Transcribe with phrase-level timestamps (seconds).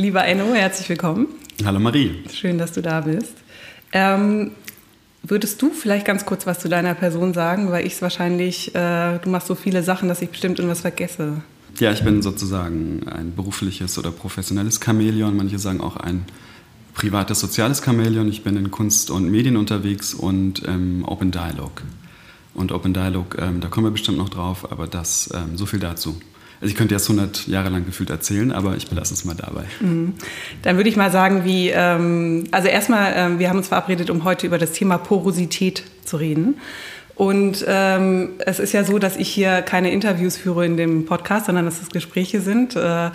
[0.00, 1.26] Lieber Enno, herzlich willkommen.
[1.64, 2.22] Hallo Marie.
[2.32, 3.34] Schön, dass du da bist.
[3.90, 4.52] Ähm,
[5.24, 9.18] würdest du vielleicht ganz kurz was zu deiner Person sagen, weil ich es wahrscheinlich, äh,
[9.18, 11.42] du machst so viele Sachen, dass ich bestimmt irgendwas vergesse.
[11.80, 15.36] Ja, ich bin sozusagen ein berufliches oder professionelles Chamäleon.
[15.36, 16.26] Manche sagen auch ein
[16.94, 18.28] privates soziales Chamäleon.
[18.28, 21.82] Ich bin in Kunst und Medien unterwegs und ähm, Open Dialogue.
[22.54, 25.80] Und Open Dialogue, ähm, da kommen wir bestimmt noch drauf, aber das ähm, so viel
[25.80, 26.20] dazu.
[26.60, 29.64] Also ich könnte jetzt 100 Jahre lang gefühlt erzählen, aber ich belasse es mal dabei.
[29.80, 30.14] Mhm.
[30.62, 34.24] Dann würde ich mal sagen, wie, ähm, also erstmal, ähm, wir haben uns verabredet, um
[34.24, 36.56] heute über das Thema Porosität zu reden.
[37.14, 41.46] Und ähm, es ist ja so, dass ich hier keine Interviews führe in dem Podcast,
[41.46, 42.76] sondern dass es Gespräche sind.
[42.76, 43.10] Äh,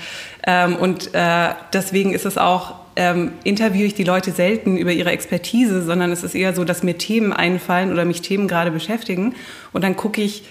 [0.46, 5.12] ähm, und äh, deswegen ist es auch, ähm, interviewe ich die Leute selten über ihre
[5.12, 9.36] Expertise, sondern es ist eher so, dass mir Themen einfallen oder mich Themen gerade beschäftigen.
[9.72, 10.44] Und dann gucke ich,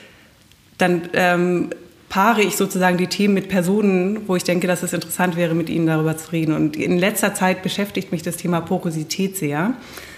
[0.79, 1.71] dann ähm,
[2.13, 5.71] paare ich sozusagen die Themen mit Personen, wo ich denke, dass es interessant wäre, mit
[5.71, 6.55] ihnen darüber zu reden.
[6.55, 9.73] Und in letzter Zeit beschäftigt mich das Thema Porosität sehr.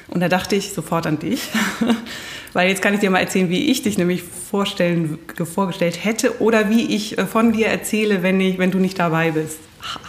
[0.08, 1.50] Und da dachte ich sofort an dich,
[2.52, 6.68] weil jetzt kann ich dir mal erzählen, wie ich dich nämlich vorstellen, vorgestellt hätte oder
[6.68, 9.58] wie ich äh, von dir erzähle, wenn, ich, wenn du nicht dabei bist.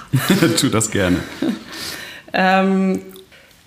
[0.60, 1.18] tu das gerne.
[2.34, 3.00] ähm,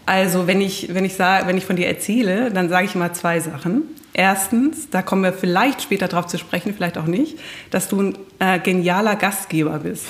[0.06, 3.12] also wenn ich, wenn, ich sag, wenn ich von dir erzähle, dann sage ich immer
[3.12, 3.82] zwei Sachen.
[4.12, 7.38] Erstens, da kommen wir vielleicht später drauf zu sprechen, vielleicht auch nicht,
[7.70, 10.06] dass du ein äh, genialer Gastgeber bist.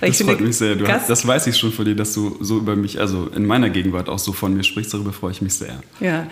[0.00, 0.76] das freut mich sehr.
[0.86, 3.70] Hast, das weiß ich schon von dir, dass du so über mich, also in meiner
[3.70, 4.94] Gegenwart auch so von mir sprichst.
[4.94, 5.80] Darüber freue ich mich sehr.
[6.00, 6.26] Ja,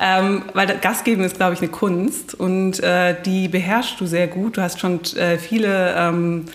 [0.00, 4.56] ähm, weil Gastgeben ist, glaube ich, eine Kunst und äh, die beherrschst du sehr gut.
[4.56, 6.46] Du hast schon äh, viele ähm,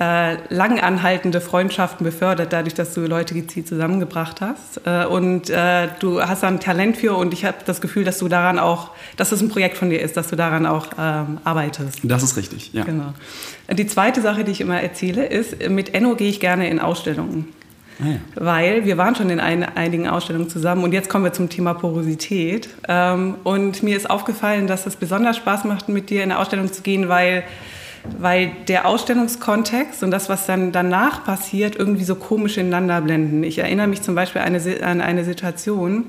[0.00, 4.80] äh, lang anhaltende Freundschaften befördert, dadurch, dass du Leute gezielt zusammengebracht hast.
[4.86, 8.18] Äh, und äh, du hast da ein Talent für und ich habe das Gefühl, dass
[8.18, 11.38] du daran auch, dass es ein Projekt von dir ist, dass du daran auch ähm,
[11.44, 12.00] arbeitest.
[12.02, 12.84] Das ist richtig, ja.
[12.84, 13.12] Genau.
[13.70, 17.48] Die zweite Sache, die ich immer erzähle, ist, mit Enno gehe ich gerne in Ausstellungen.
[18.02, 18.16] Ah, ja.
[18.36, 21.74] Weil wir waren schon in ein, einigen Ausstellungen zusammen und jetzt kommen wir zum Thema
[21.74, 22.70] Porosität.
[22.88, 26.72] Ähm, und mir ist aufgefallen, dass es besonders Spaß macht, mit dir in eine Ausstellung
[26.72, 27.44] zu gehen, weil
[28.18, 33.42] weil der Ausstellungskontext und das, was dann danach passiert, irgendwie so komisch ineinander blenden.
[33.44, 36.06] Ich erinnere mich zum Beispiel eine, an eine Situation,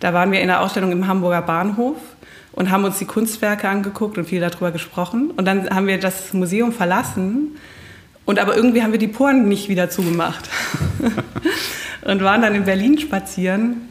[0.00, 1.96] da waren wir in einer Ausstellung im Hamburger Bahnhof
[2.52, 5.30] und haben uns die Kunstwerke angeguckt und viel darüber gesprochen.
[5.30, 7.56] Und dann haben wir das Museum verlassen
[8.24, 10.48] und aber irgendwie haben wir die Poren nicht wieder zugemacht.
[12.02, 13.88] und waren dann in Berlin spazieren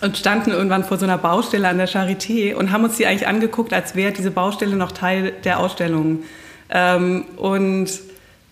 [0.00, 3.26] und standen irgendwann vor so einer Baustelle an der Charité und haben uns die eigentlich
[3.26, 6.20] angeguckt, als wäre diese Baustelle noch Teil der Ausstellung.
[6.70, 7.88] Ähm, und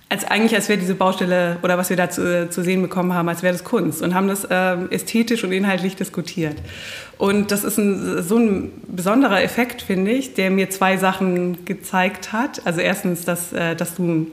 [0.08, 3.28] als eigentlich, als wäre diese Baustelle oder was wir da zu, zu sehen bekommen haben,
[3.28, 6.56] als wäre das Kunst und haben das ähm, ästhetisch und inhaltlich diskutiert.
[7.18, 12.32] Und das ist ein, so ein besonderer Effekt, finde ich, der mir zwei Sachen gezeigt
[12.32, 12.62] hat.
[12.64, 14.28] Also erstens, dass, äh, dass du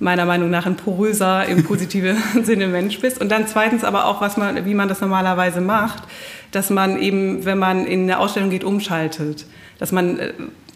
[0.00, 3.20] meiner Meinung nach ein poröser, im positiven Sinne Mensch bist.
[3.20, 6.02] Und dann zweitens aber auch, was man, wie man das normalerweise macht,
[6.50, 9.46] dass man eben, wenn man in eine Ausstellung geht, umschaltet.
[9.78, 10.32] Dass man äh,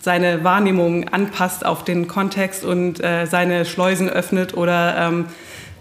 [0.06, 5.24] seine Wahrnehmung anpasst auf den Kontext und äh, seine Schleusen öffnet oder ähm,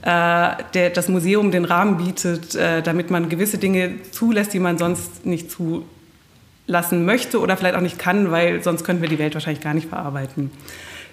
[0.02, 4.80] äh, der, das Museum den Rahmen bietet, äh, damit man gewisse Dinge zulässt, die man
[4.80, 9.36] sonst nicht zulassen möchte oder vielleicht auch nicht kann, weil sonst könnten wir die Welt
[9.36, 10.50] wahrscheinlich gar nicht verarbeiten.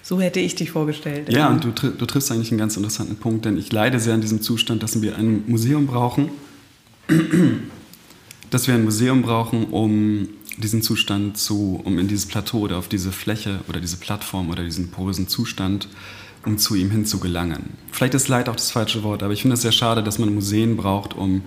[0.01, 1.31] So hätte ich dich vorgestellt.
[1.31, 4.21] Ja, und du, du triffst eigentlich einen ganz interessanten Punkt, denn ich leide sehr an
[4.21, 6.29] diesem Zustand, dass wir ein Museum brauchen,
[8.49, 12.87] dass wir ein Museum brauchen, um diesen Zustand zu, um in dieses Plateau oder auf
[12.87, 15.87] diese Fläche oder diese Plattform oder diesen porösen Zustand,
[16.45, 17.77] um zu ihm hin zu gelangen.
[17.91, 20.33] Vielleicht ist Leid auch das falsche Wort, aber ich finde es sehr schade, dass man
[20.33, 21.41] Museen braucht, um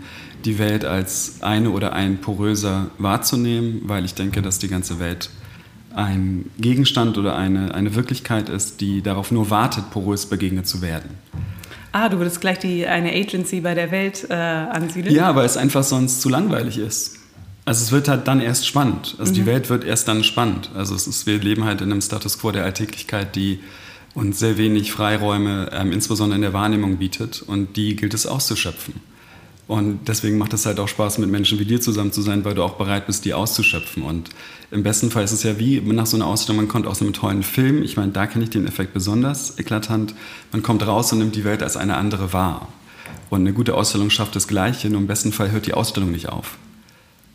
[0.45, 5.31] die Welt als eine oder ein poröser wahrzunehmen, weil ich denke, dass die ganze Welt
[5.95, 11.11] ein Gegenstand oder eine, eine Wirklichkeit ist, die darauf nur wartet, porös begegnet zu werden.
[11.93, 15.15] Ah, du würdest gleich die, eine Agency bei der Welt äh, ansiedeln?
[15.15, 17.19] Ja, weil es einfach sonst zu langweilig ist.
[17.67, 19.17] Also es wird halt dann erst spannend.
[19.19, 19.35] Also mhm.
[19.35, 20.71] die Welt wird erst dann spannend.
[20.75, 23.59] Also es ist, wir leben halt in einem Status quo der Alltäglichkeit, die
[24.15, 27.43] uns sehr wenig Freiräume, ähm, insbesondere in der Wahrnehmung bietet.
[27.43, 28.95] Und die gilt es auszuschöpfen.
[29.67, 32.55] Und deswegen macht es halt auch Spaß, mit Menschen wie dir zusammen zu sein, weil
[32.55, 34.05] du auch bereit bist, die auszuschöpfen.
[34.05, 34.31] Und
[34.71, 37.13] im besten Fall ist es ja wie nach so einer Ausstellung, man kommt aus einem
[37.15, 37.83] tollen Film.
[37.83, 40.15] Ich meine, da kenne ich den Effekt besonders eklatant.
[40.53, 42.69] Man kommt raus und nimmt die Welt als eine andere wahr.
[43.29, 46.29] Und eine gute Ausstellung schafft das Gleiche, nur im besten Fall hört die Ausstellung nicht
[46.29, 46.59] auf.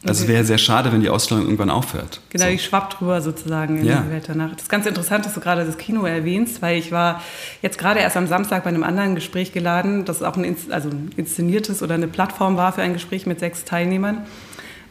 [0.04, 0.34] Also okay.
[0.34, 2.22] wäre sehr schade, wenn die Ausstellung irgendwann aufhört.
[2.30, 2.50] Genau, so.
[2.50, 4.02] ich schwapp drüber sozusagen in ja.
[4.02, 4.52] die Welt danach.
[4.52, 7.22] Das ist ganz interessant, dass du gerade das Kino erwähnst, weil ich war
[7.62, 11.12] jetzt gerade erst am Samstag bei einem anderen Gespräch geladen, das auch ein, also ein
[11.18, 14.26] inszeniertes oder eine Plattform war für ein Gespräch mit sechs Teilnehmern.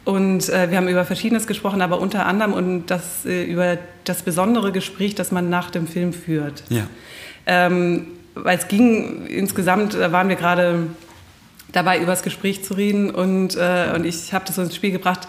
[0.05, 4.23] Und äh, wir haben über Verschiedenes gesprochen, aber unter anderem und das, äh, über das
[4.23, 6.63] besondere Gespräch, das man nach dem Film führt.
[6.69, 6.87] Ja.
[7.45, 10.87] Ähm, weil es ging, insgesamt da waren wir gerade
[11.71, 14.91] dabei, über das Gespräch zu reden und, äh, und ich habe das so ins Spiel
[14.91, 15.27] gebracht,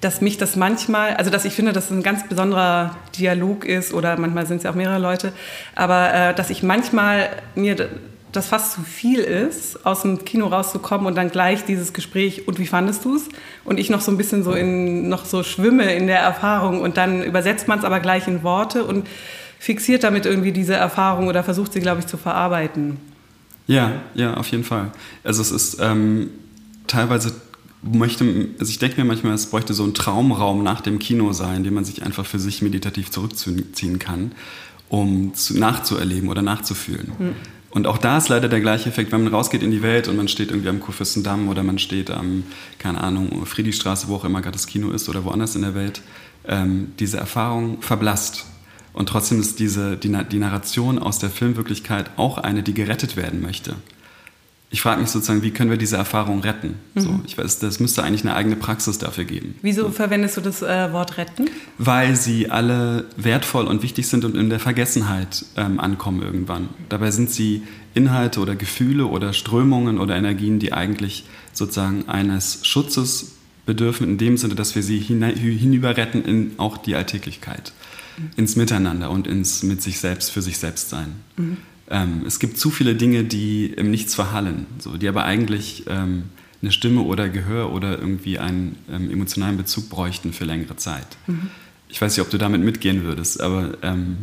[0.00, 3.92] dass mich das manchmal, also dass ich finde, dass es ein ganz besonderer Dialog ist
[3.92, 5.32] oder manchmal sind es ja auch mehrere Leute,
[5.74, 7.88] aber äh, dass ich manchmal mir
[8.32, 12.58] das fast zu viel ist, aus dem Kino rauszukommen und dann gleich dieses Gespräch, und
[12.58, 13.28] wie fandest du es?
[13.64, 16.96] Und ich noch so ein bisschen so in, noch so schwimme in der Erfahrung und
[16.96, 19.08] dann übersetzt man es aber gleich in Worte und
[19.58, 22.98] fixiert damit irgendwie diese Erfahrung oder versucht sie, glaube ich, zu verarbeiten.
[23.68, 24.90] Ja, ja, auf jeden Fall.
[25.22, 26.30] Also es ist ähm,
[26.88, 27.32] teilweise
[27.82, 28.24] möchte,
[28.58, 31.74] also ich denke mir manchmal, es bräuchte so einen Traumraum nach dem Kino sein, den
[31.74, 34.32] man sich einfach für sich meditativ zurückziehen kann,
[34.88, 37.12] um zu, nachzuerleben oder nachzufühlen.
[37.16, 37.34] Mhm.
[37.70, 40.16] Und auch da ist leider der gleiche Effekt, wenn man rausgeht in die Welt und
[40.16, 42.44] man steht irgendwie am Kurfürstendamm oder man steht am,
[42.78, 46.00] keine Ahnung, Friedrichstraße, wo auch immer gerade das Kino ist oder woanders in der Welt,
[46.46, 48.46] ähm, diese Erfahrung verblasst.
[48.98, 53.40] Und trotzdem ist diese, die, die Narration aus der Filmwirklichkeit auch eine, die gerettet werden
[53.40, 53.76] möchte
[54.70, 56.74] ich frage mich sozusagen, wie können wir diese Erfahrung retten?
[56.94, 57.00] Mhm.
[57.00, 59.54] So, ich weiß, das müsste eigentlich eine eigene Praxis dafür geben.
[59.62, 59.90] Wieso so.
[59.90, 61.48] verwendest du das äh, Wort retten?
[61.78, 66.68] Weil sie alle wertvoll und wichtig sind und in der Vergessenheit ähm, ankommen irgendwann.
[66.90, 67.62] Dabei sind sie
[67.94, 71.24] Inhalte oder Gefühle oder Strömungen oder Energien, die eigentlich
[71.54, 73.32] sozusagen eines Schutzes
[73.64, 77.72] bedürfen, in dem Sinne, dass wir sie hinüber retten in auch die Alltäglichkeit.
[78.36, 81.12] Ins Miteinander und ins mit sich selbst, für sich selbst sein.
[81.36, 81.56] Mhm.
[81.90, 86.24] Ähm, es gibt zu viele Dinge, die im Nichts verhallen, so, die aber eigentlich ähm,
[86.60, 91.06] eine Stimme oder Gehör oder irgendwie einen ähm, emotionalen Bezug bräuchten für längere Zeit.
[91.26, 91.50] Mhm.
[91.88, 93.78] Ich weiß nicht, ob du damit mitgehen würdest, aber...
[93.82, 94.18] Ähm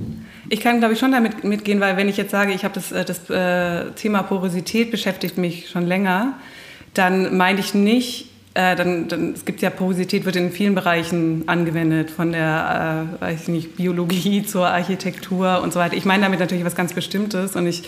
[0.50, 2.92] ich kann, glaube ich, schon damit mitgehen, weil wenn ich jetzt sage, ich habe das,
[2.92, 6.34] äh, das äh, Thema Porosität beschäftigt mich schon länger,
[6.94, 11.44] dann meine ich nicht äh, dann, dann, es gibt ja Porosität, wird in vielen Bereichen
[11.48, 15.96] angewendet, von der, äh, weiß ich nicht, Biologie zur Architektur und so weiter.
[15.96, 17.84] Ich meine damit natürlich was ganz Bestimmtes und ich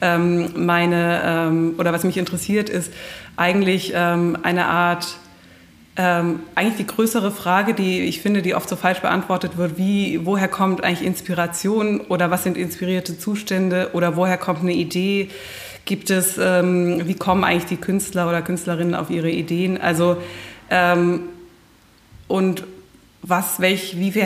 [0.00, 2.92] ähm, meine, ähm, oder was mich interessiert, ist
[3.36, 5.08] eigentlich ähm, eine Art,
[5.96, 10.24] ähm, eigentlich die größere Frage, die ich finde, die oft so falsch beantwortet wird, wie,
[10.24, 15.30] woher kommt eigentlich Inspiration oder was sind inspirierte Zustände oder woher kommt eine Idee?
[15.84, 19.80] Gibt es, ähm, wie kommen eigentlich die Künstler oder Künstlerinnen auf ihre Ideen?
[19.80, 20.16] Also,
[20.70, 21.22] ähm,
[22.28, 22.64] und
[23.22, 24.24] was, welch, wie, wie,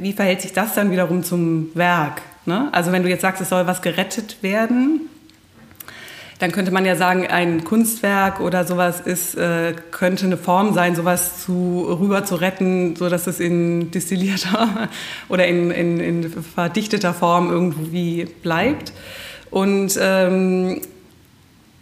[0.00, 2.22] wie, verhält sich das dann wiederum zum Werk?
[2.46, 2.68] Ne?
[2.72, 5.08] Also, wenn du jetzt sagst, es soll was gerettet werden,
[6.38, 10.96] dann könnte man ja sagen, ein Kunstwerk oder sowas ist, äh, könnte eine Form sein,
[10.96, 14.88] sowas zu, rüber zu retten, sodass es in distillierter
[15.28, 18.92] oder in, in, in verdichteter Form irgendwie bleibt.
[19.54, 20.80] Und, ähm,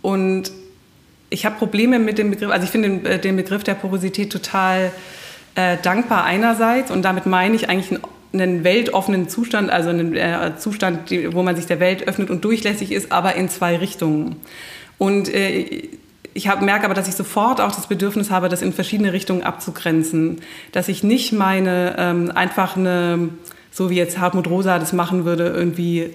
[0.02, 0.52] und
[1.30, 4.30] ich habe Probleme mit dem Begriff, also ich finde den, äh, den, Begriff der Porosität
[4.30, 4.92] total
[5.54, 8.02] äh, dankbar einerseits und damit meine ich eigentlich einen,
[8.34, 12.44] einen weltoffenen Zustand, also einen äh, Zustand, die, wo man sich der Welt öffnet und
[12.44, 14.36] durchlässig ist, aber in zwei Richtungen.
[14.98, 15.88] Und äh,
[16.34, 20.42] ich merke aber, dass ich sofort auch das Bedürfnis habe, das in verschiedene Richtungen abzugrenzen.
[20.72, 23.30] Dass ich nicht meine, ähm, einfach eine,
[23.70, 26.10] so wie jetzt Hartmut Rosa das machen würde, irgendwie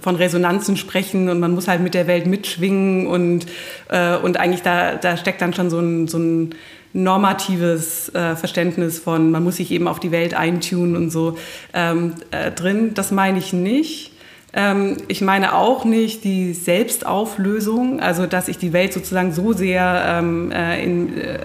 [0.00, 3.46] von Resonanzen sprechen und man muss halt mit der Welt mitschwingen und,
[3.88, 6.54] äh, und eigentlich da, da steckt dann schon so ein, so ein
[6.92, 11.36] normatives äh, Verständnis von, man muss sich eben auf die Welt eintunen und so
[11.74, 12.92] ähm, äh, drin.
[12.94, 14.12] Das meine ich nicht.
[14.52, 20.04] Ähm, ich meine auch nicht die Selbstauflösung, also dass ich die Welt sozusagen so sehr
[20.06, 21.38] ähm, äh, in, äh,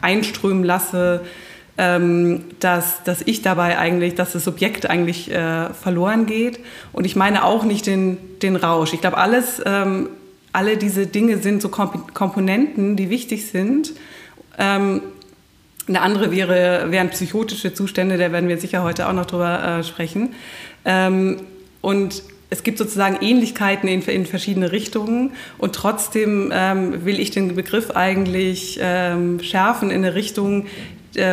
[0.00, 1.22] einströmen lasse,
[1.78, 6.58] ähm, dass, dass ich dabei eigentlich, dass das Subjekt eigentlich äh, verloren geht.
[6.92, 8.92] Und ich meine auch nicht den, den Rausch.
[8.92, 10.08] Ich glaube, alles, ähm,
[10.52, 13.92] alle diese Dinge sind so Komponenten, die wichtig sind.
[14.58, 15.02] Ähm,
[15.86, 19.84] eine andere wäre, wären psychotische Zustände, da werden wir sicher heute auch noch drüber äh,
[19.84, 20.34] sprechen.
[20.84, 21.38] Ähm,
[21.80, 27.54] und es gibt sozusagen Ähnlichkeiten in, in verschiedene Richtungen und trotzdem ähm, will ich den
[27.54, 30.66] Begriff eigentlich ähm, schärfen in eine Richtung,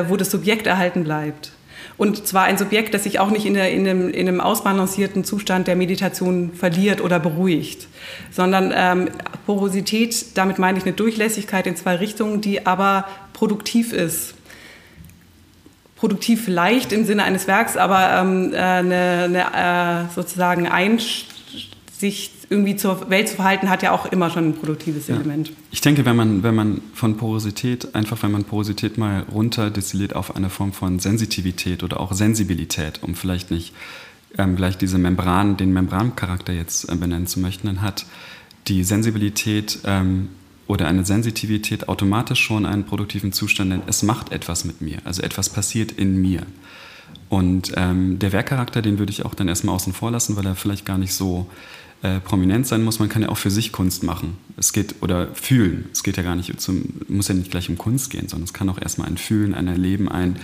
[0.07, 1.51] wo das Subjekt erhalten bleibt.
[1.97, 5.23] Und zwar ein Subjekt, das sich auch nicht in, der, in, einem, in einem ausbalancierten
[5.23, 7.87] Zustand der Meditation verliert oder beruhigt,
[8.31, 9.09] sondern ähm,
[9.45, 14.33] Porosität, damit meine ich eine Durchlässigkeit in zwei Richtungen, die aber produktiv ist.
[15.95, 22.75] Produktiv vielleicht im Sinne eines Werks, aber ähm, äh, eine, eine äh, sozusagen Einsicht irgendwie
[22.75, 25.15] zur Welt zu verhalten, hat ja auch immer schon ein produktives ja.
[25.15, 25.51] Element.
[25.71, 30.35] Ich denke, wenn man, wenn man von Porosität, einfach wenn man Porosität mal runterdestilliert auf
[30.35, 33.73] eine Form von Sensitivität oder auch Sensibilität, um vielleicht nicht
[34.37, 38.05] ähm, gleich diese Membran, den Membrancharakter jetzt äh, benennen zu möchten, dann hat
[38.67, 40.29] die Sensibilität ähm,
[40.67, 45.21] oder eine Sensitivität automatisch schon einen produktiven Zustand, denn es macht etwas mit mir, also
[45.21, 46.41] etwas passiert in mir.
[47.29, 50.55] Und ähm, der Werkcharakter, den würde ich auch dann erstmal außen vor lassen, weil er
[50.55, 51.47] vielleicht gar nicht so
[52.05, 52.99] äh, prominent sein muss.
[52.99, 54.37] Man kann ja auch für sich Kunst machen.
[54.57, 55.85] Es geht, oder fühlen.
[55.91, 58.53] Es geht ja gar nicht zum, muss ja nicht gleich um Kunst gehen, sondern es
[58.53, 60.35] kann auch erstmal ein Fühlen, ein Erleben, ein,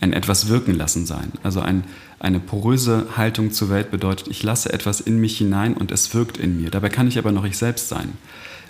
[0.00, 1.32] ein etwas wirken lassen sein.
[1.42, 1.84] Also ein,
[2.20, 6.38] eine poröse Haltung zur Welt bedeutet, ich lasse etwas in mich hinein und es wirkt
[6.38, 6.70] in mir.
[6.70, 8.12] Dabei kann ich aber noch ich selbst sein.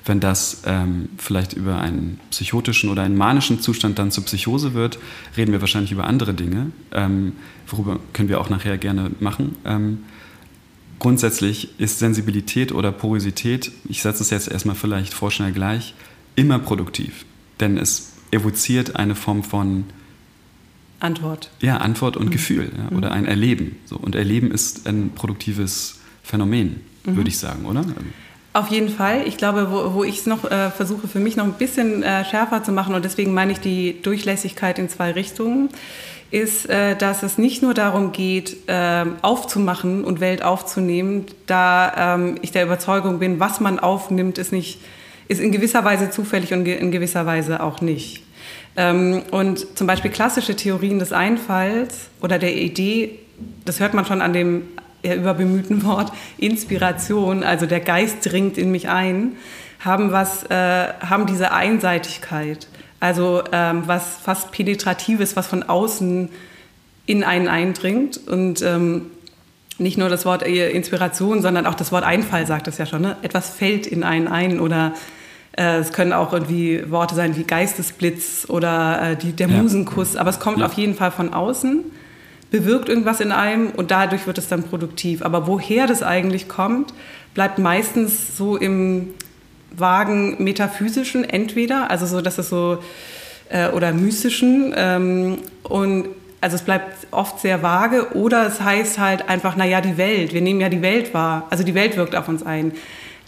[0.05, 4.99] Wenn das ähm, vielleicht über einen psychotischen oder einen manischen Zustand dann zur Psychose wird,
[5.37, 7.35] reden wir wahrscheinlich über andere Dinge, ähm,
[7.69, 9.57] worüber können wir auch nachher gerne machen.
[9.65, 9.99] Ähm,
[11.01, 15.95] grundsätzlich ist Sensibilität oder Porosität, ich setze es jetzt erstmal vielleicht vorschnell gleich,
[16.37, 17.25] immer produktiv.
[17.59, 19.85] Denn es evoziert eine Form von
[21.01, 21.51] Antwort.
[21.61, 22.31] Ja, Antwort und mhm.
[22.31, 23.17] Gefühl ja, oder mhm.
[23.17, 23.77] ein Erleben.
[23.87, 23.97] So.
[23.97, 27.17] Und Erleben ist ein produktives Phänomen, mhm.
[27.17, 27.85] würde ich sagen, oder?
[28.53, 29.27] Auf jeden Fall.
[29.27, 32.25] Ich glaube, wo, wo ich es noch äh, versuche, für mich noch ein bisschen äh,
[32.25, 35.71] schärfer zu machen, und deswegen meine ich die Durchlässigkeit in zwei Richtungen,
[36.31, 42.37] ist, äh, dass es nicht nur darum geht, äh, aufzumachen und Welt aufzunehmen, da ähm,
[42.43, 44.81] ich der Überzeugung bin, was man aufnimmt, ist, nicht,
[45.29, 48.23] ist in gewisser Weise zufällig und in gewisser Weise auch nicht.
[48.77, 53.19] Ähm, und zum Beispiel klassische Theorien des Einfalls oder der Idee,
[53.65, 54.63] das hört man schon an dem
[55.03, 59.33] ja, überbemühten Wort Inspiration, also der Geist dringt in mich ein,
[59.81, 60.55] haben, was, äh,
[61.01, 62.69] haben diese Einseitigkeit.
[63.01, 66.29] Also ähm, was fast Penetratives, was von außen
[67.07, 68.21] in einen eindringt.
[68.29, 69.07] Und ähm,
[69.79, 73.03] nicht nur das Wort äh, Inspiration, sondern auch das Wort Einfall sagt es ja schon.
[73.03, 73.17] Ne?
[73.23, 74.93] Etwas fällt in einen ein oder
[75.57, 79.63] äh, es können auch irgendwie Worte sein wie Geistesblitz oder äh, die, der ja.
[79.63, 80.17] Musenkuss.
[80.17, 80.67] Aber es kommt ja.
[80.67, 81.85] auf jeden Fall von außen
[82.51, 85.23] bewirkt irgendwas in einem und dadurch wird es dann produktiv.
[85.23, 86.93] Aber woher das eigentlich kommt,
[87.35, 89.15] bleibt meistens so im
[89.77, 92.79] vagen metaphysischen entweder, also so, dass es so
[93.49, 96.09] äh, oder mystischen ähm, und
[96.41, 100.41] also es bleibt oft sehr vage oder es heißt halt einfach, naja, die Welt, wir
[100.41, 102.73] nehmen ja die Welt wahr, also die Welt wirkt auf uns ein.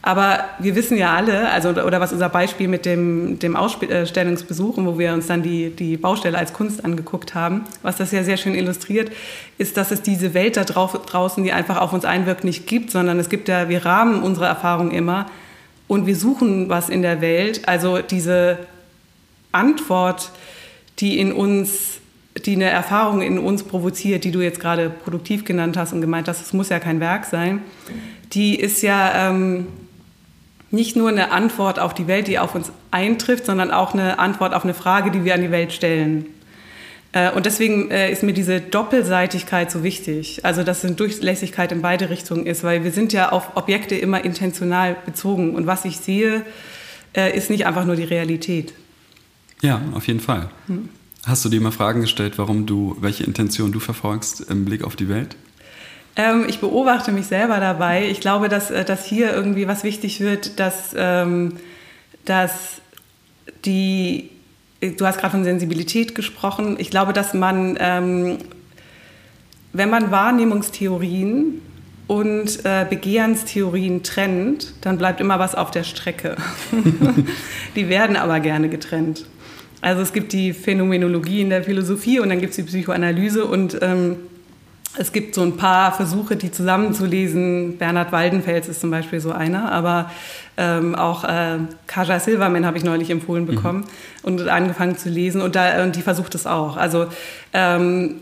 [0.05, 4.99] Aber wir wissen ja alle, also oder was unser Beispiel mit dem, dem Ausstellungsbesuch, wo
[4.99, 8.57] wir uns dann die, die Baustelle als Kunst angeguckt haben, was das ja sehr schön
[8.57, 9.13] illustriert,
[9.59, 12.91] ist, dass es diese Welt da drauf, draußen, die einfach auf uns einwirkt, nicht gibt,
[12.91, 15.27] sondern es gibt ja, wir rahmen unsere Erfahrung immer
[15.93, 17.69] und wir suchen was in der Welt.
[17.69, 18.59] Also diese
[19.53, 20.31] Antwort,
[20.99, 21.99] die in uns
[22.47, 26.29] die eine Erfahrung in uns provoziert, die du jetzt gerade produktiv genannt hast und gemeint
[26.29, 27.61] hast, es muss ja kein Werk sein,
[28.33, 29.67] die ist ja ähm,
[30.71, 34.55] nicht nur eine Antwort auf die Welt, die auf uns eintrifft, sondern auch eine Antwort
[34.55, 36.25] auf eine Frage, die wir an die Welt stellen.
[37.13, 41.83] Äh, und deswegen äh, ist mir diese Doppelseitigkeit so wichtig, also dass eine Durchlässigkeit in
[41.83, 45.99] beide Richtungen ist, weil wir sind ja auf Objekte immer intentional bezogen und was ich
[45.99, 46.45] sehe,
[47.15, 48.73] äh, ist nicht einfach nur die Realität.
[49.61, 50.49] Ja, auf jeden Fall.
[50.67, 50.89] Hm.
[51.25, 54.97] Hast du dir mal Fragen gestellt, warum du, welche Intention du verfolgst im Blick auf
[54.97, 55.37] die Welt?
[56.17, 58.09] Ähm, ich beobachte mich selber dabei.
[58.09, 61.59] Ich glaube, dass, dass hier irgendwie was wichtig wird, dass, ähm,
[62.25, 62.81] dass
[63.65, 64.31] die,
[64.91, 68.39] du hast gerade von Sensibilität gesprochen, ich glaube, dass man, ähm,
[69.73, 71.63] wenn man Wahrnehmungstheorien
[72.09, 76.37] und äh, Begehrenstheorien trennt, dann bleibt immer was auf der Strecke.
[77.77, 79.27] die werden aber gerne getrennt.
[79.81, 83.79] Also es gibt die Phänomenologie in der Philosophie und dann gibt es die Psychoanalyse und
[83.83, 84.17] ähm,
[84.99, 87.79] es gibt so ein paar Versuche, die zusammenzulesen.
[87.79, 90.11] Bernhard Waldenfels ist zum Beispiel so einer, aber
[90.57, 93.85] ähm, auch äh, Kaja Silverman habe ich neulich empfohlen bekommen mhm.
[94.25, 96.77] und angefangen zu lesen und, da, und die versucht es auch.
[96.77, 97.07] Also
[97.55, 98.17] ähm,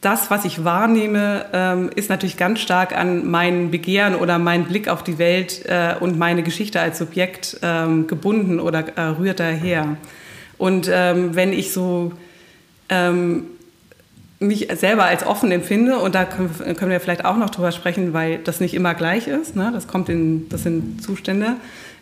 [0.00, 4.88] das, was ich wahrnehme, ähm, ist natürlich ganz stark an mein Begehren oder meinen Blick
[4.88, 9.96] auf die Welt äh, und meine Geschichte als Subjekt ähm, gebunden oder äh, rührt daher.
[10.56, 12.12] Und ähm, wenn ich so
[12.88, 13.44] ähm,
[14.40, 16.50] mich selber als offen empfinde und da können,
[16.90, 19.54] wir vielleicht auch noch drüber sprechen, weil das nicht immer gleich ist.
[19.54, 19.70] Ne?
[19.72, 21.56] Das kommt in, das sind Zustände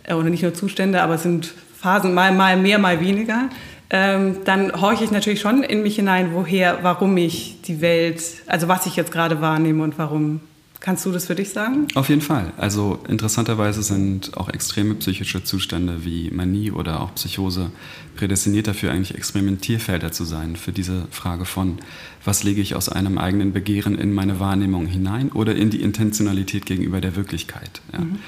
[0.04, 3.49] äh, oder nicht nur Zustände, aber es sind Phasen mal, mal mehr, mal weniger.
[3.90, 8.68] Ähm, dann horche ich natürlich schon in mich hinein, woher, warum ich die Welt, also
[8.68, 10.40] was ich jetzt gerade wahrnehme und warum
[10.80, 11.88] Kannst du das für dich sagen?
[11.97, 12.52] Auf jeden Fall.
[12.56, 17.73] Also interessanterweise sind auch extreme psychische Zustände wie Manie oder auch Psychose
[18.16, 21.78] prädestiniert dafür, eigentlich Experimentierfelder zu sein für diese Frage von,
[22.25, 26.64] was lege ich aus einem eigenen Begehren in meine Wahrnehmung hinein oder in die Intentionalität
[26.64, 27.80] gegenüber der Wirklichkeit.
[27.92, 28.00] Ja.
[28.00, 28.18] Mhm.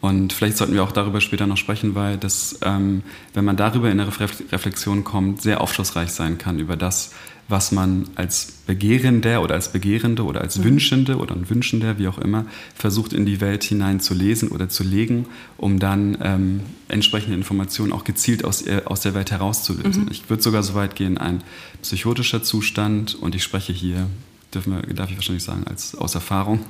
[0.00, 3.04] Und vielleicht sollten wir auch darüber später noch sprechen, weil das, ähm,
[3.34, 4.10] wenn man darüber in eine
[4.50, 7.12] Reflexion kommt, sehr aufschlussreich sein kann über das,
[7.48, 10.64] was man als Begehrender oder als Begehrende oder als mhm.
[10.64, 14.68] Wünschende oder ein Wünschender, wie auch immer, versucht in die Welt hinein zu lesen oder
[14.68, 15.26] zu legen,
[15.58, 20.04] um dann ähm, entsprechende Informationen auch gezielt aus, äh, aus der Welt herauszulösen.
[20.04, 20.10] Mhm.
[20.10, 21.42] Ich würde sogar so weit gehen, ein
[21.82, 24.06] psychotischer Zustand, und ich spreche hier
[24.54, 26.60] dürfen wir, darf ich wahrscheinlich sagen, als aus Erfahrung,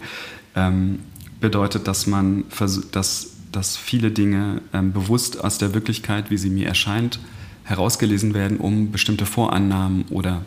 [0.55, 1.01] ähm,
[1.41, 2.45] bedeutet, dass man
[2.93, 7.19] dass, dass viele Dinge ähm, bewusst aus der Wirklichkeit, wie sie mir erscheint,
[7.65, 10.45] herausgelesen werden, um bestimmte Vorannahmen oder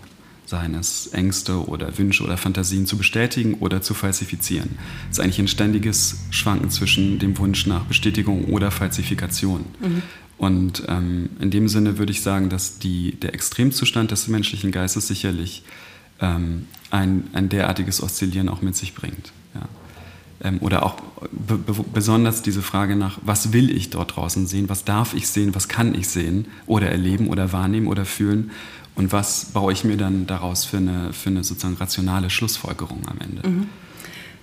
[0.56, 4.78] seien es Ängste oder Wünsche oder Fantasien zu bestätigen oder zu falsifizieren.
[5.12, 9.66] Es ist eigentlich ein ständiges Schwanken zwischen dem Wunsch nach Bestätigung oder Falsifikation.
[9.82, 10.02] Mhm.
[10.38, 15.08] Und ähm, in dem Sinne würde ich sagen, dass die, der Extremzustand des menschlichen Geistes
[15.08, 15.64] sicherlich
[16.22, 19.34] ähm, ein, ein derartiges Oszillieren auch mit sich bringt.
[19.54, 19.62] Ja.
[20.42, 20.98] Ähm, oder auch
[21.94, 25.68] besonders diese Frage nach, was will ich dort draußen sehen, was darf ich sehen, was
[25.68, 28.52] kann ich sehen oder erleben oder wahrnehmen oder fühlen
[28.96, 33.18] und was baue ich mir dann daraus für eine, für eine sozusagen rationale Schlussfolgerung am
[33.20, 33.48] Ende.
[33.48, 33.70] Mhm.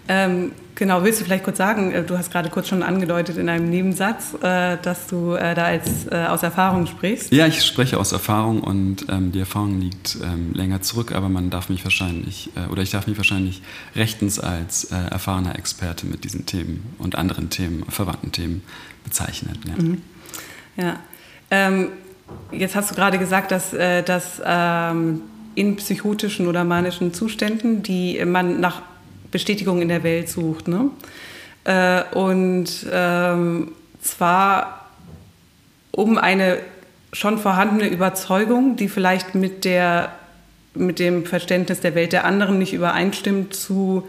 [0.09, 3.49] Ähm, genau, willst du vielleicht kurz sagen, äh, du hast gerade kurz schon angedeutet in
[3.49, 7.33] einem Nebensatz, äh, dass du äh, da als, äh, aus Erfahrung sprichst?
[7.33, 11.51] Ja, ich spreche aus Erfahrung und ähm, die Erfahrung liegt ähm, länger zurück, aber man
[11.51, 13.63] darf mich wahrscheinlich, äh, oder ich darf mich wahrscheinlich
[13.95, 18.63] rechtens als äh, erfahrener Experte mit diesen Themen und anderen Themen, verwandten Themen
[19.05, 19.59] bezeichnen.
[19.67, 19.83] Ja.
[19.83, 20.03] Mhm.
[20.77, 20.99] ja.
[22.51, 25.23] Jetzt hast du gerade gesagt, dass, dass ähm,
[25.55, 28.83] in psychotischen oder manischen Zuständen, die man nach
[29.31, 30.69] Bestätigung in der Welt sucht.
[30.69, 30.91] Ne?
[31.65, 34.87] Äh, und ähm, zwar
[35.91, 36.59] um eine
[37.13, 40.13] schon vorhandene Überzeugung, die vielleicht mit, der,
[40.75, 44.07] mit dem Verständnis der Welt der anderen nicht übereinstimmt, zu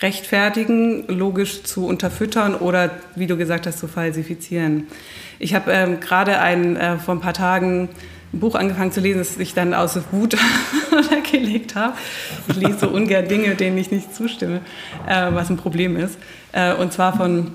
[0.00, 4.88] rechtfertigen, logisch zu unterfüttern oder, wie du gesagt hast, zu falsifizieren.
[5.38, 7.88] Ich habe ähm, gerade ein, äh, vor ein paar Tagen
[8.32, 10.34] ein Buch angefangen zu lesen, das ich dann aus Wut
[11.10, 11.94] weggelegt habe.
[12.48, 14.60] Ich lese so ungern Dinge, denen ich nicht zustimme,
[15.06, 16.18] äh, was ein Problem ist.
[16.52, 17.52] Äh, und zwar von,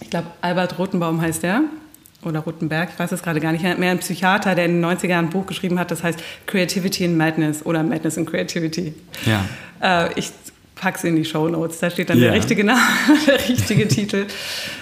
[0.00, 1.62] ich glaube, Albert Rotenbaum heißt der.
[2.24, 5.08] Oder Rotenberg, ich weiß es gerade gar nicht mehr, ein Psychiater, der in den 90er
[5.08, 8.94] Jahren ein Buch geschrieben hat, das heißt Creativity in Madness oder Madness in Creativity.
[9.26, 9.44] Ja.
[9.82, 10.30] Äh, ich
[10.82, 11.78] pack's in die Show Notes.
[11.78, 12.26] Da steht dann yeah.
[12.30, 12.80] der richtige Name,
[13.26, 14.26] der richtige Titel.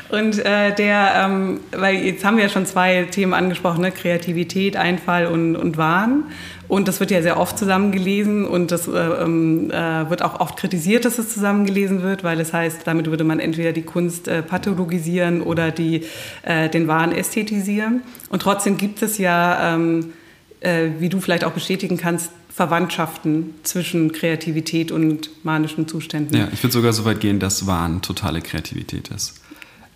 [0.08, 3.92] Und äh, der, ähm, weil jetzt haben wir ja schon zwei Themen angesprochen, ne?
[3.92, 6.24] Kreativität, Einfall und, und Wahn.
[6.68, 10.56] Und das wird ja sehr oft zusammengelesen und das äh, ähm, äh, wird auch oft
[10.56, 14.42] kritisiert, dass es zusammengelesen wird, weil es heißt, damit würde man entweder die Kunst äh,
[14.42, 16.04] pathologisieren oder die,
[16.42, 18.02] äh, den Wahn ästhetisieren.
[18.30, 20.12] Und trotzdem gibt es ja, ähm,
[20.60, 22.30] äh, wie du vielleicht auch bestätigen kannst,
[22.60, 26.36] Verwandtschaften zwischen Kreativität und manischen Zuständen.
[26.36, 29.40] Ja, ich würde sogar so weit gehen, dass Wahn totale Kreativität ist.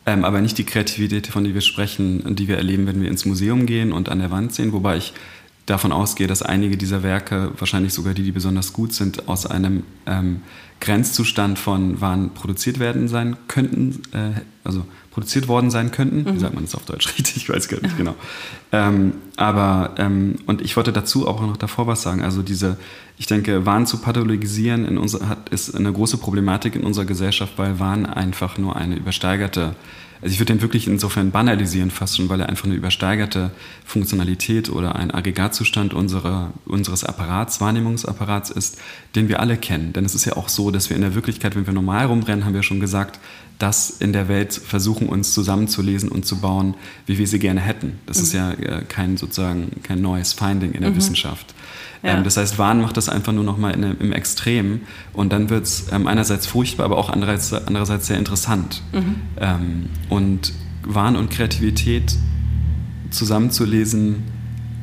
[0.07, 3.27] Ähm, aber nicht die Kreativität, von der wir sprechen, die wir erleben, wenn wir ins
[3.27, 5.13] Museum gehen und an der Wand sehen, wobei ich
[5.67, 9.83] davon ausgehe, dass einige dieser Werke, wahrscheinlich sogar die, die besonders gut sind, aus einem
[10.07, 10.41] ähm,
[10.85, 16.25] Grenzzustand von Waren produziert werden sein könnten, äh, also produziert worden sein könnten.
[16.25, 16.35] Mhm.
[16.35, 17.37] Wie sagt man das auf Deutsch richtig?
[17.39, 18.15] Ich weiß gar nicht genau.
[18.71, 22.23] Ähm, aber, ähm, und ich wollte dazu auch noch davor was sagen.
[22.23, 22.77] Also diese,
[23.17, 27.55] ich denke, Wahn zu pathologisieren in unser, hat, ist eine große Problematik in unserer Gesellschaft,
[27.57, 29.75] weil Wahn einfach nur eine übersteigerte
[30.25, 33.51] also ich würde den wirklich insofern banalisieren fast schon, weil er einfach eine übersteigerte
[33.85, 38.79] Funktionalität oder ein Aggregatzustand unserer, unseres Apparats, Wahrnehmungsapparats ist,
[39.17, 39.93] den wir alle kennen.
[39.93, 42.47] Denn es ist ja auch so, dass wir in der Wirklichkeit, wenn wir normal rumrennen,
[42.47, 43.21] haben wir schon gesagt,
[43.59, 46.75] das in der Welt versuchen, uns zusammenzulesen und zu bauen,
[47.07, 47.99] wie wir sie gerne hätten.
[48.07, 48.23] Das mhm.
[48.25, 50.97] ist ja äh, kein sozusagen kein neues Finding in der mhm.
[50.97, 51.55] Wissenschaft.
[52.03, 52.17] Ja.
[52.17, 54.81] Ähm, das heißt, Wahn macht das einfach nur noch mal in, im Extrem
[55.13, 58.83] und dann wird es ähm, einerseits furchtbar, aber auch andererseits, andererseits sehr interessant.
[58.93, 59.15] Mhm.
[59.41, 62.17] Ähm, und Wahn und Kreativität
[63.11, 64.25] zusammenzulesen,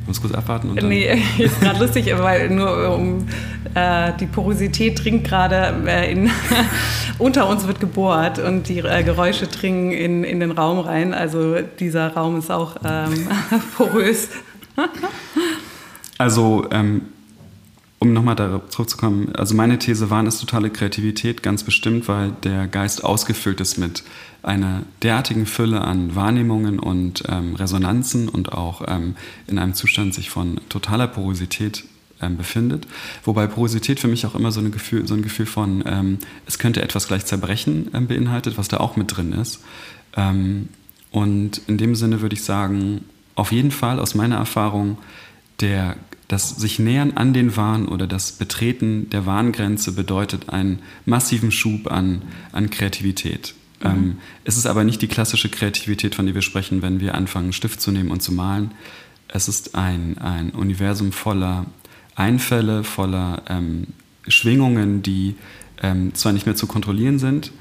[0.06, 0.70] muss kurz abwarten.
[0.70, 3.26] Und dann nee, ist gerade lustig, weil nur um
[3.74, 6.28] äh, die Porosität dringt gerade äh,
[7.18, 11.14] unter uns wird gebohrt und die äh, Geräusche dringen in, in den Raum rein.
[11.14, 13.28] Also dieser Raum ist auch ähm,
[13.76, 14.28] porös.
[16.18, 17.02] also ähm,
[18.02, 22.66] um nochmal darauf zurückzukommen, also meine These war, ist totale Kreativität, ganz bestimmt, weil der
[22.66, 24.02] Geist ausgefüllt ist mit
[24.42, 29.14] einer derartigen Fülle an Wahrnehmungen und ähm, Resonanzen und auch ähm,
[29.46, 31.84] in einem Zustand sich von totaler Porosität
[32.20, 32.88] ähm, befindet.
[33.22, 36.58] Wobei Porosität für mich auch immer so, eine Gefühl, so ein Gefühl von, ähm, es
[36.58, 39.60] könnte etwas gleich zerbrechen ähm, beinhaltet, was da auch mit drin ist.
[40.16, 40.70] Ähm,
[41.12, 43.04] und in dem Sinne würde ich sagen,
[43.36, 44.98] auf jeden Fall aus meiner Erfahrung,
[45.60, 45.94] der
[46.32, 51.92] das sich nähern an den Wahn oder das Betreten der Warngrenze bedeutet einen massiven Schub
[51.92, 53.54] an, an Kreativität.
[53.80, 53.86] Mhm.
[53.86, 57.46] Ähm, es ist aber nicht die klassische Kreativität, von der wir sprechen, wenn wir anfangen,
[57.46, 58.70] einen Stift zu nehmen und zu malen.
[59.28, 61.66] Es ist ein, ein Universum voller
[62.14, 63.88] Einfälle, voller ähm,
[64.26, 65.34] Schwingungen, die
[65.82, 67.52] ähm, zwar nicht mehr zu kontrollieren sind,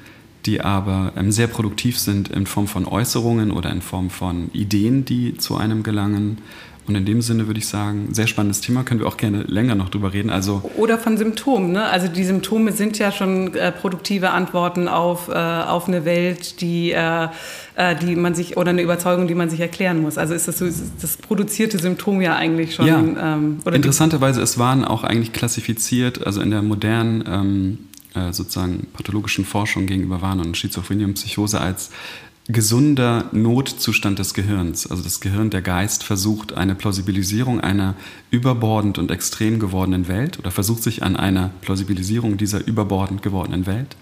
[0.45, 5.03] die aber ähm, sehr produktiv sind in Form von Äußerungen oder in Form von Ideen,
[5.03, 6.37] die zu einem gelangen
[6.87, 9.75] Und in dem Sinne würde ich sagen, sehr spannendes Thema, können wir auch gerne länger
[9.75, 10.31] noch drüber reden.
[10.31, 11.71] Also Oder von Symptomen.
[11.71, 11.83] Ne?
[11.83, 16.91] Also die Symptome sind ja schon äh, produktive Antworten auf, äh, auf eine Welt, die,
[16.91, 17.27] äh,
[17.75, 20.17] äh die man sich, oder eine Überzeugung, die man sich erklären muss.
[20.17, 22.87] Also ist das, so, ist das produzierte Symptom ja eigentlich schon.
[22.87, 22.97] Ja.
[22.99, 27.77] Ähm, Interessanterweise, es waren auch eigentlich klassifiziert, also in der modernen ähm,
[28.13, 31.91] äh, sozusagen pathologischen Forschung gegenüber Wahn und Schizophrenie und Psychose als
[32.47, 34.87] gesunder Notzustand des Gehirns.
[34.87, 37.95] Also das Gehirn, der Geist versucht eine Plausibilisierung einer
[38.29, 43.95] überbordend und extrem gewordenen Welt oder versucht sich an einer Plausibilisierung dieser überbordend gewordenen Welt,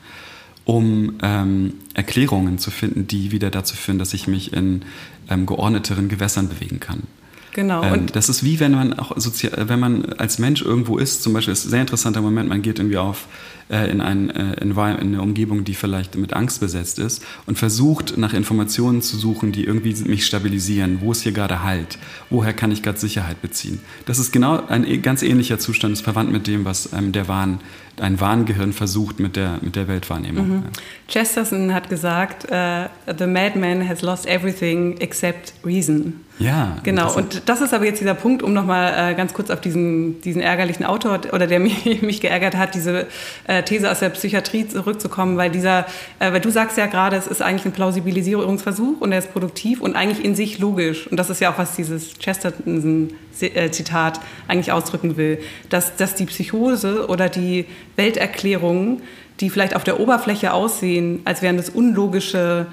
[0.63, 4.83] um ähm, Erklärungen zu finden, die wieder dazu führen, dass ich mich in
[5.29, 7.03] ähm, geordneteren Gewässern bewegen kann.
[7.51, 7.83] Genau.
[7.83, 11.33] Ähm, das ist wie wenn man auch sozial, wenn man als Mensch irgendwo ist, zum
[11.33, 13.27] Beispiel ist ein sehr interessanter Moment, man geht irgendwie auf
[13.69, 18.17] äh, in, ein, äh, in, eine Umgebung, die vielleicht mit Angst besetzt ist und versucht
[18.17, 21.01] nach Informationen zu suchen, die irgendwie mich stabilisieren.
[21.01, 21.97] Wo ist hier gerade Halt?
[22.29, 23.79] Woher kann ich gerade Sicherheit beziehen?
[24.05, 27.27] Das ist genau ein e, ganz ähnlicher Zustand, ist verwandt mit dem, was ähm, der
[27.27, 27.59] Wahn,
[27.99, 30.47] ein Warngehirn versucht mit der, mit der Weltwahrnehmung.
[30.47, 30.63] Mhm.
[31.07, 32.85] Chesterton hat gesagt, uh,
[33.17, 36.21] the madman has lost everything except reason.
[36.39, 36.77] Ja.
[36.83, 40.21] Genau, und das ist aber jetzt dieser Punkt, um nochmal äh, ganz kurz auf diesen,
[40.21, 43.07] diesen ärgerlichen Autor oder der mich, mich geärgert hat, diese
[43.45, 45.85] äh, These aus der Psychiatrie zurückzukommen, weil dieser,
[46.19, 49.81] äh, weil du sagst ja gerade, es ist eigentlich ein Plausibilisierungsversuch und er ist produktiv
[49.81, 51.07] und eigentlich in sich logisch.
[51.07, 57.07] Und das ist ja auch, was dieses Chesterton-Zitat eigentlich ausdrücken will, dass, dass die Psychose
[57.07, 59.01] oder die Welterklärungen,
[59.39, 62.67] die vielleicht auf der Oberfläche aussehen, als wären das unlogische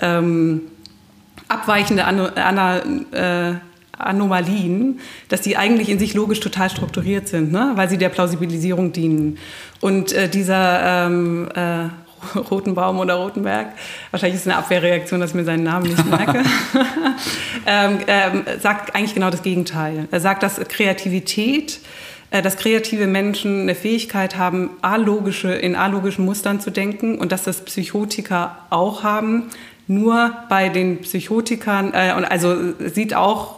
[0.00, 0.62] ähm,
[1.48, 3.54] abweichende An An äh,
[4.06, 7.72] Anomalien, dass die eigentlich in sich logisch total strukturiert sind, ne?
[7.74, 9.38] weil sie der Plausibilisierung dienen.
[9.80, 13.68] Und äh, dieser ähm, äh, Rotenbaum oder Rotenberg,
[14.10, 16.42] wahrscheinlich ist es eine Abwehrreaktion, dass ich mir seinen Namen nicht merke,
[17.66, 20.08] ähm, ähm, sagt eigentlich genau das Gegenteil.
[20.10, 21.80] Er sagt, dass Kreativität
[22.32, 27.42] äh, dass kreative Menschen eine Fähigkeit haben, alogische, in alogischen Mustern zu denken und dass
[27.42, 29.50] das Psychotiker auch haben,
[29.86, 33.56] nur bei den Psychotikern, äh, und also sieht auch,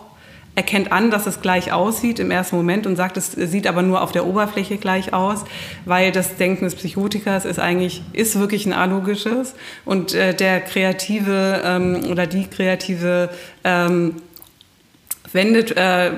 [0.55, 4.03] erkennt an, dass es gleich aussieht im ersten Moment und sagt, es sieht aber nur
[4.03, 5.45] auf der Oberfläche gleich aus,
[5.85, 11.61] weil das Denken des Psychotikers ist eigentlich, ist wirklich ein alogisches und äh, der Kreative
[11.65, 13.31] ähm, oder die Kreative
[13.65, 14.17] ähm,
[15.33, 16.13] wendet äh,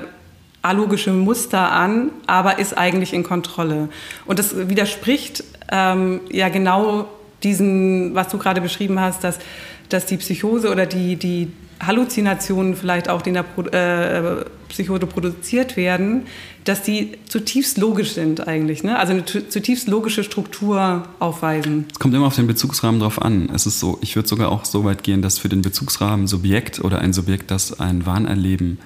[0.61, 3.89] alogische Muster an, aber ist eigentlich in Kontrolle.
[4.25, 7.07] Und das widerspricht ähm, ja genau
[7.43, 9.39] diesen, was du gerade beschrieben hast, dass
[9.89, 15.05] dass die Psychose oder die, die Halluzinationen vielleicht auch, die in der Pro äh, Psychose
[15.05, 16.23] produziert werden,
[16.63, 18.99] dass die zutiefst logisch sind eigentlich, ne?
[18.99, 21.85] also eine zutiefst logische Struktur aufweisen.
[21.91, 23.49] Es kommt immer auf den Bezugsrahmen drauf an.
[23.53, 26.83] Es ist so, ich würde sogar auch so weit gehen, dass für den Bezugsrahmen Subjekt
[26.83, 28.79] oder ein Subjekt, das ein Wahnerleben,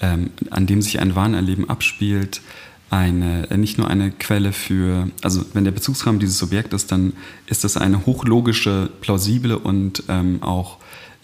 [0.00, 2.42] ähm, an dem sich ein Wahnerleben abspielt,
[2.90, 7.14] eine, äh, nicht nur eine Quelle für, also wenn der Bezugsrahmen dieses Subjekt ist, dann
[7.46, 10.76] ist das eine hochlogische, plausible und ähm, auch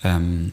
[0.03, 0.53] ähm,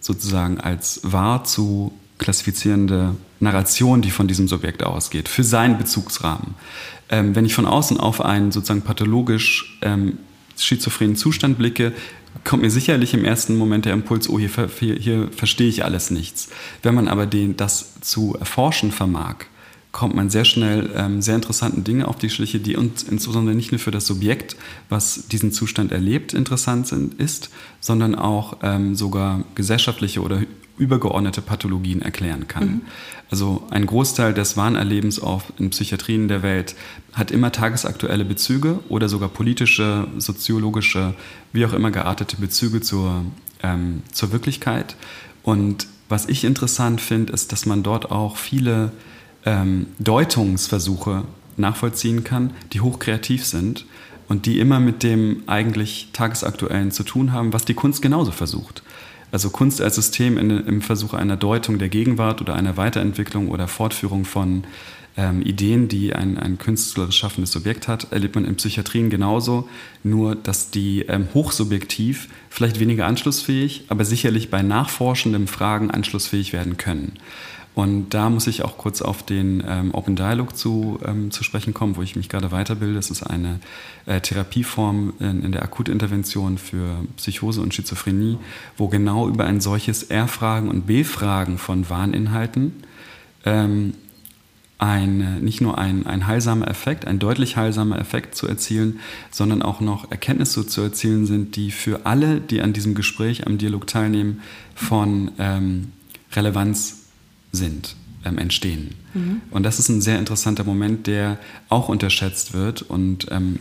[0.00, 6.54] sozusagen als wahr zu klassifizierende Narration, die von diesem Subjekt ausgeht, für seinen Bezugsrahmen.
[7.08, 10.18] Ähm, wenn ich von außen auf einen sozusagen pathologisch ähm,
[10.56, 11.92] schizophrenen Zustand blicke,
[12.44, 16.10] kommt mir sicherlich im ersten Moment der Impuls, oh, hier, hier, hier verstehe ich alles
[16.10, 16.48] nichts.
[16.82, 19.36] Wenn man aber den, das zu erforschen vermag,
[19.98, 23.72] kommt man sehr schnell ähm, sehr interessanten Dinge auf die Schliche, die uns insbesondere nicht
[23.72, 24.54] nur für das Subjekt,
[24.88, 30.42] was diesen Zustand erlebt, interessant sind, ist, sondern auch ähm, sogar gesellschaftliche oder
[30.76, 32.68] übergeordnete Pathologien erklären kann.
[32.68, 32.80] Mhm.
[33.28, 36.76] Also ein Großteil des Wahnerlebens auch in Psychiatrien der Welt
[37.14, 41.14] hat immer tagesaktuelle Bezüge oder sogar politische, soziologische,
[41.52, 43.24] wie auch immer geartete Bezüge zur,
[43.64, 44.94] ähm, zur Wirklichkeit.
[45.42, 48.92] Und was ich interessant finde, ist, dass man dort auch viele
[49.48, 51.24] ähm, Deutungsversuche
[51.56, 53.86] nachvollziehen kann, die hochkreativ sind
[54.28, 58.82] und die immer mit dem eigentlich tagesaktuellen zu tun haben, was die Kunst genauso versucht.
[59.32, 63.68] Also Kunst als System in, im Versuch einer Deutung der Gegenwart oder einer Weiterentwicklung oder
[63.68, 64.64] Fortführung von
[65.16, 69.68] ähm, Ideen, die ein, ein künstlerisch schaffendes Subjekt hat, erlebt man in Psychiatrien genauso,
[70.04, 76.76] nur dass die ähm, hochsubjektiv, vielleicht weniger anschlussfähig, aber sicherlich bei nachforschenden Fragen anschlussfähig werden
[76.76, 77.14] können.
[77.78, 81.74] Und da muss ich auch kurz auf den ähm, Open Dialog zu, ähm, zu sprechen
[81.74, 82.96] kommen, wo ich mich gerade weiterbilde.
[82.96, 83.60] Das ist eine
[84.04, 88.38] äh, Therapieform in, in der Akutintervention für Psychose und Schizophrenie,
[88.76, 92.72] wo genau über ein solches Erfragen und Befragen von Wahninhalten
[93.44, 93.94] ähm,
[94.78, 98.98] ein, nicht nur ein, ein heilsamer Effekt, ein deutlich heilsamer Effekt zu erzielen,
[99.30, 103.56] sondern auch noch Erkenntnisse zu erzielen sind, die für alle, die an diesem Gespräch, am
[103.56, 104.40] Dialog teilnehmen,
[104.74, 105.92] von ähm,
[106.32, 107.04] Relevanz
[107.52, 108.94] sind, ähm, entstehen.
[109.14, 109.40] Mhm.
[109.50, 112.82] Und das ist ein sehr interessanter Moment, der auch unterschätzt wird.
[112.82, 113.58] Und ähm,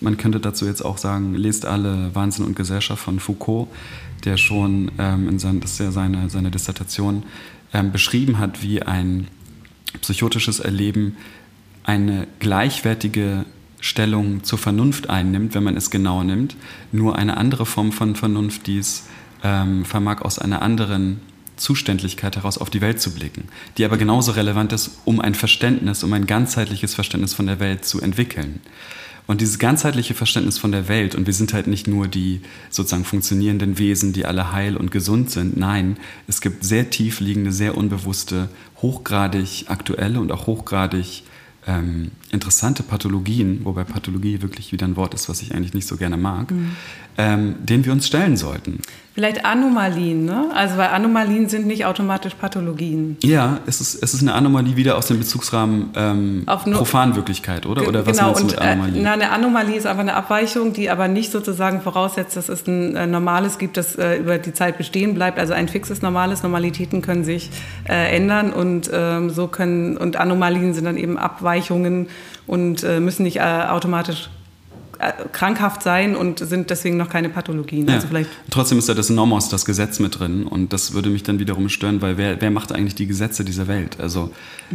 [0.00, 3.68] man könnte dazu jetzt auch sagen, lest alle Wahnsinn und Gesellschaft von Foucault,
[4.24, 7.24] der schon ähm, in sein, das ist ja seine, seine Dissertation
[7.72, 9.28] ähm, beschrieben hat, wie ein
[10.00, 11.16] psychotisches Erleben
[11.84, 13.44] eine gleichwertige
[13.80, 16.56] Stellung zur Vernunft einnimmt, wenn man es genau nimmt,
[16.92, 19.06] nur eine andere Form von Vernunft, die es
[19.42, 21.20] ähm, vermag aus einer anderen
[21.60, 23.44] Zuständlichkeit heraus auf die Welt zu blicken,
[23.76, 27.84] die aber genauso relevant ist, um ein Verständnis, um ein ganzheitliches Verständnis von der Welt
[27.84, 28.60] zu entwickeln.
[29.26, 33.04] Und dieses ganzheitliche Verständnis von der Welt, und wir sind halt nicht nur die sozusagen
[33.04, 37.76] funktionierenden Wesen, die alle heil und gesund sind, nein, es gibt sehr tief liegende, sehr
[37.76, 38.48] unbewusste,
[38.82, 41.22] hochgradig aktuelle und auch hochgradig
[41.66, 45.96] ähm, interessante Pathologien, wobei Pathologie wirklich wieder ein Wort ist, was ich eigentlich nicht so
[45.96, 46.76] gerne mag, mhm.
[47.18, 48.80] ähm, denen wir uns stellen sollten.
[49.12, 50.46] Vielleicht Anomalien, ne?
[50.54, 53.16] Also weil Anomalien sind nicht automatisch Pathologien.
[53.24, 57.88] Ja, es ist, es ist eine Anomalie wieder aus dem Bezugsrahmen ähm, Profanwirklichkeit, oder?
[57.88, 59.00] Oder was genau, meinst du mit Anomalie?
[59.00, 62.66] Äh, na, eine Anomalie ist einfach eine Abweichung, die aber nicht sozusagen voraussetzt, dass es
[62.68, 65.40] ein äh, Normales gibt, das äh, über die Zeit bestehen bleibt.
[65.40, 66.44] Also ein fixes Normales.
[66.44, 67.50] Normalitäten können sich
[67.88, 71.49] äh, ändern und ähm, so können und Anomalien sind dann eben Abweichungen
[72.46, 74.30] und äh, müssen nicht äh, automatisch
[75.00, 77.88] äh, krankhaft sein und sind deswegen noch keine Pathologien.
[77.88, 77.94] Ja.
[77.94, 81.22] Also vielleicht Trotzdem ist ja das Nomos, das Gesetz mit drin und das würde mich
[81.22, 83.98] dann wiederum stören, weil wer, wer macht eigentlich die Gesetze dieser Welt?
[83.98, 84.30] Also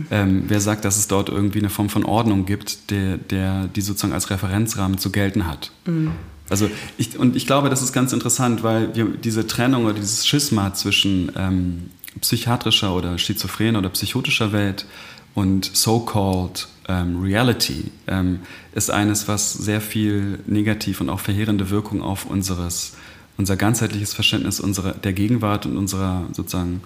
[0.09, 3.81] ähm, wer sagt, dass es dort irgendwie eine Form von Ordnung gibt, der, der die
[3.81, 5.71] sozusagen als Referenzrahmen zu gelten hat?
[5.85, 6.13] Mhm.
[6.49, 10.25] Also ich, und ich glaube, das ist ganz interessant, weil wir diese Trennung oder dieses
[10.25, 14.87] Schisma zwischen ähm, psychiatrischer oder schizophrener oder psychotischer Welt
[15.35, 18.39] und so-called ähm, Reality ähm,
[18.73, 22.95] ist eines, was sehr viel negativ und auch verheerende Wirkung auf unseres,
[23.37, 26.81] unser ganzheitliches Verständnis unserer, der Gegenwart und unserer sozusagen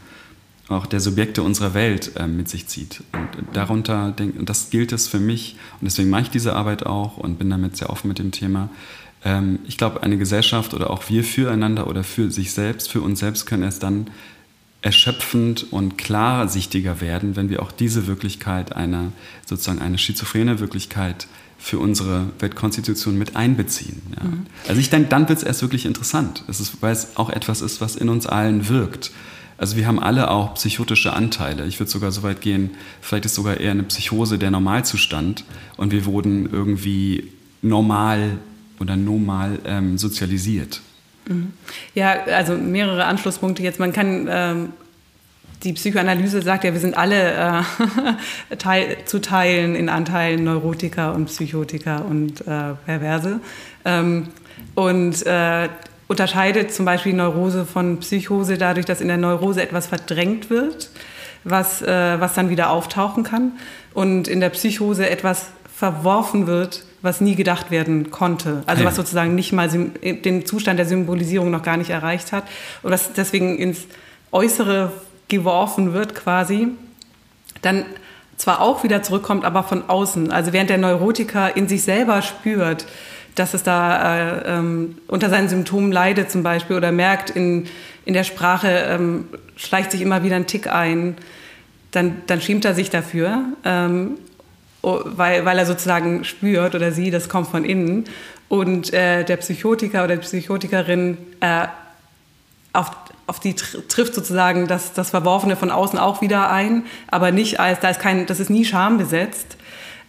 [0.67, 3.03] auch der Subjekte unserer Welt äh, mit sich zieht.
[3.13, 7.17] Und darunter, denk, das gilt es für mich, und deswegen mache ich diese Arbeit auch
[7.17, 8.69] und bin damit sehr offen mit dem Thema.
[9.23, 13.19] Ähm, ich glaube, eine Gesellschaft oder auch wir füreinander oder für sich selbst, für uns
[13.19, 14.07] selbst können erst dann
[14.81, 19.11] erschöpfend und klarsichtiger werden, wenn wir auch diese Wirklichkeit, eine,
[19.45, 24.01] sozusagen eine schizophrene Wirklichkeit für unsere Weltkonstitution mit einbeziehen.
[24.15, 24.23] Ja.
[24.23, 24.45] Mhm.
[24.67, 27.61] Also ich denke, dann wird es erst wirklich interessant, es ist, weil es auch etwas
[27.61, 29.11] ist, was in uns allen wirkt.
[29.57, 31.65] Also wir haben alle auch psychotische Anteile.
[31.65, 35.43] Ich würde sogar so weit gehen, vielleicht ist sogar eher eine Psychose der Normalzustand
[35.75, 38.37] und wir wurden irgendwie normal
[38.79, 40.79] oder normal ähm, sozialisiert.
[41.93, 43.79] Ja, also mehrere Anschlusspunkte jetzt.
[43.79, 44.73] Man kann ähm,
[45.63, 47.63] die Psychoanalyse sagt ja, wir sind alle
[48.49, 53.39] äh, teil, zu teilen in Anteilen Neurotiker und Psychotiker und äh, Perverse.
[53.85, 54.29] Ähm,
[54.75, 55.69] und äh,
[56.07, 60.89] unterscheidet zum Beispiel Neurose von Psychose dadurch, dass in der Neurose etwas verdrängt wird,
[61.43, 63.53] was, äh, was dann wieder auftauchen kann.
[63.93, 68.63] Und in der Psychose etwas verworfen wird, was nie gedacht werden konnte.
[68.65, 72.43] Also was sozusagen nicht mal den Zustand der Symbolisierung noch gar nicht erreicht hat
[72.83, 73.85] und was deswegen ins
[74.31, 74.91] Äußere
[75.27, 76.69] geworfen wird quasi,
[77.61, 77.85] dann
[78.37, 80.31] zwar auch wieder zurückkommt, aber von außen.
[80.31, 82.85] Also während der Neurotiker in sich selber spürt,
[83.35, 87.67] dass es da äh, ähm, unter seinen Symptomen leidet zum Beispiel oder merkt, in,
[88.05, 91.15] in der Sprache ähm, schleicht sich immer wieder ein Tick ein,
[91.91, 93.43] dann, dann schämt er sich dafür.
[93.63, 94.15] Ähm,
[94.81, 98.05] weil, weil er sozusagen spürt oder sie, das kommt von innen.
[98.47, 101.67] Und äh, der Psychotiker oder die Psychotikerin äh,
[102.73, 102.91] auf,
[103.27, 107.59] auf die tr trifft sozusagen das, das Verworfene von außen auch wieder ein, aber nicht
[107.59, 109.57] als, da ist kein, das ist nie schambesetzt,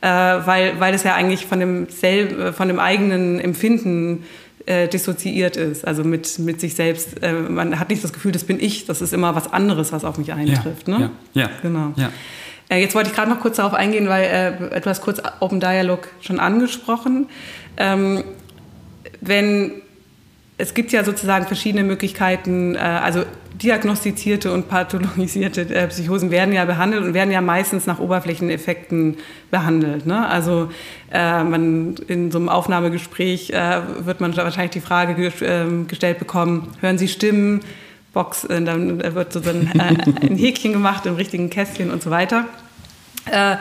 [0.01, 4.25] äh, weil, weil es ja eigentlich von dem, selb, von dem eigenen Empfinden
[4.67, 7.23] äh, dissoziiert ist, also mit, mit sich selbst.
[7.23, 10.05] Äh, man hat nicht das Gefühl, das bin ich, das ist immer was anderes, was
[10.05, 10.89] auf mich eintrifft.
[10.89, 11.11] Ja, ne?
[11.35, 11.93] ja, ja, genau.
[11.97, 12.11] Ja.
[12.71, 14.25] Äh, jetzt wollte ich gerade noch kurz darauf eingehen, weil
[14.73, 17.29] äh, du hast kurz Open Dialog schon angesprochen.
[17.77, 18.25] Ähm,
[19.21, 19.83] wenn
[20.57, 23.25] es gibt ja sozusagen verschiedene Möglichkeiten, äh, also
[23.63, 29.17] diagnostizierte und pathologisierte äh, Psychosen werden ja behandelt und werden ja meistens nach Oberflächeneffekten
[29.51, 30.07] behandelt.
[30.07, 30.27] Ne?
[30.27, 30.71] Also
[31.13, 36.69] äh, man, in so einem Aufnahmegespräch äh, wird man wahrscheinlich die Frage ähm, gestellt bekommen,
[36.81, 37.61] hören Sie Stimmen,
[38.12, 42.11] Box, äh, dann wird so ein, äh, ein Häkchen gemacht im richtigen Kästchen und so
[42.11, 42.46] weiter.
[43.31, 43.57] Äh,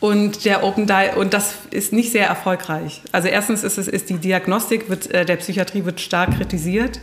[0.00, 3.00] Und der Open Di und das ist nicht sehr erfolgreich.
[3.10, 7.00] Also erstens ist es ist die Diagnostik wird, äh, der Psychiatrie wird stark kritisiert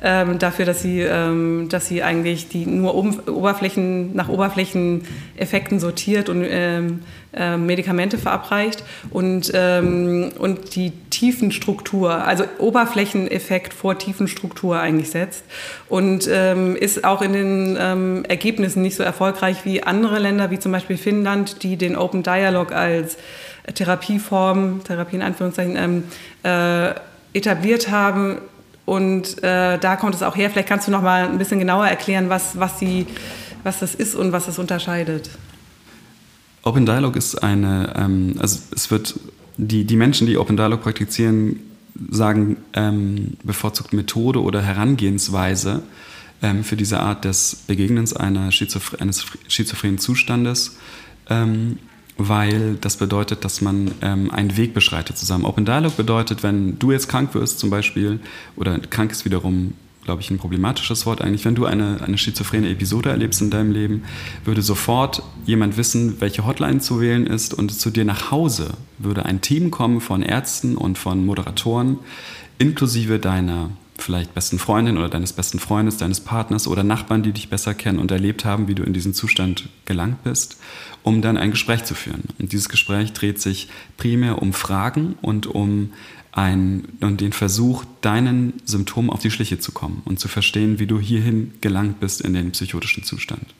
[0.00, 6.44] ähm, dafür, dass sie ähm, dass sie eigentlich die nur Oberflächen nach Oberflächeneffekten sortiert und
[6.48, 7.00] ähm,
[7.36, 15.44] äh, Medikamente verabreicht und ähm, und die Tiefenstruktur, also Oberflächeneffekt vor Tiefenstruktur eigentlich setzt
[15.88, 20.58] und ähm, ist auch in den ähm, Ergebnissen nicht so erfolgreich wie andere Länder, wie
[20.58, 23.16] zum Beispiel Finnland, die den Open Dialog als
[23.72, 26.04] Therapieform, Therapie in Anführungszeichen, ähm,
[26.42, 26.94] äh,
[27.32, 28.38] etabliert haben.
[28.84, 30.50] Und äh, da kommt es auch her.
[30.50, 33.06] Vielleicht kannst du noch mal ein bisschen genauer erklären, was, was, sie,
[33.62, 35.30] was das ist und was es unterscheidet.
[36.64, 39.14] Open Dialog ist eine, ähm, also es wird,
[39.56, 41.60] die, die Menschen, die Open Dialog praktizieren,
[42.10, 45.82] sagen ähm, bevorzugt Methode oder Herangehensweise
[46.42, 50.76] ähm, für diese Art des Begegnens einer Schizophr eines schizophrenen Zustandes.
[51.28, 51.78] Ähm,
[52.16, 55.44] weil das bedeutet, dass man ähm, einen Weg beschreitet zusammen.
[55.44, 58.20] Open Dialog bedeutet, wenn du jetzt krank wirst zum Beispiel,
[58.56, 62.68] oder krank ist wiederum, glaube ich, ein problematisches Wort eigentlich, wenn du eine, eine schizophrene
[62.70, 64.04] Episode erlebst in deinem Leben,
[64.44, 69.24] würde sofort jemand wissen, welche Hotline zu wählen ist und zu dir nach Hause würde
[69.24, 71.98] ein Team kommen von Ärzten und von Moderatoren,
[72.58, 77.48] inklusive deiner vielleicht besten Freundin oder deines besten Freundes, deines Partners oder Nachbarn, die dich
[77.48, 80.58] besser kennen und erlebt haben, wie du in diesen Zustand gelangt bist,
[81.02, 82.24] um dann ein Gespräch zu führen.
[82.38, 85.92] Und dieses Gespräch dreht sich primär um Fragen und um
[86.34, 90.86] ein, und den Versuch, deinen Symptomen auf die Schliche zu kommen und zu verstehen, wie
[90.86, 93.54] du hierhin gelangt bist in den psychotischen Zustand.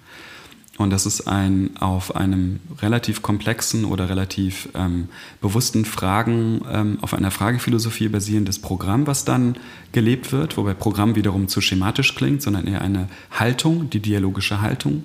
[0.77, 5.09] Und das ist ein auf einem relativ komplexen oder relativ ähm,
[5.41, 9.57] bewussten Fragen, ähm, auf einer Fragephilosophie basierendes Programm, was dann
[9.93, 15.05] gelebt wird, wobei Programm wiederum zu schematisch klingt, sondern eher eine Haltung, die dialogische Haltung,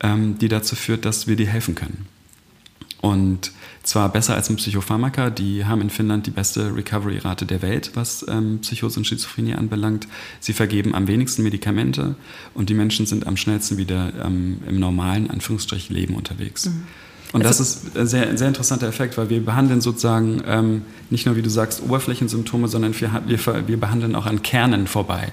[0.00, 2.06] ähm, die dazu führt, dass wir dir helfen können.
[3.02, 3.50] Und
[3.82, 5.30] zwar besser als ein Psychopharmaka.
[5.30, 10.06] Die haben in Finnland die beste Recovery-Rate der Welt, was ähm, Psychose und Schizophrenie anbelangt.
[10.38, 12.14] Sie vergeben am wenigsten Medikamente
[12.54, 16.66] und die Menschen sind am schnellsten wieder ähm, im normalen, Anführungsstrich, Leben unterwegs.
[16.66, 16.82] Mhm.
[17.32, 21.26] Und das also ist ein sehr, sehr interessanter Effekt, weil wir behandeln sozusagen ähm, nicht
[21.26, 25.32] nur, wie du sagst, Oberflächensymptome, sondern wir, wir, wir behandeln auch an Kernen vorbei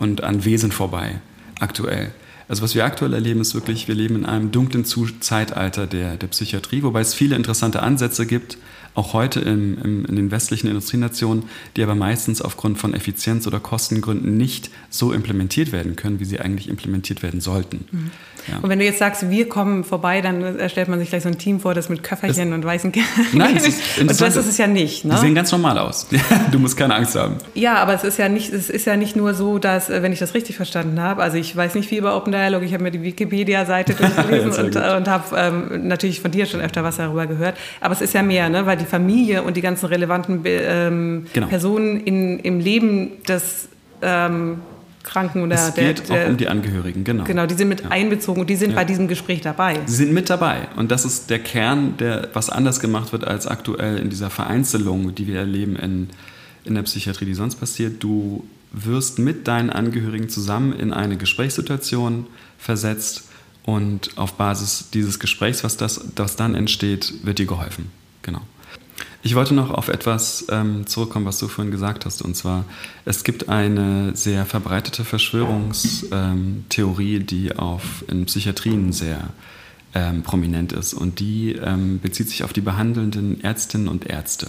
[0.00, 1.20] und an Wesen vorbei
[1.60, 2.10] aktuell.
[2.48, 6.26] Also was wir aktuell erleben, ist wirklich, wir leben in einem dunklen Zeitalter der, der
[6.26, 8.58] Psychiatrie, wobei es viele interessante Ansätze gibt,
[8.94, 11.44] auch heute im, im, in den westlichen Industrienationen,
[11.76, 16.40] die aber meistens aufgrund von Effizienz- oder Kostengründen nicht so implementiert werden können, wie sie
[16.40, 17.84] eigentlich implementiert werden sollten.
[17.90, 18.10] Mhm.
[18.48, 18.58] Ja.
[18.58, 21.38] Und wenn du jetzt sagst, wir kommen vorbei, dann stellt man sich gleich so ein
[21.38, 22.92] Team vor, das mit Köfferchen das, und weißen
[23.32, 25.04] Nein, das ist Und das ist es ja nicht.
[25.04, 25.14] Ne?
[25.14, 26.06] Die sehen ganz normal aus.
[26.52, 27.36] du musst keine Angst haben.
[27.54, 30.12] Ja, aber es ist ja nicht, es ist ja nicht nur so, dass, äh, wenn
[30.12, 32.82] ich das richtig verstanden habe, also ich weiß nicht viel über Open Dialog, ich habe
[32.82, 37.26] mir die Wikipedia-Seite durchgelesen und, und habe ähm, natürlich von dir schon öfter was darüber
[37.26, 37.56] gehört.
[37.80, 38.66] Aber es ist ja mehr, ne?
[38.66, 41.46] weil die Familie und die ganzen relevanten ähm, genau.
[41.46, 43.68] Personen in, im Leben des
[44.02, 44.58] ähm,
[45.02, 47.24] Kranken oder es geht der, der, auch um die Angehörigen, genau.
[47.24, 47.90] Genau, die sind mit ja.
[47.90, 48.76] einbezogen und die sind ja.
[48.76, 49.80] bei diesem Gespräch dabei.
[49.86, 53.46] Sie sind mit dabei und das ist der Kern, der was anders gemacht wird als
[53.46, 56.08] aktuell in dieser Vereinzelung, die wir erleben in,
[56.64, 58.02] in der Psychiatrie, die sonst passiert.
[58.02, 62.26] Du wirst mit deinen Angehörigen zusammen in eine Gesprächssituation
[62.58, 63.28] versetzt
[63.64, 67.90] und auf Basis dieses Gesprächs, was, das, das dann entsteht, wird dir geholfen.
[68.22, 68.40] Genau.
[69.26, 72.20] Ich wollte noch auf etwas ähm, zurückkommen, was du vorhin gesagt hast.
[72.20, 72.66] Und zwar,
[73.06, 79.30] es gibt eine sehr verbreitete Verschwörungstheorie, die auf, in Psychiatrien sehr
[79.94, 80.92] ähm, prominent ist.
[80.92, 84.48] Und die ähm, bezieht sich auf die behandelnden Ärztinnen und Ärzte.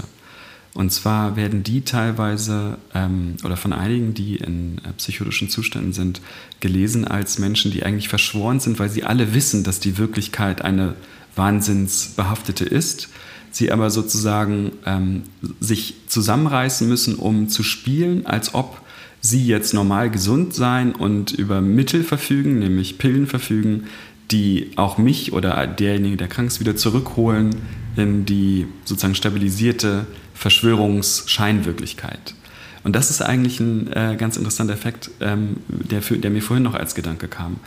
[0.73, 6.19] Und zwar werden die teilweise ähm, oder von einigen, die in äh, psychotischen Zuständen sind,
[6.59, 10.95] gelesen als Menschen, die eigentlich verschworen sind, weil sie alle wissen, dass die Wirklichkeit eine
[11.33, 13.07] wahnsinnsbehaftete ist
[13.55, 15.23] sie aber sozusagen ähm,
[15.61, 18.81] sich zusammenreißen müssen, um zu spielen, als ob
[19.21, 23.85] sie jetzt normal gesund sein und über Mittel verfügen, nämlich Pillen verfügen,
[24.29, 27.55] die auch mich oder derjenige, der krank ist, wieder zurückholen
[27.95, 32.35] in die sozusagen stabilisierte Verschwörungsscheinwirklichkeit.
[32.83, 36.63] Und das ist eigentlich ein äh, ganz interessanter Effekt, ähm, der, für, der mir vorhin
[36.63, 37.61] noch als Gedanke kam,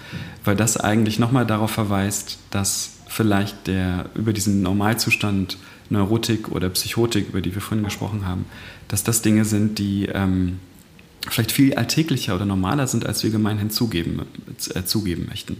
[0.44, 5.56] weil das eigentlich nochmal darauf verweist, dass vielleicht der über diesen Normalzustand
[5.90, 8.46] Neurotik oder Psychotik, über die wir vorhin gesprochen haben,
[8.88, 10.58] dass das Dinge sind, die ähm,
[11.28, 14.22] vielleicht viel alltäglicher oder normaler sind, als wir gemeinhin zugeben,
[14.74, 15.56] äh, zugeben möchten.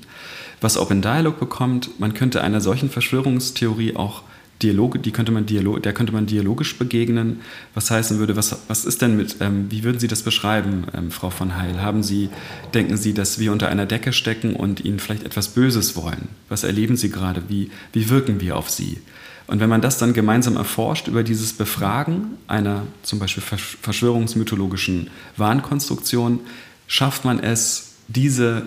[0.61, 4.23] Was Open Dialog bekommt, man könnte einer solchen Verschwörungstheorie auch
[4.63, 7.41] Dialoge, die könnte man Dialog, der könnte man dialogisch begegnen.
[7.75, 11.11] Was heißen würde, was, was ist denn mit, ähm, wie würden Sie das beschreiben, ähm,
[11.13, 11.81] Frau von Heil?
[11.81, 12.29] Haben Sie,
[12.75, 16.29] denken Sie, dass wir unter einer Decke stecken und Ihnen vielleicht etwas Böses wollen?
[16.49, 17.45] Was erleben Sie gerade?
[17.49, 18.99] Wie, wie wirken wir auf Sie?
[19.49, 26.41] Und wenn man das dann gemeinsam erforscht über dieses Befragen einer zum Beispiel verschwörungsmythologischen Wahnkonstruktion,
[26.87, 28.67] schafft man es, diese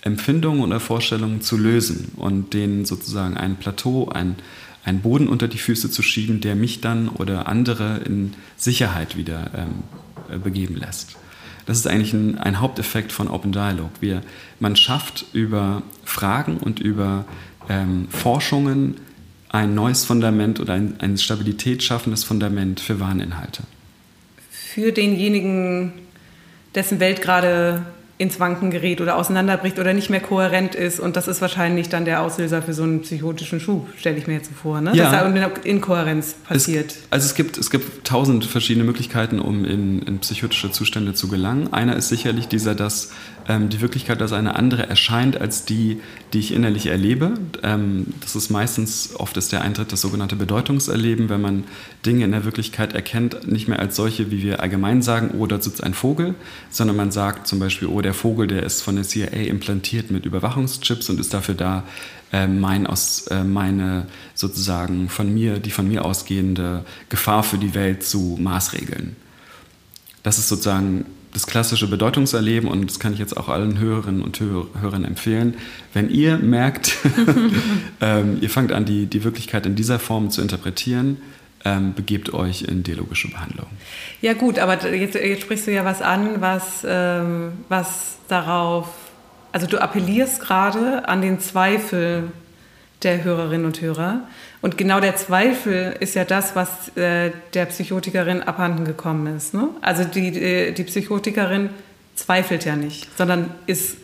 [0.00, 4.36] Empfindungen und Vorstellungen zu lösen und denen sozusagen ein Plateau, ein,
[4.84, 9.50] ein Boden unter die Füße zu schieben, der mich dann oder andere in Sicherheit wieder
[9.54, 11.16] ähm, begeben lässt.
[11.66, 13.92] Das ist eigentlich ein, ein, Haupteffekt von Open Dialogue.
[14.00, 14.22] Wir,
[14.60, 17.26] man schafft über Fragen und über
[17.68, 18.96] ähm, Forschungen
[19.52, 23.62] ein neues Fundament oder ein, ein Stabilität schaffendes Fundament für Warninhalte.
[24.50, 25.92] Für denjenigen,
[26.74, 27.84] dessen Welt gerade
[28.22, 31.00] ins Wanken gerät oder auseinanderbricht oder nicht mehr kohärent ist.
[31.00, 34.34] Und das ist wahrscheinlich dann der Auslöser für so einen psychotischen Schub, stelle ich mir
[34.34, 34.92] jetzt so vor, ne?
[34.94, 35.10] ja.
[35.10, 36.92] dass da eine Inkohärenz passiert.
[36.92, 41.26] Es, also es gibt, es gibt tausend verschiedene Möglichkeiten, um in, in psychotische Zustände zu
[41.26, 41.72] gelangen.
[41.72, 43.10] Einer ist sicherlich dieser, dass
[43.48, 46.00] ähm, die Wirklichkeit als eine andere erscheint als die,
[46.32, 47.34] die ich innerlich erlebe.
[47.62, 51.64] Ähm, das ist meistens, oft ist der Eintritt das sogenannte Bedeutungserleben, wenn man
[52.06, 55.60] Dinge in der Wirklichkeit erkennt, nicht mehr als solche, wie wir allgemein sagen, oh, da
[55.60, 56.34] sitzt ein Vogel,
[56.70, 60.26] sondern man sagt zum Beispiel, oh, der Vogel, der ist von der CIA implantiert mit
[60.26, 61.84] Überwachungschips und ist dafür da,
[62.32, 67.74] äh, mein aus, äh, meine sozusagen von mir, die von mir ausgehende Gefahr für die
[67.74, 69.16] Welt zu maßregeln.
[70.22, 74.40] Das ist sozusagen das klassische Bedeutungserleben und das kann ich jetzt auch allen Hörerinnen und
[74.40, 75.54] Hörern empfehlen.
[75.94, 76.96] Wenn ihr merkt,
[78.00, 81.16] ähm, ihr fangt an, die, die Wirklichkeit in dieser Form zu interpretieren,
[81.64, 83.66] ähm, begebt euch in dialogische Behandlung.
[84.20, 88.88] Ja gut, aber jetzt, jetzt sprichst du ja was an, was, ähm, was darauf,
[89.52, 92.32] also du appellierst gerade an den Zweifel
[93.02, 94.20] der Hörerinnen und Hörer.
[94.60, 99.54] Und genau der Zweifel ist ja das, was äh, der Psychotikerin abhanden gekommen ist.
[99.54, 99.68] Ne?
[99.80, 101.70] Also die, die, die Psychotikerin
[102.14, 103.96] zweifelt ja nicht, sondern ist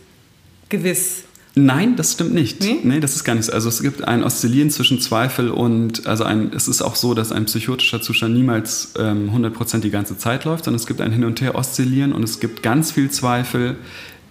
[0.68, 1.24] gewiss.
[1.58, 2.60] Nein, das stimmt nicht.
[2.60, 2.78] Nee?
[2.84, 3.00] nee?
[3.00, 3.50] das ist gar nichts.
[3.50, 7.32] Also es gibt ein Oszillieren zwischen Zweifel und, also ein, es ist auch so, dass
[7.32, 11.24] ein psychotischer Zustand niemals ähm, 100% die ganze Zeit läuft, sondern es gibt ein Hin-
[11.24, 13.76] und Her-Oszillieren und es gibt ganz viel Zweifel,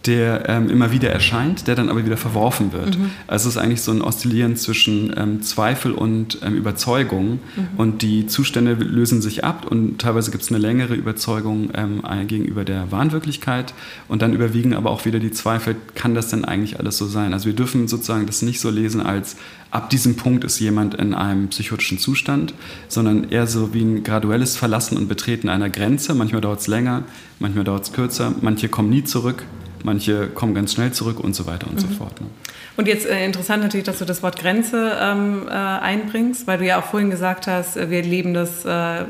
[0.05, 2.97] der ähm, immer wieder erscheint, der dann aber wieder verworfen wird.
[2.97, 3.11] Mhm.
[3.27, 7.67] Also es ist eigentlich so ein Oszillieren zwischen ähm, Zweifel und ähm, Überzeugung mhm.
[7.77, 12.63] und die Zustände lösen sich ab und teilweise gibt es eine längere Überzeugung ähm, gegenüber
[12.63, 13.73] der Wahnwirklichkeit
[14.07, 17.33] und dann überwiegen aber auch wieder die Zweifel, kann das denn eigentlich alles so sein?
[17.33, 19.35] Also wir dürfen sozusagen das nicht so lesen als
[19.71, 22.53] ab diesem Punkt ist jemand in einem psychotischen Zustand,
[22.87, 26.15] sondern eher so wie ein graduelles Verlassen und Betreten einer Grenze.
[26.15, 27.03] Manchmal dauert es länger,
[27.39, 29.43] manchmal dauert es kürzer, manche kommen nie zurück
[29.84, 31.80] manche kommen ganz schnell zurück und so weiter und mhm.
[31.80, 32.19] so fort.
[32.21, 32.28] Ne?
[32.75, 36.65] Und jetzt äh, interessant natürlich, dass du das Wort Grenze ähm, äh, einbringst, weil du
[36.65, 39.03] ja auch vorhin gesagt hast, äh, wir leben das äh,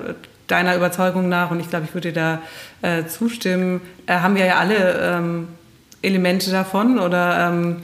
[0.48, 2.40] deiner Überzeugung nach und ich glaube, ich würde dir
[2.82, 5.48] da äh, zustimmen, äh, haben wir ja alle ähm,
[6.02, 7.78] Elemente davon oder ähm,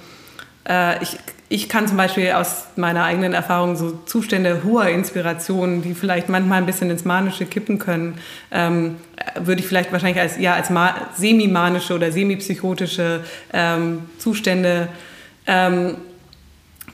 [1.02, 1.18] ich
[1.54, 6.58] ich kann zum Beispiel aus meiner eigenen Erfahrung so Zustände hoher Inspiration, die vielleicht manchmal
[6.58, 8.18] ein bisschen ins Manische kippen können,
[8.52, 8.96] ähm,
[9.36, 10.72] würde ich vielleicht wahrscheinlich als, ja, als
[11.16, 13.24] semi-manische oder semi-psychotische
[13.54, 14.88] ähm, Zustände
[15.46, 15.98] ähm,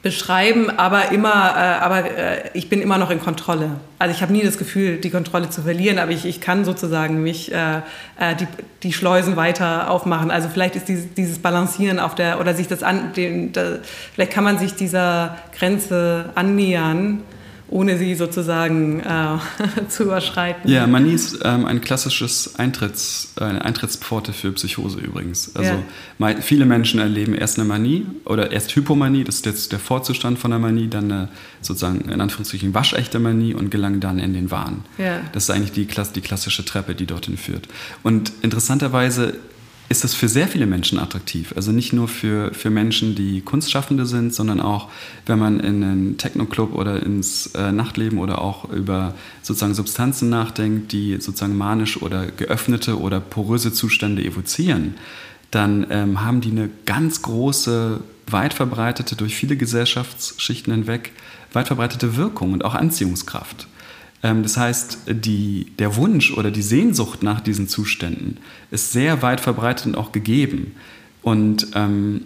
[0.01, 3.71] beschreiben, aber immer, äh, aber äh, ich bin immer noch in Kontrolle.
[3.97, 7.21] Also ich habe nie das Gefühl, die Kontrolle zu verlieren, aber ich, ich kann sozusagen
[7.21, 7.79] mich äh,
[8.17, 8.47] äh, die,
[8.83, 10.31] die Schleusen weiter aufmachen.
[10.31, 13.79] Also vielleicht ist dieses, dieses Balancieren auf der oder sich das an, den, da,
[14.13, 17.23] vielleicht kann man sich dieser Grenze annähern
[17.69, 19.37] ohne sie sozusagen äh,
[19.89, 20.69] zu überschreiten.
[20.69, 25.55] Ja, Manie ist ähm, ein klassisches Eintritts, eine Eintrittspforte für Psychose übrigens.
[25.55, 25.73] Also
[26.19, 26.35] ja.
[26.41, 30.51] viele Menschen erleben erst eine Manie oder erst Hypomanie, das ist jetzt der Vorzustand von
[30.51, 31.29] der Manie, dann eine
[31.61, 34.85] sozusagen in Anführungszeichen waschechte Manie und gelangen dann in den Wahn.
[34.97, 35.21] Ja.
[35.33, 37.67] Das ist eigentlich die, die klassische Treppe, die dorthin führt.
[38.03, 39.35] Und interessanterweise
[39.89, 41.53] ist das für sehr viele Menschen attraktiv.
[41.55, 44.87] Also nicht nur für, für Menschen, die Kunstschaffende sind, sondern auch,
[45.25, 50.91] wenn man in einen Techno-Club oder ins äh, Nachtleben oder auch über sozusagen Substanzen nachdenkt,
[50.91, 54.93] die sozusagen manisch oder geöffnete oder poröse Zustände evozieren,
[55.49, 61.11] dann ähm, haben die eine ganz große, weit verbreitete, durch viele Gesellschaftsschichten hinweg,
[61.51, 63.67] weit verbreitete Wirkung und auch Anziehungskraft.
[64.23, 68.37] Ähm, das heißt, die, der Wunsch oder die Sehnsucht nach diesen Zuständen
[68.71, 70.75] ist sehr weit verbreitet und auch gegeben.
[71.21, 72.21] Und ähm,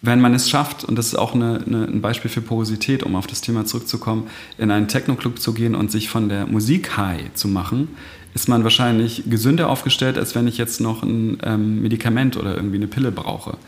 [0.00, 3.14] wenn man es schafft, und das ist auch eine, eine, ein Beispiel für Porosität, um
[3.14, 7.32] auf das Thema zurückzukommen, in einen Techno-Club zu gehen und sich von der Musik high
[7.34, 7.88] zu machen,
[8.34, 12.76] ist man wahrscheinlich gesünder aufgestellt, als wenn ich jetzt noch ein ähm, Medikament oder irgendwie
[12.76, 13.58] eine Pille brauche.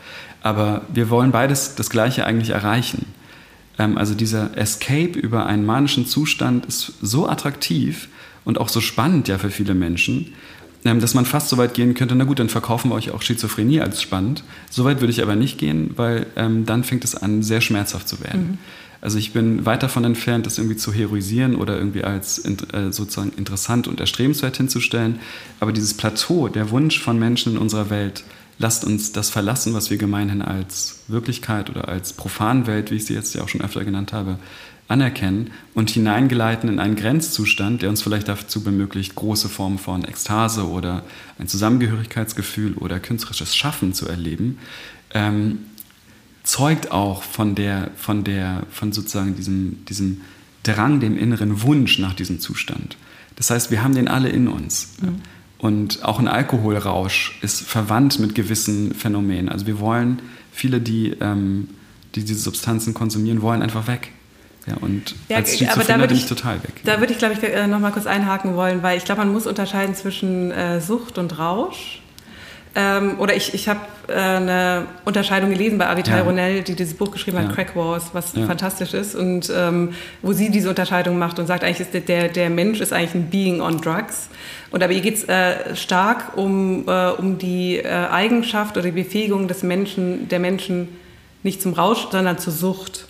[0.41, 3.05] Aber wir wollen beides das Gleiche eigentlich erreichen.
[3.77, 8.09] Ähm, also dieser Escape über einen manischen Zustand ist so attraktiv
[8.43, 10.33] und auch so spannend ja für viele Menschen,
[10.85, 13.21] ähm, dass man fast so weit gehen könnte, na gut, dann verkaufen wir euch auch
[13.21, 14.43] Schizophrenie als spannend.
[14.69, 18.07] So weit würde ich aber nicht gehen, weil ähm, dann fängt es an, sehr schmerzhaft
[18.07, 18.41] zu werden.
[18.41, 18.57] Mhm.
[19.01, 23.33] Also ich bin weit davon entfernt, das irgendwie zu heroisieren oder irgendwie als äh, sozusagen
[23.37, 25.19] interessant und erstrebenswert hinzustellen.
[25.59, 28.23] Aber dieses Plateau, der Wunsch von Menschen in unserer Welt,
[28.57, 33.13] lasst uns das verlassen, was wir gemeinhin als Wirklichkeit oder als Profanwelt, wie ich sie
[33.13, 34.39] jetzt ja auch schon öfter genannt habe,
[34.87, 40.67] anerkennen und hineingeleiten in einen Grenzzustand, der uns vielleicht dazu bemöglicht, große Formen von Ekstase
[40.67, 41.03] oder
[41.39, 44.59] ein Zusammengehörigkeitsgefühl oder künstlerisches Schaffen zu erleben,
[45.13, 45.59] ähm,
[46.43, 50.21] zeugt auch von der, von der, von sozusagen diesem, diesem
[50.61, 52.97] Drang, dem inneren Wunsch nach diesem Zustand.
[53.35, 54.93] Das heißt, wir haben den alle in uns.
[55.01, 55.21] Mhm.
[55.65, 59.49] Und auch ein Alkoholrausch ist verwandt mit gewissen Phänomenen.
[59.49, 61.69] Also wir wollen, viele, die, ähm,
[62.13, 64.11] die diese Substanzen konsumieren, wollen einfach weg.
[64.67, 66.73] Ja, und ja, als Schizophreniker bin ich total weg.
[66.83, 69.33] Da würde ich, glaube ich, äh, noch mal kurz einhaken wollen, weil ich glaube, man
[69.33, 72.03] muss unterscheiden zwischen äh, Sucht und Rausch.
[72.75, 76.23] Ähm, oder ich, ich habe äh, eine Unterscheidung gelesen bei Avital ja.
[76.25, 77.53] Ronell, die dieses Buch geschrieben hat, ja.
[77.53, 78.45] Crack Wars, was ja.
[78.45, 82.49] fantastisch ist und ähm, wo sie diese Unterscheidung macht und sagt, eigentlich ist der, der
[82.51, 84.29] Mensch ist eigentlich ein Being on Drugs.
[84.71, 89.03] Und aber ihr geht es äh, stark um, äh, um die äh, Eigenschaft oder die
[89.03, 90.89] Befähigung des Menschen, der Menschen
[91.43, 93.07] nicht zum Rausch, sondern zur Sucht.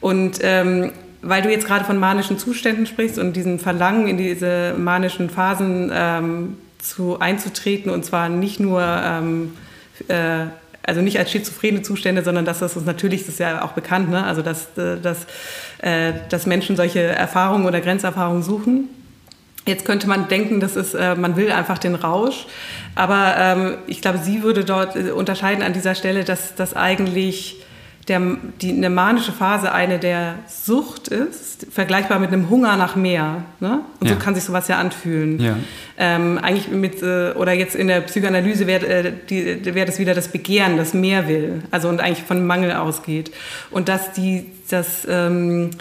[0.00, 4.74] Und ähm, weil du jetzt gerade von manischen Zuständen sprichst und diesen Verlangen in diese
[4.78, 9.54] manischen Phasen ähm, zu einzutreten und zwar nicht nur ähm,
[10.06, 10.46] äh,
[10.88, 14.10] also nicht als schizophrene Zustände, sondern dass das ist natürlich, das ist ja auch bekannt,
[14.10, 14.24] ne?
[14.24, 15.26] also dass, äh, dass,
[15.82, 18.88] äh, dass Menschen solche Erfahrungen oder Grenzerfahrungen suchen.
[19.68, 22.46] Jetzt könnte man denken, das ist, äh, man will einfach den Rausch,
[22.94, 27.62] aber ähm, ich glaube, sie würde dort äh, unterscheiden an dieser Stelle, dass das eigentlich
[28.08, 28.22] der,
[28.62, 33.44] die, eine manische Phase eine der Sucht ist, vergleichbar mit einem Hunger nach mehr.
[33.60, 33.80] Ne?
[34.00, 34.14] Und ja.
[34.14, 35.38] so kann sich sowas ja anfühlen.
[35.38, 35.56] Ja.
[35.98, 40.28] Ähm, eigentlich mit, äh, oder jetzt in der Psychoanalyse wäre äh, wär das wieder das
[40.28, 41.62] Begehren, das mehr will.
[41.70, 43.30] Also und eigentlich von Mangel ausgeht.
[43.70, 45.72] Und dass die, dass, ähm,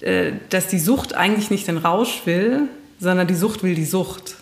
[0.00, 2.68] äh, dass die Sucht eigentlich nicht den Rausch will,
[2.98, 4.36] sondern die Sucht will die Sucht.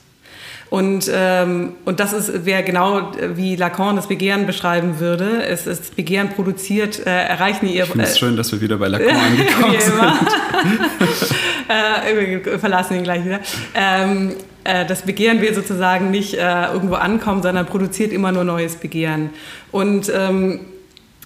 [0.73, 5.45] Und, ähm, und das wäre genau wie Lacan das Begehren beschreiben würde.
[5.45, 7.83] Es ist Begehren produziert, äh, erreichen ihr.
[7.83, 9.95] Ich finde es äh, schön, dass wir wieder bei Lacan angekommen sind.
[11.69, 13.41] äh, wir verlassen ihn gleich wieder.
[13.75, 14.33] Ähm,
[14.65, 19.29] äh, das Begehren will sozusagen nicht äh, irgendwo ankommen, sondern produziert immer nur neues Begehren.
[19.73, 20.61] Und ähm,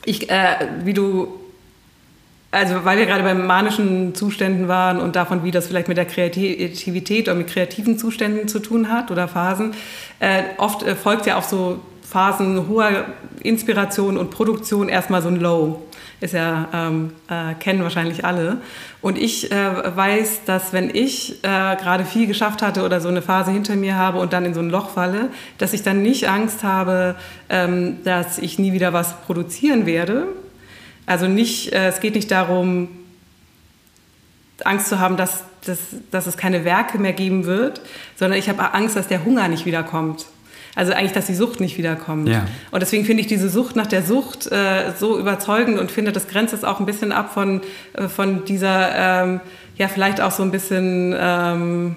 [0.05, 1.29] ich, äh, wie du
[2.57, 6.07] also weil wir gerade bei manischen Zuständen waren und davon, wie das vielleicht mit der
[6.07, 9.75] Kreativität oder mit kreativen Zuständen zu tun hat oder Phasen,
[10.21, 13.05] äh, oft äh, folgt ja auch so Phasen hoher
[13.43, 15.83] Inspiration und Produktion erstmal so ein Low.
[16.21, 18.59] Ist ja, ähm, äh, kennen wahrscheinlich alle.
[19.03, 23.21] Und ich äh, weiß, dass wenn ich äh, gerade viel geschafft hatte oder so eine
[23.21, 25.29] Phase hinter mir habe und dann in so ein Loch falle,
[25.59, 27.17] dass ich dann nicht Angst habe,
[27.51, 30.29] ähm, dass ich nie wieder was produzieren werde,
[31.07, 32.89] also nicht, äh, es geht nicht darum,
[34.65, 35.79] Angst zu haben, dass, dass,
[36.11, 37.81] dass es keine Werke mehr geben wird,
[38.17, 40.27] sondern ich habe Angst, dass der Hunger nicht wiederkommt.
[40.75, 42.29] Also eigentlich, dass die Sucht nicht wiederkommt.
[42.29, 42.47] Ja.
[42.71, 46.29] Und deswegen finde ich diese Sucht nach der Sucht äh, so überzeugend und finde, das
[46.29, 47.63] grenzt es auch ein bisschen ab von,
[47.95, 49.41] äh, von dieser, ähm,
[49.77, 51.97] ja, vielleicht auch so ein bisschen ähm,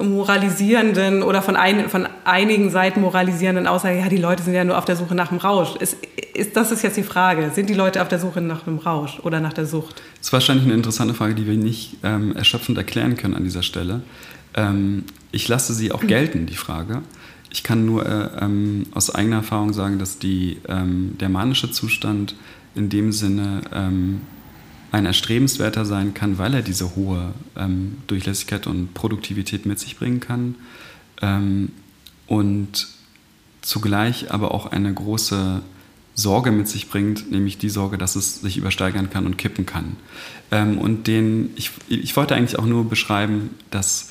[0.00, 4.78] moralisierenden oder von, ein, von einigen Seiten moralisierenden Aussage, ja, die Leute sind ja nur
[4.78, 5.76] auf der Suche nach dem Rausch.
[5.76, 5.98] Ist,
[6.34, 7.50] ist, das ist jetzt die Frage.
[7.54, 10.02] Sind die Leute auf der Suche nach dem Rausch oder nach der Sucht?
[10.16, 13.62] Das ist wahrscheinlich eine interessante Frage, die wir nicht ähm, erschöpfend erklären können an dieser
[13.62, 14.02] Stelle.
[14.54, 17.02] Ähm, ich lasse sie auch gelten, die Frage.
[17.50, 22.34] Ich kann nur äh, ähm, aus eigener Erfahrung sagen, dass die, ähm, der manische Zustand
[22.74, 24.20] in dem Sinne ähm,
[24.92, 30.20] ein erstrebenswerter sein kann, weil er diese hohe ähm, Durchlässigkeit und Produktivität mit sich bringen
[30.20, 30.54] kann
[32.26, 32.88] und
[33.60, 35.60] zugleich aber auch eine große
[36.14, 39.96] Sorge mit sich bringt, nämlich die Sorge, dass es sich übersteigern kann und kippen kann.
[40.50, 44.10] Ähm, und den, ich, ich wollte eigentlich auch nur beschreiben, dass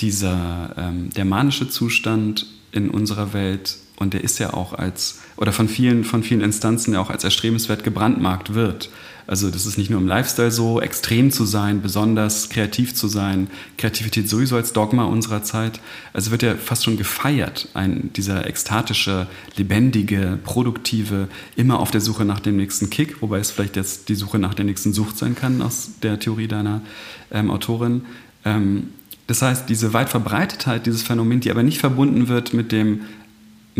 [0.00, 5.52] dieser, ähm, der manische Zustand in unserer Welt, und der ist ja auch als, oder
[5.52, 8.90] von vielen, von vielen Instanzen ja auch als erstrebenswert gebrandmarkt wird.
[9.26, 13.48] Also das ist nicht nur im Lifestyle so, extrem zu sein, besonders kreativ zu sein,
[13.78, 15.80] Kreativität sowieso als Dogma unserer Zeit.
[16.12, 22.24] Also wird ja fast schon gefeiert, ein, dieser ekstatische, lebendige, produktive, immer auf der Suche
[22.24, 25.36] nach dem nächsten Kick, wobei es vielleicht jetzt die Suche nach der nächsten Sucht sein
[25.36, 26.82] kann aus der Theorie deiner
[27.30, 28.02] ähm, Autorin.
[28.44, 28.88] Ähm,
[29.30, 33.02] das heißt, diese weit Verbreitetheit dieses Phänomen, die aber nicht verbunden wird mit dem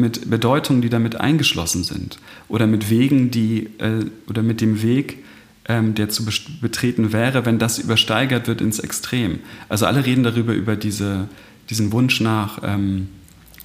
[0.00, 5.18] mit Bedeutungen, die damit eingeschlossen sind oder mit Wegen, die äh, oder mit dem Weg,
[5.66, 6.24] ähm, der zu
[6.60, 9.40] betreten wäre, wenn das übersteigert wird ins Extrem.
[9.68, 11.28] Also alle reden darüber, über diese,
[11.68, 13.08] diesen Wunsch nach, ähm,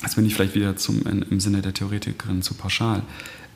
[0.02, 3.02] jetzt bin ich vielleicht wieder zum, in, im Sinne der Theoretikerin zu pauschal,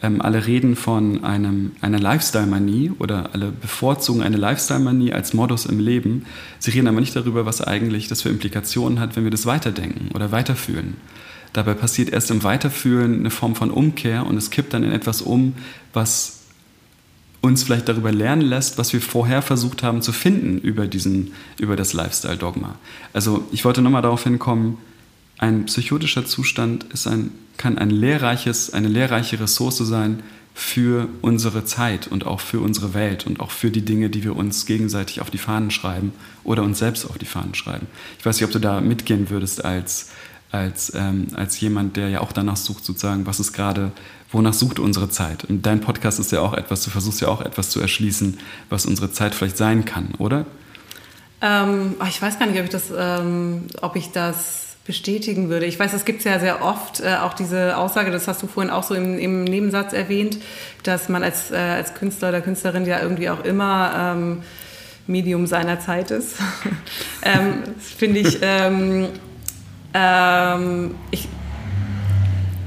[0.02, 5.80] ähm, alle reden von einem, einer Lifestyle-Manie oder alle bevorzugen eine Lifestyle-Manie als Modus im
[5.80, 6.26] Leben.
[6.60, 10.10] Sie reden aber nicht darüber, was eigentlich das für Implikationen hat, wenn wir das weiterdenken
[10.16, 10.96] oder weiterfühlen.
[11.54, 15.22] Dabei passiert erst im Weiterfühlen eine Form von Umkehr und es kippt dann in etwas
[15.22, 15.56] um,
[15.94, 16.40] was
[17.42, 21.76] uns vielleicht darüber lernen lässt, was wir vorher versucht haben zu finden über, diesen, über
[21.76, 22.76] das Lifestyle-Dogma.
[23.14, 24.78] Also ich wollte nochmal darauf hinkommen,
[25.38, 30.22] ein psychotischer Zustand ist ein, kann ein lehrreiches, eine lehrreiche Ressource sein
[30.54, 34.36] für unsere Zeit und auch für unsere Welt und auch für die Dinge, die wir
[34.36, 36.12] uns gegenseitig auf die Fahnen schreiben
[36.44, 37.88] oder uns selbst auf die Fahnen schreiben.
[38.20, 40.10] Ich weiß nicht, ob du da mitgehen würdest als,
[40.52, 43.92] als, ähm, als jemand, der ja auch danach sucht, sozusagen, was ist gerade,
[44.32, 45.46] wonach sucht unsere Zeit?
[45.46, 48.40] Und dein Podcast ist ja auch etwas, du versuchst ja auch etwas zu erschließen,
[48.70, 50.46] was unsere Zeit vielleicht sein kann, oder?
[51.42, 55.68] Ähm, ich weiß gar nicht, ob ich das, ähm, ob ich das bestätigen würde.
[55.68, 58.72] Ich weiß, es gibt ja sehr oft äh, auch diese Aussage, das hast du vorhin
[58.72, 60.40] auch so im, im Nebensatz erwähnt,
[60.82, 64.42] dass man als, äh, als Künstler oder Künstlerin ja irgendwie auch immer ähm,
[65.06, 66.38] Medium seiner Zeit ist.
[67.22, 69.10] ähm, Finde ich, ähm,
[69.94, 71.28] ähm, ich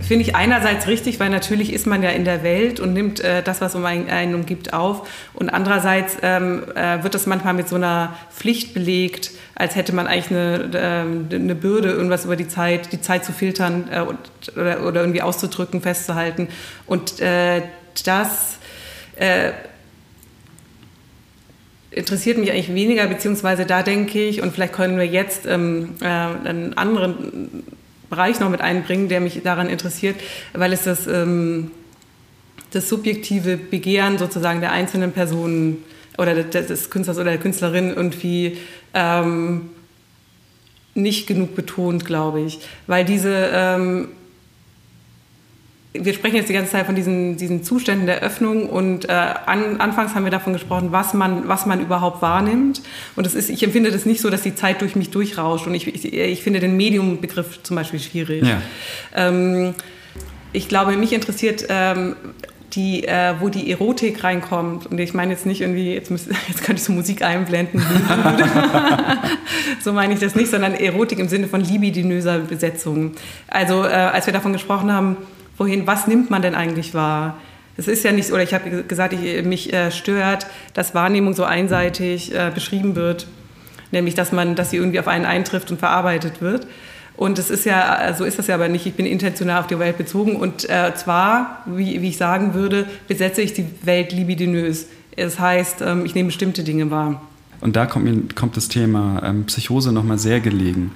[0.03, 3.43] finde ich einerseits richtig, weil natürlich ist man ja in der Welt und nimmt äh,
[3.43, 5.09] das, was um einen, einen, umgibt, auf.
[5.33, 10.07] Und andererseits ähm, äh, wird das manchmal mit so einer Pflicht belegt, als hätte man
[10.07, 10.71] eigentlich eine,
[11.31, 14.19] äh, eine Bürde, irgendwas über die Zeit, die Zeit zu filtern äh, und,
[14.55, 16.49] oder, oder, irgendwie auszudrücken, festzuhalten.
[16.87, 17.63] Und äh,
[18.05, 18.59] das
[19.17, 19.53] äh,
[21.95, 26.77] interessiert mich eigentlich weniger, beziehungsweise da denke ich, und vielleicht können wir jetzt ähm, einen
[26.77, 27.65] anderen
[28.09, 30.17] Bereich noch mit einbringen, der mich daran interessiert,
[30.53, 31.71] weil es das, ähm,
[32.71, 35.85] das subjektive Begehren sozusagen der einzelnen Personen
[36.19, 38.59] oder des Künstlers oder der Künstlerin irgendwie
[38.93, 39.71] ähm,
[40.95, 42.61] nicht genug betont, glaube ich.
[42.87, 44.09] Weil diese ähm,
[45.95, 49.79] wir sprechen jetzt die ganze Zeit von diesen, diesen Zuständen der Öffnung und äh, an,
[49.79, 52.81] anfangs haben wir davon gesprochen, was man, was man überhaupt wahrnimmt.
[53.15, 55.67] Und das ist, ich empfinde das nicht so, dass die Zeit durch mich durchrauscht.
[55.67, 58.45] Und ich, ich, ich finde den Medium-Begriff zum Beispiel schwierig.
[58.47, 58.63] Ja.
[59.15, 59.75] Ähm,
[60.55, 62.17] ich glaube, mich interessiert, ähm,
[62.75, 64.87] die, äh, wo die Erotik reinkommt.
[64.87, 67.85] Und ich meine jetzt nicht irgendwie, jetzt, müsst, jetzt könnte ich so Musik einblenden.
[69.83, 73.13] so meine ich das nicht, sondern Erotik im Sinne von libidinöser Besetzung.
[73.49, 75.17] Also äh, als wir davon gesprochen haben,
[75.63, 77.39] wohin, was nimmt man denn eigentlich wahr?
[77.77, 81.45] Es ist ja nicht, oder ich habe gesagt, ich, mich äh, stört, dass Wahrnehmung so
[81.45, 83.27] einseitig äh, beschrieben wird,
[83.93, 86.67] nämlich dass man, dass sie irgendwie auf einen eintrifft und verarbeitet wird.
[87.17, 88.87] Und es ist ja, so ist das ja aber nicht.
[88.87, 92.87] Ich bin intentional auf die Welt bezogen und äh, zwar, wie, wie, ich sagen würde,
[93.07, 94.87] besetze ich die Welt libidinös.
[95.17, 97.23] Das heißt, ähm, ich nehme bestimmte Dinge wahr.
[97.61, 100.91] Und da kommt, kommt das Thema ähm, Psychose nochmal sehr gelegen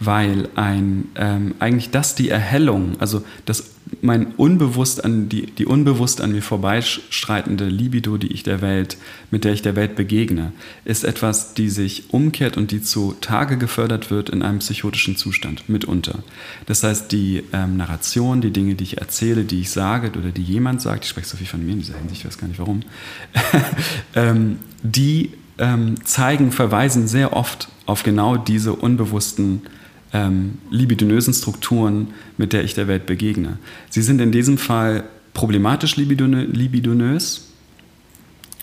[0.00, 6.20] weil ein, ähm, eigentlich das die Erhellung, also das mein unbewusst an die, die unbewusst
[6.20, 8.96] an mir vorbeischreitende Libido, die ich der Welt,
[9.30, 10.52] mit der ich der Welt begegne,
[10.84, 15.68] ist etwas, die sich umkehrt und die zu Tage gefördert wird in einem psychotischen Zustand
[15.68, 16.22] mitunter.
[16.66, 20.42] Das heißt, die ähm, Narration, die Dinge, die ich erzähle, die ich sage oder die
[20.42, 22.60] jemand sagt, ich spreche so viel von mir in dieser Hinsicht, ich weiß gar nicht
[22.60, 22.82] warum,
[24.14, 29.62] ähm, die ähm, zeigen, verweisen sehr oft auf genau diese unbewussten
[30.12, 33.58] ähm, libidinösen Strukturen, mit der ich der Welt begegne.
[33.90, 35.04] Sie sind in diesem Fall
[35.34, 37.48] problematisch libidinös,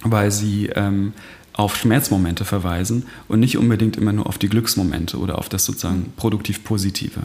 [0.04, 1.14] weil sie ähm,
[1.54, 6.14] auf Schmerzmomente verweisen und nicht unbedingt immer nur auf die Glücksmomente oder auf das sozusagen
[6.16, 7.22] produktiv Positive.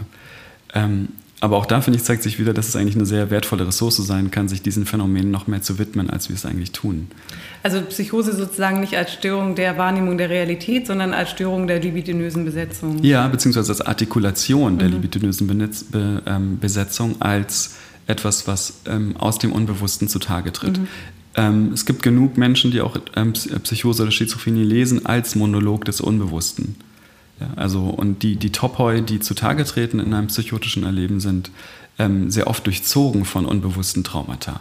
[0.74, 1.08] Ähm,
[1.42, 3.96] aber auch da, finde ich, zeigt sich wieder, dass es eigentlich eine sehr wertvolle Ressource
[3.96, 7.08] sein kann, sich diesen Phänomenen noch mehr zu widmen, als wir es eigentlich tun.
[7.64, 12.44] Also Psychose sozusagen nicht als Störung der Wahrnehmung der Realität, sondern als Störung der libidinösen
[12.44, 13.02] Besetzung.
[13.02, 14.78] Ja, beziehungsweise als Artikulation mhm.
[14.78, 15.48] der libidinösen
[15.90, 17.74] Be ähm, Besetzung als
[18.06, 20.78] etwas, was ähm, aus dem Unbewussten zutage tritt.
[20.78, 20.88] Mhm.
[21.34, 26.00] Ähm, es gibt genug Menschen, die auch ähm, Psychose oder Schizophrenie lesen als Monolog des
[26.00, 26.76] Unbewussten.
[27.42, 31.50] Ja, also, und die, die Topoi, die zutage treten in einem psychotischen Erleben, sind
[31.98, 34.60] ähm, sehr oft durchzogen von unbewussten Traumata.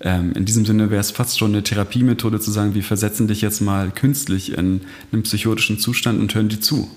[0.00, 3.40] Ähm, in diesem Sinne wäre es fast schon eine Therapiemethode zu sagen, wir versetzen dich
[3.40, 6.88] jetzt mal künstlich in einen psychotischen Zustand und hören dir zu.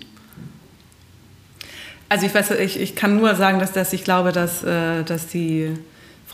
[2.07, 5.27] Also ich weiß, ich, ich kann nur sagen, dass, dass ich glaube, dass, äh, dass
[5.27, 5.71] die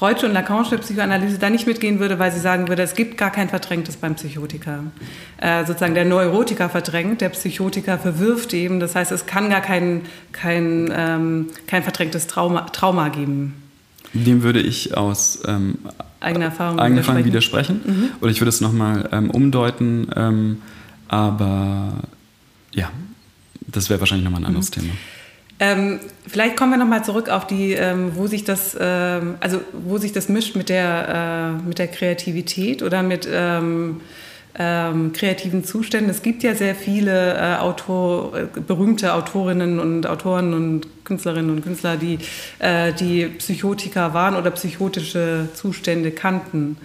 [0.02, 3.30] Freudsche und Lacanische Psychoanalyse da nicht mitgehen würde, weil sie sagen würde, es gibt gar
[3.30, 4.86] kein Verdrängtes beim Psychotiker.
[5.38, 8.80] Äh, sozusagen der Neurotiker verdrängt, der Psychotiker verwirft eben.
[8.80, 13.54] Das heißt, es kann gar kein, kein, ähm, kein verdrängtes Trauma, Trauma geben.
[14.14, 15.78] Dem würde ich aus ähm,
[16.20, 17.82] eigener Erfahrung, eigener Erfahrung widersprechen.
[17.86, 18.10] Mhm.
[18.22, 20.08] Oder ich würde es nochmal ähm, umdeuten.
[20.16, 20.64] Ähm,
[21.10, 21.94] aber
[22.72, 22.90] ja,
[23.68, 24.82] das wäre wahrscheinlich nochmal ein anderes mhm.
[24.82, 24.94] Thema.
[25.62, 30.00] Ähm, vielleicht kommen wir nochmal zurück auf die, ähm, wo sich das, ähm, also wo
[30.00, 34.02] sich das mischt mit der, äh, mit der Kreativität oder mit ähm,
[34.58, 36.10] ähm, kreativen Zuständen.
[36.10, 41.62] Es gibt ja sehr viele äh, Autor, äh, berühmte Autorinnen und Autoren und Künstlerinnen und
[41.64, 42.18] Künstler, die,
[42.58, 46.78] äh, die Psychotiker waren oder psychotische Zustände kannten.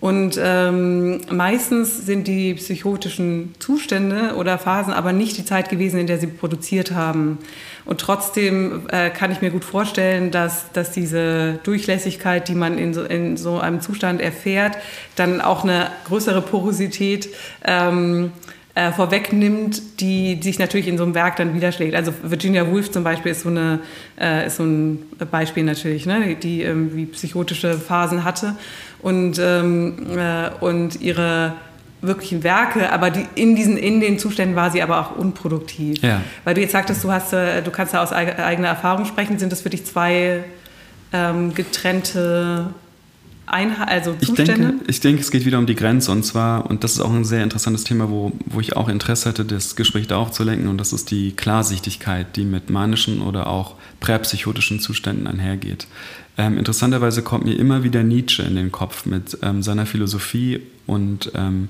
[0.00, 6.06] Und ähm, meistens sind die psychotischen Zustände oder Phasen aber nicht die Zeit gewesen, in
[6.06, 7.38] der sie produziert haben.
[7.84, 12.94] Und trotzdem äh, kann ich mir gut vorstellen, dass, dass diese Durchlässigkeit, die man in
[12.94, 14.76] so, in so einem Zustand erfährt,
[15.16, 17.28] dann auch eine größere Porosität
[17.64, 18.32] ähm,
[18.74, 21.94] äh, vorwegnimmt, die, die sich natürlich in so einem Werk dann widerschlägt.
[21.94, 23.80] Also Virginia Woolf zum Beispiel ist so, eine,
[24.20, 28.56] äh, ist so ein Beispiel natürlich, ne, die irgendwie psychotische Phasen hatte
[29.00, 31.52] und, ähm, äh, und ihre
[32.06, 36.02] wirklichen Werke, aber die, in, diesen, in den Zuständen war sie aber auch unproduktiv.
[36.02, 36.20] Ja.
[36.44, 39.38] Weil du jetzt sagtest, du, hast, äh, du kannst da aus eigener Erfahrung sprechen.
[39.38, 40.44] Sind das für dich zwei
[41.12, 42.74] ähm, getrennte
[43.46, 44.52] Einheit, also Zustände?
[44.52, 47.00] Ich denke, ich denke, es geht wieder um die Grenze und zwar, und das ist
[47.00, 50.44] auch ein sehr interessantes Thema, wo, wo ich auch Interesse hatte, das Gespräch darauf zu
[50.44, 55.86] lenken und das ist die Klarsichtigkeit, die mit manischen oder auch präpsychotischen Zuständen einhergeht.
[56.36, 61.30] Ähm, interessanterweise kommt mir immer wieder Nietzsche in den Kopf mit ähm, seiner Philosophie und,
[61.34, 61.68] ähm,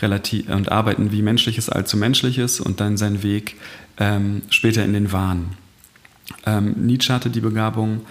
[0.00, 3.56] relativ, und Arbeiten wie Menschliches allzu Menschliches und dann sein Weg
[3.98, 5.56] ähm, später in den Wahn.
[6.44, 8.02] Ähm, Nietzsche hatte die Begabung,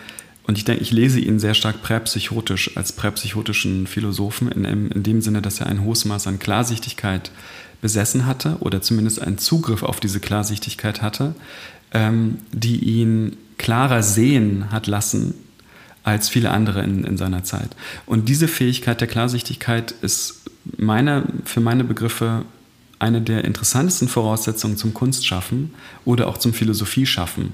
[0.48, 5.22] und ich denke, ich lese ihn sehr stark präpsychotisch als präpsychotischen Philosophen, in, in dem
[5.22, 7.32] Sinne, dass er ein hohes Maß an Klarsichtigkeit
[7.82, 11.36] besessen hatte oder zumindest einen Zugriff auf diese Klarsichtigkeit hatte,
[11.94, 15.34] ähm, die ihn klarer sehen hat lassen
[16.06, 17.70] als viele andere in, in seiner Zeit.
[18.06, 20.44] Und diese Fähigkeit der Klarsichtigkeit ist
[20.78, 22.46] meine, für meine Begriffe
[23.00, 25.74] eine der interessantesten Voraussetzungen zum Kunstschaffen
[26.06, 27.54] oder auch zum Philosophieschaffen.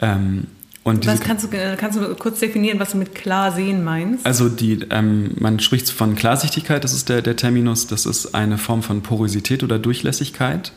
[0.00, 0.46] Ähm,
[0.82, 4.24] und was kannst du, äh, kannst du kurz definieren, was du mit klar sehen meinst?
[4.24, 8.58] Also die, ähm, man spricht von Klarsichtigkeit, das ist der, der Terminus, das ist eine
[8.58, 10.72] Form von Porosität oder Durchlässigkeit.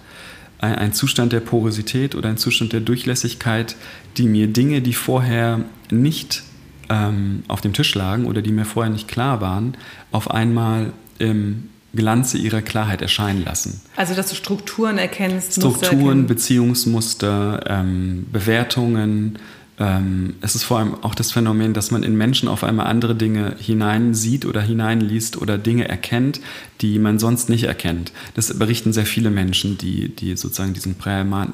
[0.60, 3.76] Ein, ein Zustand der Porosität oder ein Zustand der Durchlässigkeit,
[4.18, 6.43] die mir Dinge, die vorher nicht
[6.89, 9.75] ähm, auf dem Tisch lagen oder die mir vorher nicht klar waren,
[10.11, 13.81] auf einmal im Glanze ihrer Klarheit erscheinen lassen.
[13.95, 15.53] Also dass du Strukturen erkennst.
[15.53, 19.39] Strukturen, Beziehungsmuster, ähm, Bewertungen.
[19.79, 23.15] Ähm, es ist vor allem auch das Phänomen, dass man in Menschen auf einmal andere
[23.15, 26.39] Dinge hineinsieht oder hineinliest oder Dinge erkennt,
[26.81, 28.11] die man sonst nicht erkennt.
[28.33, 30.95] Das berichten sehr viele Menschen, die, die sozusagen diesen,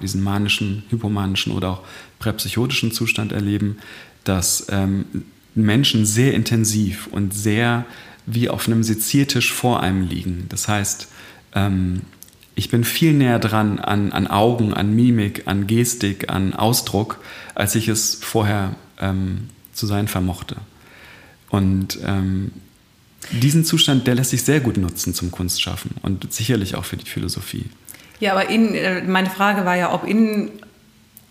[0.01, 1.81] diesen manischen, hypomanischen oder auch
[2.19, 3.77] präpsychotischen Zustand erleben,
[4.23, 5.05] dass ähm,
[5.55, 7.85] Menschen sehr intensiv und sehr
[8.25, 10.45] wie auf einem Seziertisch vor einem liegen.
[10.49, 11.07] Das heißt,
[11.55, 12.01] ähm,
[12.55, 17.19] ich bin viel näher dran an, an Augen, an Mimik, an Gestik, an Ausdruck,
[17.55, 20.55] als ich es vorher ähm, zu sein vermochte.
[21.49, 22.51] Und ähm,
[23.31, 27.05] diesen Zustand, der lässt sich sehr gut nutzen zum Kunstschaffen und sicherlich auch für die
[27.05, 27.65] Philosophie.
[28.19, 30.51] Ja, aber in, äh, meine Frage war ja, ob in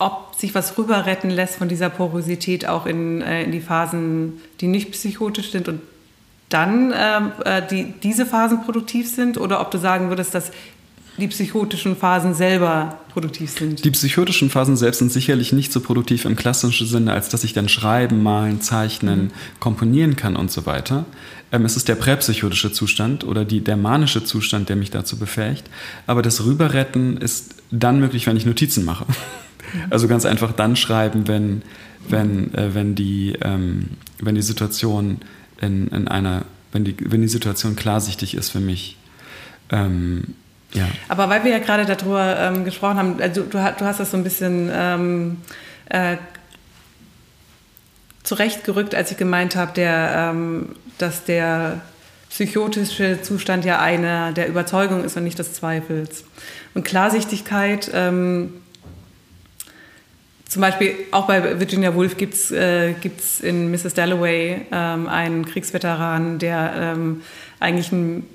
[0.02, 4.40] ob sich was rüber retten lässt von dieser Porosität auch in, äh, in die Phasen,
[4.60, 5.80] die nicht psychotisch sind und
[6.48, 10.50] dann ähm, äh, die, diese Phasen produktiv sind oder ob du sagen würdest, dass
[11.18, 13.84] die psychotischen Phasen selber produktiv sind.
[13.84, 17.52] Die psychotischen Phasen selbst sind sicherlich nicht so produktiv im klassischen Sinne, als dass ich
[17.52, 19.30] dann schreiben, malen, zeichnen, mhm.
[19.60, 21.04] komponieren kann und so weiter.
[21.52, 25.68] Ähm, es ist der präpsychotische Zustand oder die, der manische Zustand, der mich dazu befähigt.
[26.06, 29.06] Aber das Rüberretten ist dann möglich, wenn ich Notizen mache.
[29.90, 31.62] Also ganz einfach dann schreiben, wenn,
[32.08, 35.18] wenn, äh, wenn, die, ähm, wenn die Situation
[35.60, 38.96] in, in einer, wenn die, wenn die Situation klarsichtig ist für mich.
[39.70, 40.34] Ähm,
[40.74, 40.86] ja.
[41.08, 44.16] Aber weil wir ja gerade darüber ähm, gesprochen haben, also du, du hast das so
[44.16, 45.36] ein bisschen ähm,
[45.88, 46.16] äh,
[48.22, 51.80] zurechtgerückt, als ich gemeint habe, der, ähm, dass der
[52.30, 56.24] psychotische Zustand ja einer der Überzeugung ist und nicht des Zweifels.
[56.74, 58.54] Und Klarsichtigkeit ähm,
[60.52, 62.92] zum Beispiel auch bei Virginia Woolf gibt es äh,
[63.40, 63.94] in Mrs.
[63.94, 67.22] Dalloway ähm, einen Kriegsveteran, der ähm,
[67.58, 68.26] eigentlich ein,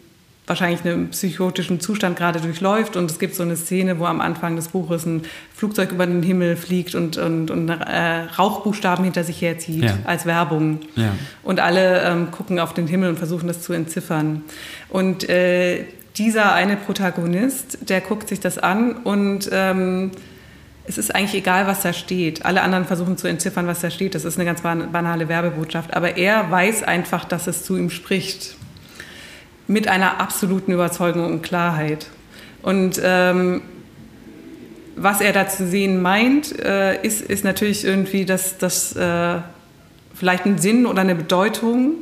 [0.47, 2.95] wahrscheinlich einen psychotischen Zustand gerade durchläuft.
[2.95, 6.23] Und es gibt so eine Szene, wo am Anfang des Buches ein Flugzeug über den
[6.23, 9.99] Himmel fliegt und, und, und äh, Rauchbuchstaben hinter sich herzieht ja.
[10.05, 10.79] als Werbung.
[10.95, 11.11] Ja.
[11.43, 14.41] Und alle ähm, gucken auf den Himmel und versuchen das zu entziffern.
[14.89, 15.85] Und äh,
[16.17, 20.09] dieser eine Protagonist, der guckt sich das an und ähm,
[20.87, 22.45] es ist eigentlich egal, was da steht.
[22.45, 24.15] Alle anderen versuchen zu entziffern, was da steht.
[24.15, 25.93] Das ist eine ganz banale Werbebotschaft.
[25.93, 28.55] Aber er weiß einfach, dass es zu ihm spricht.
[29.67, 32.07] Mit einer absoluten Überzeugung und Klarheit.
[32.61, 33.61] Und ähm,
[34.95, 39.39] was er da zu sehen meint, äh, ist, ist natürlich irgendwie, dass das äh,
[40.15, 41.95] vielleicht ein Sinn oder eine Bedeutung,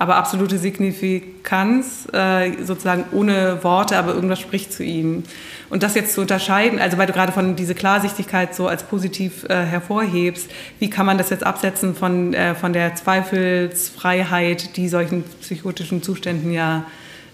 [0.00, 5.24] aber absolute Signifikanz, äh, sozusagen ohne Worte, aber irgendwas spricht zu ihm.
[5.70, 9.44] Und das jetzt zu unterscheiden, also weil du gerade von diese Klarsichtigkeit so als positiv
[9.48, 15.24] äh, hervorhebst, wie kann man das jetzt absetzen von, äh, von der Zweifelsfreiheit, die solchen
[15.40, 16.84] psychotischen Zuständen ja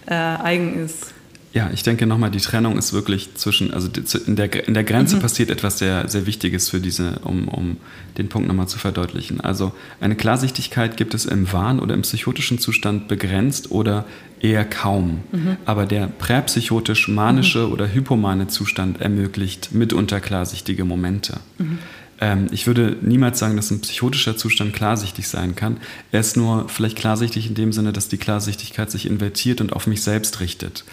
[0.07, 1.14] eigen ist?
[1.55, 3.87] Ja, ich denke nochmal, die Trennung ist wirklich zwischen, also
[4.27, 5.21] in der, in der Grenze mhm.
[5.21, 7.77] passiert etwas sehr, sehr Wichtiges für diese, um, um
[8.17, 9.39] den Punkt nochmal zu verdeutlichen.
[9.39, 14.03] Also eine Klarsichtigkeit gibt es im Wahn oder im psychotischen Zustand begrenzt oder
[14.41, 15.23] eher kaum.
[15.31, 15.55] Mhm.
[15.63, 17.71] Aber der präpsychotisch-manische mhm.
[17.71, 21.39] oder hypomane Zustand ermöglicht mitunter klarsichtige Momente.
[21.57, 21.79] Mhm.
[22.19, 25.77] Ähm, ich würde niemals sagen, dass ein psychotischer Zustand klarsichtig sein kann.
[26.11, 29.87] Er ist nur vielleicht klarsichtig in dem Sinne, dass die Klarsichtigkeit sich invertiert und auf
[29.87, 30.83] mich selbst richtet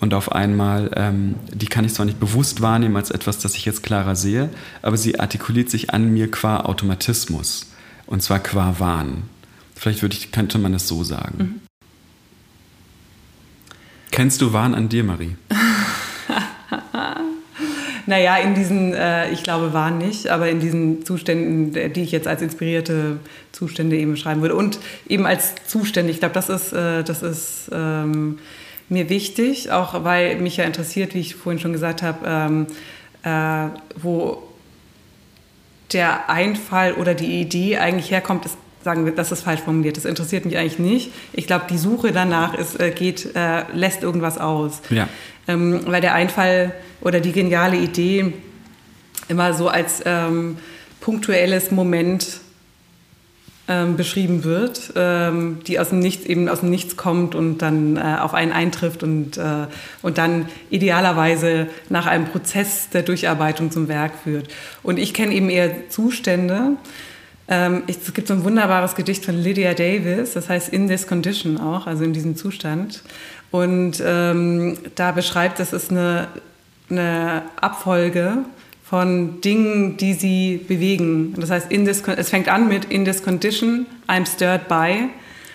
[0.00, 3.66] und auf einmal, ähm, die kann ich zwar nicht bewusst wahrnehmen als etwas, das ich
[3.66, 4.48] jetzt klarer sehe,
[4.82, 7.70] aber sie artikuliert sich an mir qua Automatismus
[8.06, 9.24] und zwar qua Wahn.
[9.76, 11.36] Vielleicht würde ich, könnte man es so sagen.
[11.38, 11.60] Mhm.
[14.10, 15.36] Kennst du Wahn an dir, Marie?
[18.06, 22.26] naja, in diesen, äh, ich glaube, Wahn nicht, aber in diesen Zuständen, die ich jetzt
[22.26, 23.18] als inspirierte
[23.52, 27.70] Zustände eben beschreiben würde und eben als Zustände, ich glaube, das ist, äh, das ist
[27.72, 28.38] ähm,
[28.90, 32.66] mir wichtig, auch weil mich ja interessiert, wie ich vorhin schon gesagt habe, ähm,
[33.22, 33.70] äh,
[34.00, 34.42] wo
[35.92, 39.96] der Einfall oder die Idee eigentlich herkommt, ist, sagen wir, das ist falsch formuliert.
[39.96, 41.12] Das interessiert mich eigentlich nicht.
[41.32, 44.80] Ich glaube, die Suche danach ist, äh, geht, äh, lässt irgendwas aus.
[44.90, 45.08] Ja.
[45.48, 48.32] Ähm, weil der Einfall oder die geniale Idee
[49.28, 50.58] immer so als ähm,
[51.00, 52.40] punktuelles Moment
[53.70, 57.96] ähm, beschrieben wird, ähm, die aus dem Nichts eben aus dem Nichts kommt und dann
[57.96, 59.66] äh, auf einen eintrifft und, äh,
[60.02, 64.48] und dann idealerweise nach einem Prozess der Durcharbeitung zum Werk führt.
[64.82, 66.72] Und ich kenne eben eher Zustände.
[67.46, 71.56] Ähm, es gibt so ein wunderbares Gedicht von Lydia Davis, das heißt In This Condition
[71.56, 73.04] auch, also in diesem Zustand.
[73.52, 76.26] Und ähm, da beschreibt, das ist eine,
[76.90, 78.38] eine Abfolge
[78.90, 81.34] von Dingen, die sie bewegen.
[81.38, 85.08] Das heißt, this, es fängt an mit In this condition, I'm stirred by.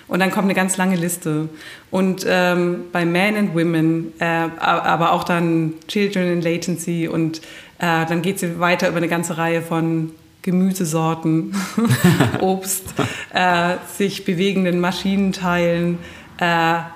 [0.07, 1.49] Und dann kommt eine ganz lange Liste.
[1.91, 7.39] Und ähm, bei Men and Women, äh, aber auch dann Children in Latency und
[7.79, 10.11] äh, dann geht sie weiter über eine ganze Reihe von
[10.41, 11.53] Gemüsesorten,
[12.39, 12.93] Obst,
[13.33, 15.97] äh, sich bewegenden Maschinenteilen,
[16.39, 16.45] äh,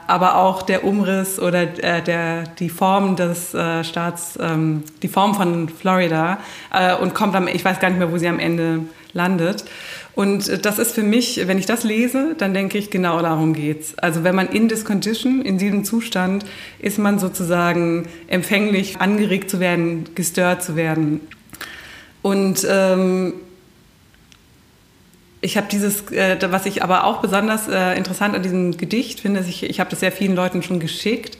[0.07, 5.35] aber auch der Umriss oder äh, der, die Form des äh, Staats, ähm, die Form
[5.35, 6.39] von Florida
[6.73, 8.81] äh, und kommt am, ich weiß gar nicht mehr, wo sie am Ende
[9.13, 9.63] landet.
[10.13, 13.53] Und äh, das ist für mich, wenn ich das lese, dann denke ich, genau darum
[13.53, 13.97] geht's.
[13.97, 16.45] Also wenn man in this condition, in diesem Zustand,
[16.79, 21.21] ist man sozusagen empfänglich, angeregt zu werden, gestört zu werden.
[22.21, 23.33] Und ähm,
[25.41, 29.43] ich habe dieses, äh, was ich aber auch besonders äh, interessant an diesem Gedicht finde,
[29.47, 31.37] ich, ich habe das sehr vielen Leuten schon geschickt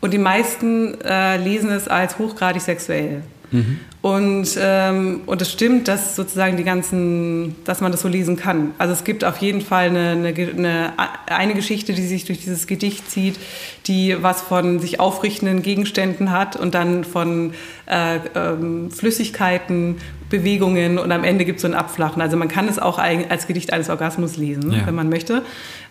[0.00, 3.22] und die meisten äh, lesen es als hochgradig sexuell.
[3.50, 3.80] Mhm.
[4.02, 8.72] Und, ähm, und es stimmt, dass sozusagen die ganzen, dass man das so lesen kann.
[8.78, 10.92] Also es gibt auf jeden Fall eine, eine, eine,
[11.26, 13.38] eine Geschichte, die sich durch dieses Gedicht zieht,
[13.86, 17.52] die was von sich aufrichtenden Gegenständen hat und dann von
[17.86, 19.96] äh, ähm, Flüssigkeiten
[20.30, 22.22] Bewegungen und am Ende gibt es so ein Abflachen.
[22.22, 24.86] Also man kann es auch als Gedicht eines Orgasmus lesen, ja.
[24.86, 25.42] wenn man möchte.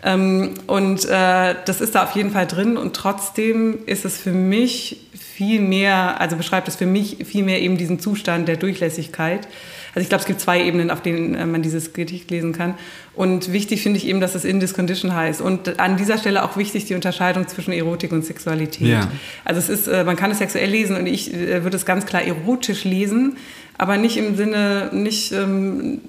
[0.04, 4.32] Ähm, und äh, das ist da auf jeden Fall drin und trotzdem ist es für
[4.32, 9.48] mich viel mehr, also beschreibt es für mich viel mehr eben diesen Zustand der Durchlässigkeit.
[9.96, 12.76] Also ich glaube, es gibt zwei Ebenen, auf denen äh, man dieses Gedicht lesen kann.
[13.16, 15.42] Und wichtig finde ich eben, dass es in this condition heißt.
[15.42, 18.88] Und an dieser Stelle auch wichtig die Unterscheidung zwischen Erotik und Sexualität.
[18.88, 19.12] Ja.
[19.44, 22.22] Also es ist, äh, man kann es sexuell lesen und ich würde es ganz klar
[22.22, 23.38] erotisch lesen,
[23.80, 26.02] aber nicht im Sinne, nicht ähm,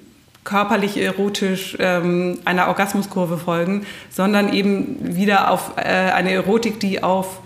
[0.43, 7.39] körperlich erotisch ähm, einer Orgasmuskurve folgen, sondern eben wieder auf äh, eine Erotik, die auf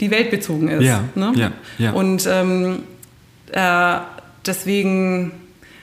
[0.00, 0.84] die Welt bezogen ist.
[0.84, 1.32] Ja, ne?
[1.34, 1.92] ja, ja.
[1.92, 2.84] Und ähm,
[3.50, 3.96] äh,
[4.46, 5.32] deswegen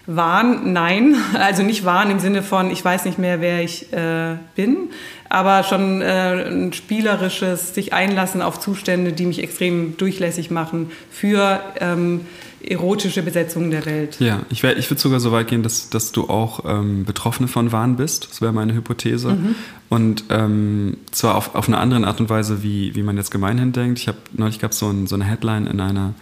[0.05, 4.37] Wahn, nein, also nicht Wahn im Sinne von, ich weiß nicht mehr, wer ich äh,
[4.55, 4.89] bin,
[5.27, 11.59] aber schon äh, ein spielerisches sich einlassen auf Zustände, die mich extrem durchlässig machen für
[11.79, 12.21] ähm,
[12.67, 14.19] erotische Besetzung der Welt.
[14.19, 17.71] Ja, ich, ich würde sogar so weit gehen, dass, dass du auch ähm, Betroffene von
[17.71, 18.29] Wahn bist.
[18.29, 19.33] Das wäre meine Hypothese.
[19.33, 19.55] Mhm.
[19.89, 23.71] Und ähm, zwar auf, auf eine andere Art und Weise, wie, wie man jetzt gemeinhin
[23.71, 23.99] denkt.
[23.99, 26.13] Ich habe neulich gab so es so eine Headline in einer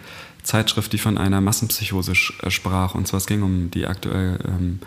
[0.42, 2.94] Zeitschrift, die von einer Massenpsychose äh, sprach.
[2.94, 4.80] Und zwar es ging um die aktuell ähm,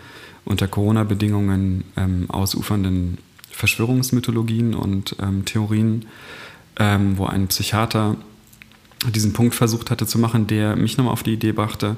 [0.44, 3.18] unter Corona-Bedingungen ähm, ausufernden
[3.50, 6.06] Verschwörungsmythologien und ähm, Theorien,
[6.78, 8.16] ähm, wo ein Psychiater
[9.10, 11.96] diesen Punkt versucht hatte zu machen, der mich nochmal auf die Idee brachte,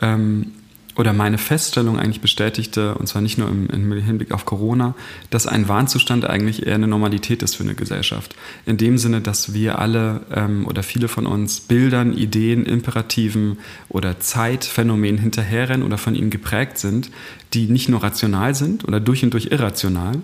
[0.00, 0.52] ähm,
[0.96, 4.94] oder meine Feststellung eigentlich bestätigte, und zwar nicht nur im, im, Hinblick auf Corona,
[5.30, 8.34] dass ein Warnzustand eigentlich eher eine Normalität ist für eine Gesellschaft.
[8.66, 14.20] In dem Sinne, dass wir alle ähm, oder viele von uns Bildern, Ideen, Imperativen oder
[14.20, 17.10] Zeitphänomenen hinterherrennen oder von ihnen geprägt sind,
[17.54, 20.18] die nicht nur rational sind oder durch und durch irrational,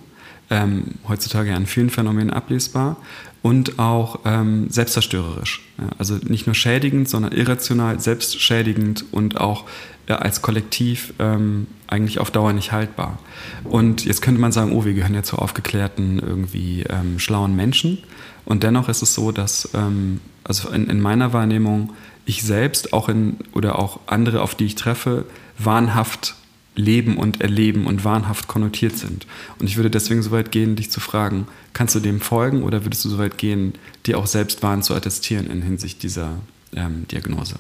[0.51, 2.97] ähm, heutzutage an vielen Phänomenen ablesbar,
[3.43, 5.63] und auch ähm, selbstzerstörerisch.
[5.79, 9.65] Ja, also nicht nur schädigend, sondern irrational, selbstschädigend und auch
[10.09, 13.19] ja, als Kollektiv ähm, eigentlich auf Dauer nicht haltbar.
[13.65, 17.99] Und jetzt könnte man sagen, oh, wir gehören ja zu aufgeklärten, irgendwie ähm, schlauen Menschen.
[18.45, 21.93] Und dennoch ist es so, dass, ähm, also in, in, meiner Wahrnehmung,
[22.25, 25.27] ich selbst auch in, oder auch andere, auf die ich treffe,
[25.59, 26.35] wahnhaft
[26.79, 29.27] leben und erleben und wahnhaft konnotiert sind.
[29.59, 32.85] Und ich würde deswegen so weit gehen, dich zu fragen, kannst du dem folgen oder
[32.85, 33.75] würdest du so weit gehen,
[34.07, 36.39] dir auch selbst Wahn zu attestieren in Hinsicht dieser
[36.75, 37.57] ähm, Diagnose?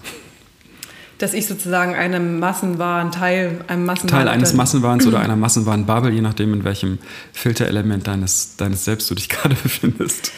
[1.18, 4.20] dass ich sozusagen einem Massenwahn, Teil einem Massenwahn.
[4.20, 6.98] Teil eines Massenwahns oder einer Massenwahn-Bubble, je nachdem, in welchem
[7.32, 10.30] Filterelement deines, deines Selbst du dich gerade befindest.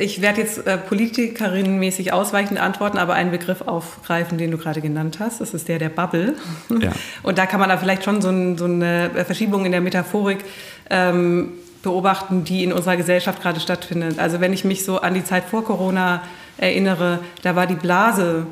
[0.00, 5.18] Ich werde jetzt äh, politikerinnenmäßig ausweichend antworten, aber einen Begriff aufgreifen, den du gerade genannt
[5.20, 5.40] hast.
[5.40, 6.34] Das ist der der Bubble.
[6.80, 6.92] Ja.
[7.22, 10.38] Und da kann man da vielleicht schon so, ein, so eine Verschiebung in der Metaphorik
[10.88, 11.52] ähm,
[11.82, 14.18] beobachten, die in unserer Gesellschaft gerade stattfindet.
[14.18, 16.22] Also wenn ich mich so an die Zeit vor Corona
[16.56, 18.46] erinnere, da war die Blase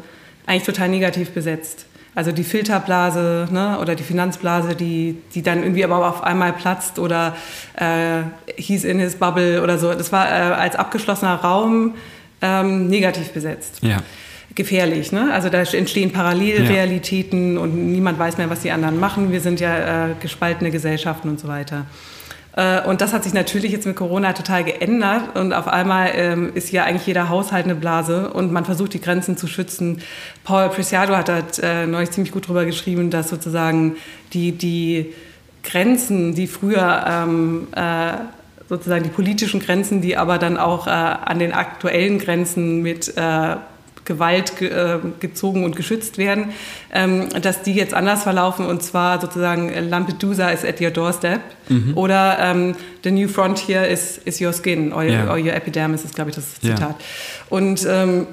[0.46, 1.86] eigentlich total negativ besetzt.
[2.14, 6.98] Also die Filterblase ne, oder die Finanzblase, die, die dann irgendwie aber auf einmal platzt
[6.98, 7.34] oder
[7.76, 8.22] äh,
[8.56, 9.92] he's in his bubble oder so.
[9.92, 11.94] Das war äh, als abgeschlossener Raum
[12.40, 13.80] ähm, negativ besetzt.
[13.82, 13.98] Ja.
[14.54, 15.32] Gefährlich, ne?
[15.32, 17.60] Also da entstehen Parallelrealitäten ja.
[17.60, 19.32] und niemand weiß mehr, was die anderen machen.
[19.32, 21.86] Wir sind ja äh, gespaltene Gesellschaften und so weiter.
[22.56, 26.52] Äh, und das hat sich natürlich jetzt mit Corona total geändert und auf einmal ähm,
[26.54, 30.00] ist ja eigentlich jeder Haushalt eine Blase und man versucht die Grenzen zu schützen.
[30.44, 33.96] Paul Preciado hat da äh, neulich ziemlich gut drüber geschrieben, dass sozusagen
[34.32, 35.12] die, die
[35.64, 38.12] Grenzen, die früher ähm, äh,
[38.68, 43.56] sozusagen die politischen Grenzen, die aber dann auch äh, an den aktuellen Grenzen mit äh,
[44.04, 46.52] Gewalt ge, äh, gezogen und geschützt werden,
[46.92, 51.40] ähm, dass die jetzt anders verlaufen und zwar sozusagen äh, Lampedusa is at your doorstep
[51.68, 51.96] mhm.
[51.96, 55.30] oder ähm, The New Frontier is, is your skin or, yeah.
[55.30, 56.80] or your epidermis ist, glaube ich, das Zitat.
[56.80, 56.96] Yeah.
[57.50, 58.26] Und ähm,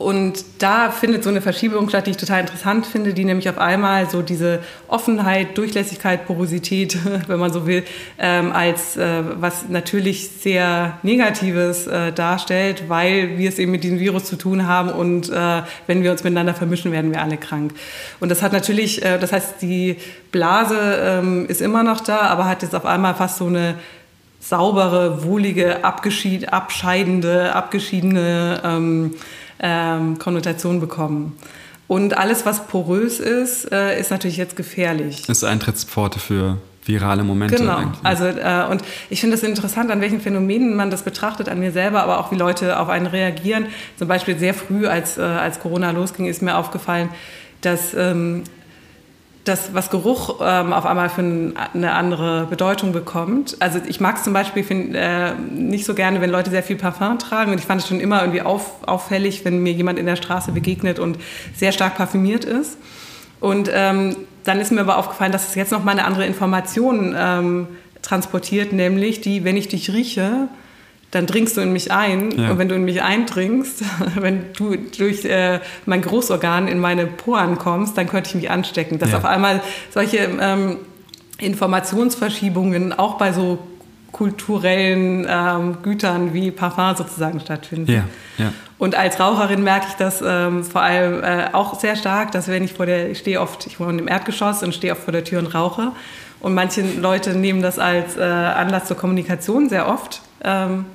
[0.00, 3.58] und da findet so eine Verschiebung statt, die ich total interessant finde, die nämlich auf
[3.58, 6.96] einmal so diese Offenheit, Durchlässigkeit, Porosität,
[7.28, 7.84] wenn man so will,
[8.18, 13.98] ähm, als äh, was natürlich sehr Negatives äh, darstellt, weil wir es eben mit diesem
[13.98, 17.74] Virus zu tun haben und äh, wenn wir uns miteinander vermischen, werden wir alle krank.
[18.20, 19.98] Und das hat natürlich, äh, das heißt, die
[20.32, 23.74] Blase ähm, ist immer noch da, aber hat jetzt auf einmal fast so eine
[24.40, 29.14] saubere, wohlige, abgeschied, abscheidende, abgeschiedene ähm,
[29.60, 31.36] ähm, Konnotation bekommen.
[31.86, 35.24] Und alles, was porös ist, äh, ist natürlich jetzt gefährlich.
[35.26, 37.56] Das ist Eintrittspforte für virale Momente.
[37.56, 37.76] Genau.
[37.76, 38.04] Eigentlich.
[38.04, 41.72] Also äh, und ich finde es interessant, an welchen Phänomenen man das betrachtet, an mir
[41.72, 43.66] selber, aber auch wie Leute auf einen reagieren.
[43.96, 47.10] Zum Beispiel sehr früh, als äh, als Corona losging, ist mir aufgefallen,
[47.60, 48.44] dass ähm,
[49.44, 53.56] das, was Geruch ähm, auf einmal für eine andere Bedeutung bekommt.
[53.60, 56.76] Also ich mag es zum Beispiel find, äh, nicht so gerne, wenn Leute sehr viel
[56.76, 57.52] Parfum tragen.
[57.52, 60.52] Und ich fand es schon immer irgendwie auf, auffällig, wenn mir jemand in der Straße
[60.52, 61.18] begegnet und
[61.54, 62.76] sehr stark parfümiert ist.
[63.40, 67.14] Und ähm, dann ist mir aber aufgefallen, dass es jetzt noch mal eine andere Information
[67.18, 67.68] ähm,
[68.02, 70.48] transportiert, nämlich die, wenn ich dich rieche,
[71.10, 72.30] dann dringst du in mich ein.
[72.30, 72.50] Ja.
[72.50, 73.82] Und wenn du in mich eindringst,
[74.16, 78.98] wenn du durch äh, mein Großorgan in meine Poren kommst, dann könnte ich mich anstecken.
[78.98, 79.18] Dass ja.
[79.18, 80.76] auf einmal solche ähm,
[81.38, 83.58] Informationsverschiebungen auch bei so
[84.12, 87.90] kulturellen ähm, Gütern wie Parfum sozusagen stattfinden.
[87.90, 88.04] Ja,
[88.38, 88.52] ja.
[88.76, 92.64] Und als Raucherin merke ich das ähm, vor allem äh, auch sehr stark, dass wenn
[92.64, 95.22] ich vor der, ich stehe oft, ich wohne im Erdgeschoss und stehe oft vor der
[95.22, 95.92] Tür und rauche.
[96.40, 100.22] Und manche Leute nehmen das als äh, Anlass zur Kommunikation sehr oft.
[100.42, 100.86] Ähm,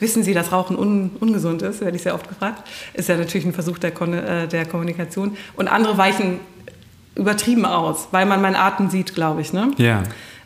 [0.00, 1.80] Wissen Sie, dass Rauchen un ungesund ist?
[1.80, 2.66] Werde ich sehr oft gefragt.
[2.94, 5.36] Ist ja natürlich ein Versuch der, Kon äh, der Kommunikation.
[5.56, 6.40] Und andere weichen
[7.14, 9.52] übertrieben aus, weil man meinen Atem sieht, glaube ich.
[9.52, 9.70] Ne?
[9.76, 10.02] Ja.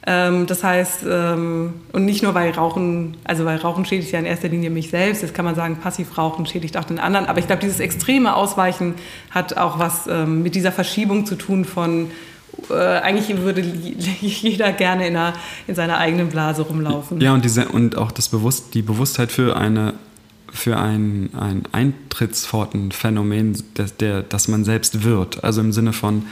[0.07, 4.27] Ähm, das heißt, ähm, und nicht nur weil Rauchen, also weil Rauchen schädigt ja in
[4.27, 7.47] erster Linie mich selbst, jetzt kann man sagen, Passivrauchen schädigt auch den anderen, aber ich
[7.47, 8.95] glaube, dieses extreme Ausweichen
[9.31, 12.11] hat auch was ähm, mit dieser Verschiebung zu tun von
[12.71, 13.61] äh, eigentlich würde
[14.21, 15.35] jeder gerne in, einer,
[15.67, 17.21] in, seiner eigenen Blase rumlaufen.
[17.21, 19.95] Ja, und, diese, und auch das Bewusst, die Bewusstheit für, eine,
[20.53, 25.45] für ein, ein Eintrittsfortenphänomen, das, der, das man selbst wird.
[25.45, 26.25] Also im Sinne von,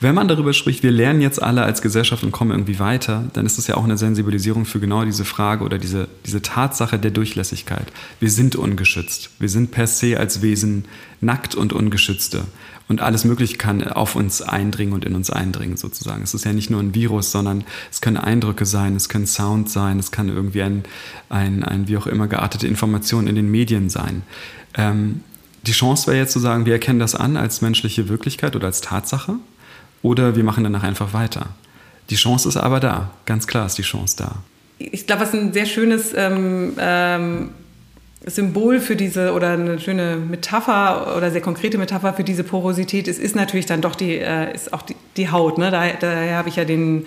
[0.00, 3.46] wenn man darüber spricht, wir lernen jetzt alle als Gesellschaft und kommen irgendwie weiter, dann
[3.46, 7.10] ist das ja auch eine Sensibilisierung für genau diese Frage oder diese, diese Tatsache der
[7.10, 7.86] Durchlässigkeit.
[8.20, 9.30] Wir sind ungeschützt.
[9.40, 10.84] Wir sind per se als Wesen
[11.20, 12.44] nackt und ungeschützte.
[12.88, 16.22] Und alles Mögliche kann auf uns eindringen und in uns eindringen, sozusagen.
[16.22, 19.68] Es ist ja nicht nur ein Virus, sondern es können Eindrücke sein, es können Sound
[19.68, 20.84] sein, es kann irgendwie ein,
[21.28, 24.22] ein, ein wie auch immer geartete Information in den Medien sein.
[24.74, 25.22] Ähm,
[25.66, 28.80] die Chance wäre jetzt zu sagen, wir erkennen das an als menschliche Wirklichkeit oder als
[28.80, 29.34] Tatsache
[30.02, 31.50] oder wir machen danach einfach weiter.
[32.08, 34.36] Die Chance ist aber da, ganz klar ist die Chance da.
[34.78, 37.50] Ich glaube, was ein sehr schönes ähm, ähm,
[38.30, 43.18] Symbol für diese oder eine schöne Metapher oder sehr konkrete Metapher für diese Porosität ist,
[43.18, 45.58] ist natürlich dann doch die, äh, ist auch die, die Haut.
[45.58, 45.70] Ne?
[45.70, 47.06] Daher, daher habe ich ja den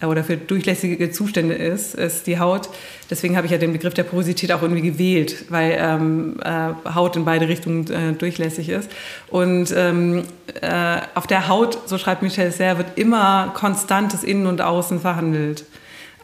[0.00, 2.68] äh, oder für durchlässige Zustände ist, ist die Haut.
[3.10, 7.16] Deswegen habe ich ja den Begriff der Porosität auch irgendwie gewählt, weil ähm, äh, Haut
[7.16, 8.90] in beide Richtungen äh, durchlässig ist.
[9.28, 10.24] Und ähm,
[10.60, 15.64] äh, auf der Haut, so schreibt Michel Serre, wird immer konstantes Innen und Außen verhandelt.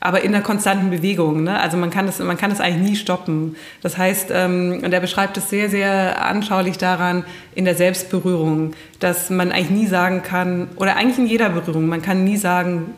[0.05, 1.45] Aber in einer konstanten Bewegung.
[1.45, 1.59] Ne?
[1.59, 3.57] Also man kann, das, man kann das eigentlich nie stoppen.
[3.81, 7.25] Das heißt, ähm, und er beschreibt es sehr, sehr anschaulich daran,
[7.55, 12.03] in der Selbstberührung, dass man eigentlich nie sagen kann, oder eigentlich in jeder Berührung, man
[12.03, 12.93] kann nie sagen,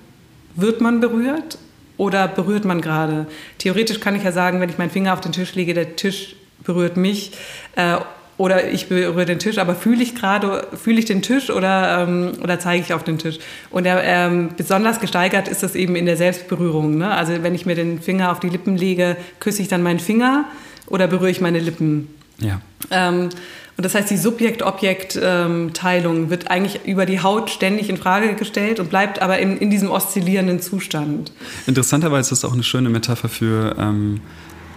[0.56, 1.58] wird man berührt
[1.96, 3.26] oder berührt man gerade?
[3.58, 6.34] Theoretisch kann ich ja sagen, wenn ich meinen Finger auf den Tisch lege, der Tisch
[6.64, 7.32] berührt mich.
[7.76, 7.98] Äh,
[8.38, 12.32] oder ich berühre den Tisch, aber fühle ich gerade, fühle ich den Tisch oder, ähm,
[12.42, 13.38] oder zeige ich auf den Tisch?
[13.70, 16.98] Und er, ähm, besonders gesteigert ist das eben in der Selbstberührung.
[16.98, 17.10] Ne?
[17.10, 20.44] Also wenn ich mir den Finger auf die Lippen lege, küsse ich dann meinen Finger
[20.86, 22.08] oder berühre ich meine Lippen?
[22.38, 22.60] Ja.
[22.90, 23.30] Ähm,
[23.78, 28.88] und das heißt, die Subjekt-Objekt-Teilung wird eigentlich über die Haut ständig in Frage gestellt und
[28.88, 31.30] bleibt aber in, in diesem oszillierenden Zustand.
[31.66, 33.76] Interessanterweise ist das auch eine schöne Metapher für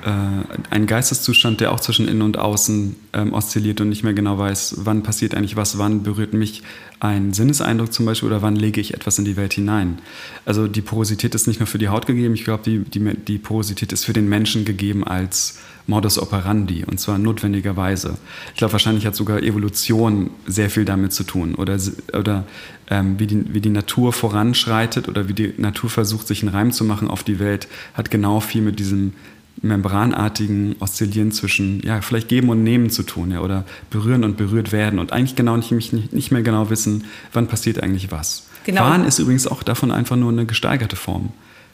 [0.06, 4.38] äh, einen Geisteszustand, der auch zwischen innen und außen ähm, oszilliert und nicht mehr genau
[4.38, 6.64] weiß, wann passiert eigentlich was, wann berührt mich
[7.00, 10.00] ein Sinneseindruck zum Beispiel oder wann lege ich etwas in die Welt hinein.
[10.46, 13.38] Also die Porosität ist nicht nur für die Haut gegeben, ich glaube, die, die, die
[13.38, 18.18] Porosität ist für den Menschen gegeben als Modus operandi und zwar notwendigerweise.
[18.54, 21.78] Ich glaube, wahrscheinlich hat sogar Evolution sehr viel damit zu tun oder,
[22.14, 22.46] oder
[22.90, 26.72] ähm, wie, die, wie die Natur voranschreitet oder wie die Natur versucht, sich einen Reim
[26.72, 29.14] zu machen auf die Welt, hat genau viel mit diesem
[29.62, 34.72] membranartigen Oszillieren zwischen, ja, vielleicht geben und nehmen zu tun, ja, oder berühren und berührt
[34.72, 38.48] werden und eigentlich genau nicht, nicht, mehr genau wissen, wann passiert eigentlich was.
[38.66, 38.82] Genau.
[38.82, 41.32] Wahn ist übrigens auch davon einfach nur eine gesteigerte Form.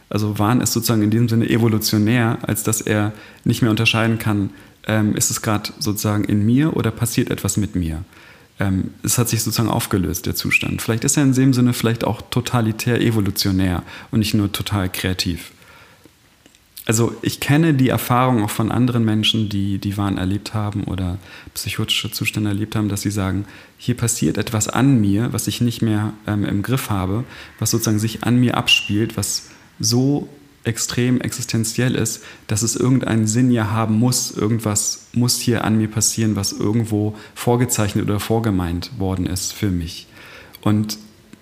[0.09, 3.11] Also Wahn ist sozusagen in diesem Sinne evolutionär, als dass er
[3.43, 4.51] nicht mehr unterscheiden kann,
[4.87, 8.03] ähm, ist es gerade sozusagen in mir oder passiert etwas mit mir.
[8.59, 10.81] Ähm, es hat sich sozusagen aufgelöst, der Zustand.
[10.81, 15.51] Vielleicht ist er in dem Sinne vielleicht auch totalitär evolutionär und nicht nur total kreativ.
[16.87, 21.17] Also ich kenne die Erfahrung auch von anderen Menschen, die die Wahn erlebt haben oder
[21.55, 23.45] psychotische Zustände erlebt haben, dass sie sagen,
[23.77, 27.23] hier passiert etwas an mir, was ich nicht mehr ähm, im Griff habe,
[27.57, 30.29] was sozusagen sich an mir abspielt, was so
[30.63, 34.31] extrem existenziell ist, dass es irgendeinen Sinn ja haben muss.
[34.31, 40.07] Irgendwas muss hier an mir passieren, was irgendwo vorgezeichnet oder vorgemeint worden ist für mich.
[40.61, 40.97] Und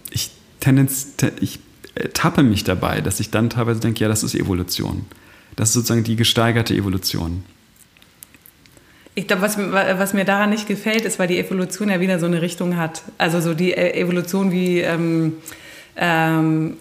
[0.10, 0.32] ich,
[0.62, 1.60] tendenz, ich
[2.14, 5.06] tappe mich dabei, dass ich dann teilweise denke, ja, das ist Evolution.
[5.56, 7.43] Das ist sozusagen die gesteigerte Evolution.
[9.16, 12.26] Ich glaube, was, was, mir daran nicht gefällt, ist, weil die Evolution ja wieder so
[12.26, 13.04] eine Richtung hat.
[13.20, 15.34] Also so die e-, Evolution wie ähm,
[15.95, 16.78] ähm,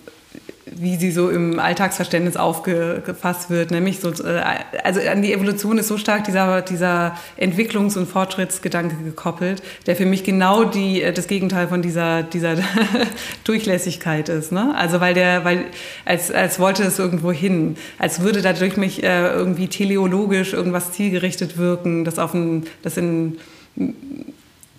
[0.76, 3.70] wie sie so im Alltagsverständnis aufgefasst wird.
[3.70, 4.42] Nämlich so, äh,
[4.82, 10.06] also an die Evolution ist so stark dieser, dieser Entwicklungs- und Fortschrittsgedanke gekoppelt, der für
[10.06, 12.56] mich genau die, äh, das Gegenteil von dieser, dieser
[13.44, 14.52] Durchlässigkeit ist.
[14.52, 14.74] Ne?
[14.76, 15.64] Also weil der, weil,
[16.04, 21.58] als, als wollte es irgendwo hin, als würde dadurch mich äh, irgendwie teleologisch irgendwas zielgerichtet
[21.58, 23.38] wirken, das auf ein, das in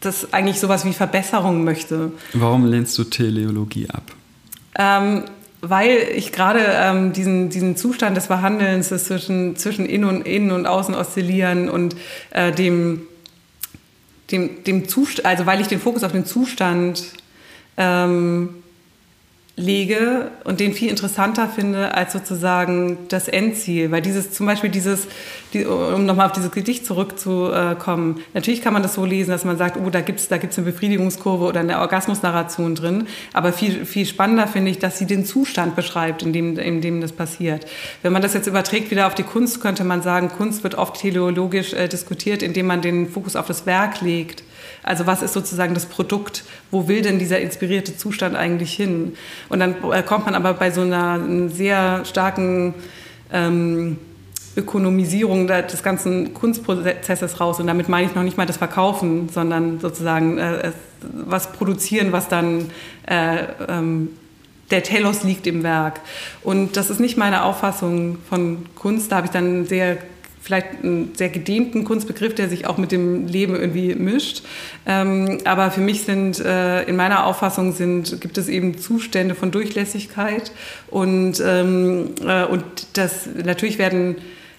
[0.05, 2.11] das eigentlich sowas wie Verbesserung möchte.
[2.33, 4.03] Warum lehnst du Teleologie ab?
[4.77, 5.23] Ähm,
[5.65, 10.51] weil ich gerade ähm, diesen, diesen Zustand des Verhandelns des zwischen, zwischen Innen und, Innen
[10.51, 11.95] und Außen oszillieren und
[12.31, 13.03] äh, dem,
[14.29, 17.13] dem, dem Zustand, also weil ich den Fokus auf den Zustand
[17.77, 18.62] ähm,
[19.55, 23.91] lege und den viel interessanter finde als sozusagen das Endziel.
[23.91, 25.07] Weil dieses, zum Beispiel dieses,
[25.53, 29.57] die, um nochmal auf dieses Gedicht zurückzukommen, natürlich kann man das so lesen, dass man
[29.57, 33.07] sagt, oh, da gibt's da gibt's eine Befriedigungskurve oder eine Orgasmusnarration drin.
[33.31, 36.99] Aber viel, viel spannender finde ich, dass sie den Zustand beschreibt, in dem, in dem
[36.99, 37.67] das passiert.
[38.01, 40.99] Wenn man das jetzt überträgt wieder auf die Kunst, könnte man sagen, Kunst wird oft
[40.99, 44.43] teleologisch äh, diskutiert, indem man den Fokus auf das Werk legt.
[44.83, 46.43] Also was ist sozusagen das Produkt?
[46.71, 49.15] Wo will denn dieser inspirierte Zustand eigentlich hin?
[49.49, 51.19] Und dann äh, kommt man aber bei so einer
[51.49, 52.73] sehr starken
[53.31, 53.97] ähm,
[54.55, 57.59] Ökonomisierung des ganzen Kunstprozesses raus.
[57.59, 60.71] Und damit meine ich noch nicht mal das Verkaufen, sondern sozusagen äh,
[61.01, 62.69] was produzieren, was dann
[63.07, 64.09] äh, ähm,
[64.69, 66.01] der Telos liegt im Werk.
[66.43, 69.11] Und das ist nicht meine Auffassung von Kunst.
[69.11, 69.97] Da habe ich dann sehr
[70.43, 74.43] vielleicht einen sehr gedehnten Kunstbegriff, der sich auch mit dem Leben irgendwie mischt.
[74.85, 79.51] Ähm, aber für mich sind, äh, in meiner Auffassung sind, gibt es eben Zustände von
[79.51, 80.51] Durchlässigkeit
[80.87, 82.63] und, ähm, äh, und
[82.93, 84.17] das, natürlich werden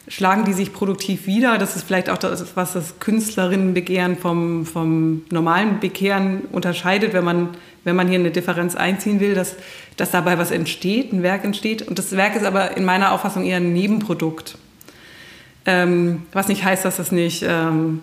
[0.08, 1.58] schlagen die sich produktiv wieder.
[1.58, 7.50] Das ist vielleicht auch das, was das Künstlerinnenbegehren vom, vom normalen Bekehren unterscheidet, wenn man,
[7.84, 9.56] wenn man hier eine Differenz einziehen will, dass,
[9.96, 11.82] dass dabei was entsteht, ein Werk entsteht.
[11.82, 14.58] Und das Werk ist aber in meiner Auffassung eher ein Nebenprodukt.
[15.66, 18.02] Ähm, was nicht heißt, dass das nicht, ähm,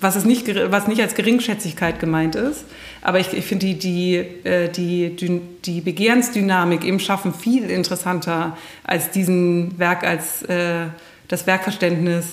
[0.00, 2.64] was, es nicht, was nicht als Geringschätzigkeit gemeint ist.
[3.02, 4.14] Aber ich, ich finde die, die,
[4.44, 5.16] äh, die,
[5.64, 10.86] die Begehrensdynamik im Schaffen viel interessanter als diesen Werk, als äh,
[11.28, 12.26] das Werkverständnis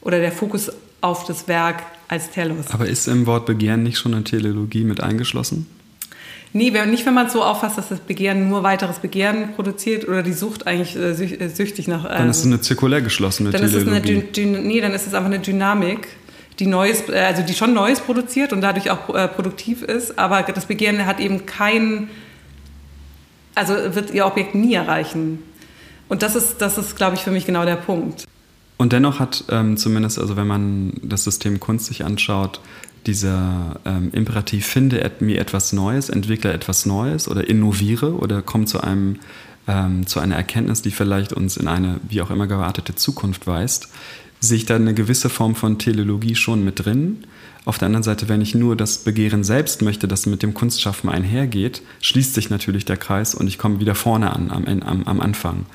[0.00, 2.70] oder der Fokus auf das Werk als Telos.
[2.70, 5.66] Aber ist im Wort Begehren nicht schon eine Teleologie mit eingeschlossen?
[6.52, 10.22] Nee, nicht, wenn man es so auffasst, dass das Begehren nur weiteres Begehren produziert oder
[10.22, 12.04] die Sucht eigentlich äh, äh süchtig nach.
[12.04, 14.12] Ähm, dann ist es eine zirkulär geschlossene dann Teleologie.
[14.12, 16.08] Ist es eine nee, dann ist es einfach eine Dynamik,
[16.58, 20.42] die Neues, äh, also die schon Neues produziert und dadurch auch äh, produktiv ist, aber
[20.42, 22.08] das Begehren hat eben kein,
[23.54, 25.42] also wird ihr Objekt nie erreichen.
[26.08, 28.24] Und das ist, das ist, glaube ich, für mich genau der Punkt.
[28.78, 32.60] Und dennoch hat ähm, zumindest, also wenn man das System Kunst sich anschaut,
[33.08, 38.80] dieser ähm, Imperativ, finde mir etwas Neues, entwickle etwas Neues oder innoviere oder komm zu
[38.80, 39.16] einem
[39.66, 43.88] ähm, zu einer Erkenntnis, die vielleicht uns in eine wie auch immer gewartete Zukunft weist,
[44.40, 47.24] sehe ich da eine gewisse Form von Teleologie schon mit drin.
[47.64, 51.10] Auf der anderen Seite, wenn ich nur das Begehren selbst möchte, das mit dem Kunstschaffen
[51.10, 55.20] einhergeht, schließt sich natürlich der Kreis und ich komme wieder vorne an, am, am, am
[55.20, 55.66] Anfang.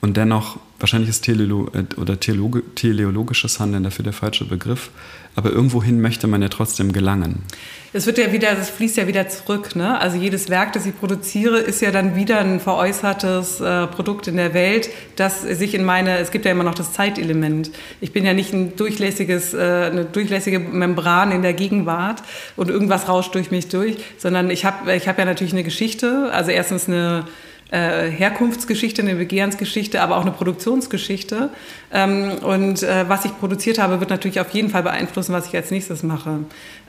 [0.00, 4.90] Und dennoch, wahrscheinlich ist Telelo äh, oder teleologisches Handeln dafür der falsche Begriff,
[5.38, 7.44] aber irgendwohin möchte man ja trotzdem gelangen.
[7.92, 9.76] Es wird ja wieder, das fließt ja wieder zurück.
[9.76, 9.98] Ne?
[10.00, 14.36] Also jedes Werk, das ich produziere, ist ja dann wieder ein veräußertes äh, Produkt in
[14.36, 17.70] der Welt, das sich in meine, es gibt ja immer noch das Zeitelement.
[18.00, 22.24] Ich bin ja nicht ein durchlässiges, äh, eine durchlässige Membran in der Gegenwart
[22.56, 26.30] und irgendwas rauscht durch mich durch, sondern ich habe ich hab ja natürlich eine Geschichte,
[26.32, 27.26] also erstens eine
[27.70, 31.50] äh, Herkunftsgeschichte, eine Begehrensgeschichte, aber auch eine Produktionsgeschichte.
[31.92, 35.54] Ähm, und äh, was ich produziert habe, wird natürlich auf jeden Fall beeinflussen, was ich
[35.54, 36.40] als nächstes mache.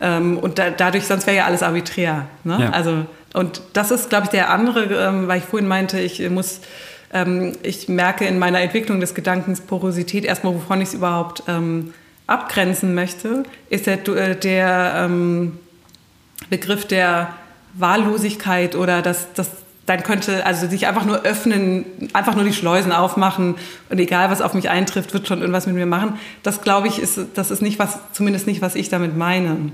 [0.01, 2.27] Ähm, und da, dadurch, sonst wäre ja alles arbiträr.
[2.43, 2.57] Ne?
[2.61, 2.69] Ja.
[2.69, 6.61] Also, und das ist, glaube ich, der andere, ähm, weil ich vorhin meinte, ich muss,
[7.63, 11.91] ich merke in meiner Entwicklung des Gedankens Porosität erstmal, wovon ich es überhaupt ähm,
[12.29, 15.57] abgrenzen möchte, ist der, äh, der ähm,
[16.49, 17.33] Begriff der
[17.73, 19.49] Wahllosigkeit oder das, das
[19.89, 21.83] dann könnte also sich einfach nur öffnen,
[22.13, 23.55] einfach nur die Schleusen aufmachen
[23.89, 26.19] und egal was auf mich eintrifft, wird schon irgendwas mit mir machen.
[26.43, 29.71] Das glaube ich ist, das ist nicht was, zumindest nicht was ich damit meine.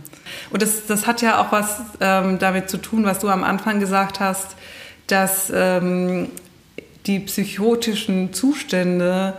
[0.52, 3.82] Und das, das hat ja auch was ähm, damit zu tun, was du am Anfang
[3.82, 4.56] gesagt hast,
[5.08, 6.30] dass ähm,
[7.08, 9.34] die psychotischen Zustände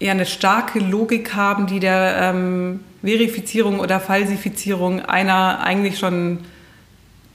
[0.00, 6.40] ja eine starke Logik haben, die der ähm, Verifizierung oder Falsifizierung einer eigentlich schon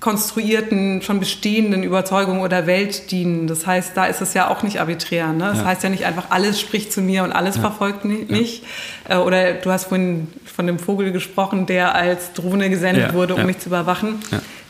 [0.04, 3.48] konstruierten, schon bestehenden Überzeugungen oder Welt dienen.
[3.48, 5.32] Das heißt, da ist es ja auch nicht arbiträr.
[5.32, 5.46] Ne?
[5.46, 5.64] Das ja.
[5.64, 7.62] heißt ja nicht einfach, alles spricht zu mir und alles ja.
[7.62, 8.64] verfolgt mich.
[9.08, 9.22] Ja.
[9.22, 13.46] Äh, oder du hast vorhin von dem Vogel gesprochen, der als Drohne gesendet wurde, um
[13.46, 14.20] mich zu überwachen.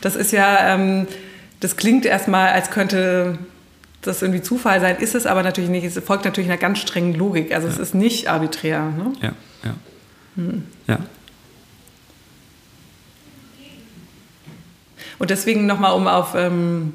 [0.00, 1.08] Das ist ja, ähm,
[1.58, 3.36] das klingt erstmal, als könnte
[4.02, 5.82] das irgendwie Zufall sein, ist es aber natürlich nicht.
[5.82, 7.52] Es folgt natürlich einer ganz strengen Logik.
[7.52, 8.84] Also es ist nicht arbiträr.
[8.84, 9.12] Ne?
[9.20, 9.32] Ja,
[9.64, 9.74] ja.
[10.36, 10.62] Hm.
[10.86, 10.98] Ja.
[15.18, 16.94] Und deswegen nochmal, um auf, ähm,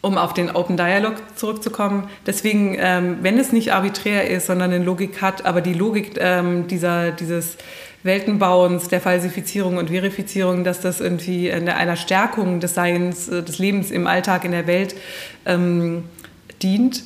[0.00, 4.84] um auf den Open Dialog zurückzukommen, deswegen, ähm, wenn es nicht arbiträr ist, sondern eine
[4.84, 7.56] Logik hat, aber die Logik ähm, dieser, dieses
[8.02, 13.58] Weltenbauens, der Falsifizierung und Verifizierung, dass das irgendwie in einer Stärkung des Seins, äh, des
[13.58, 14.94] Lebens im Alltag, in der Welt
[15.44, 16.04] ähm,
[16.62, 17.04] dient,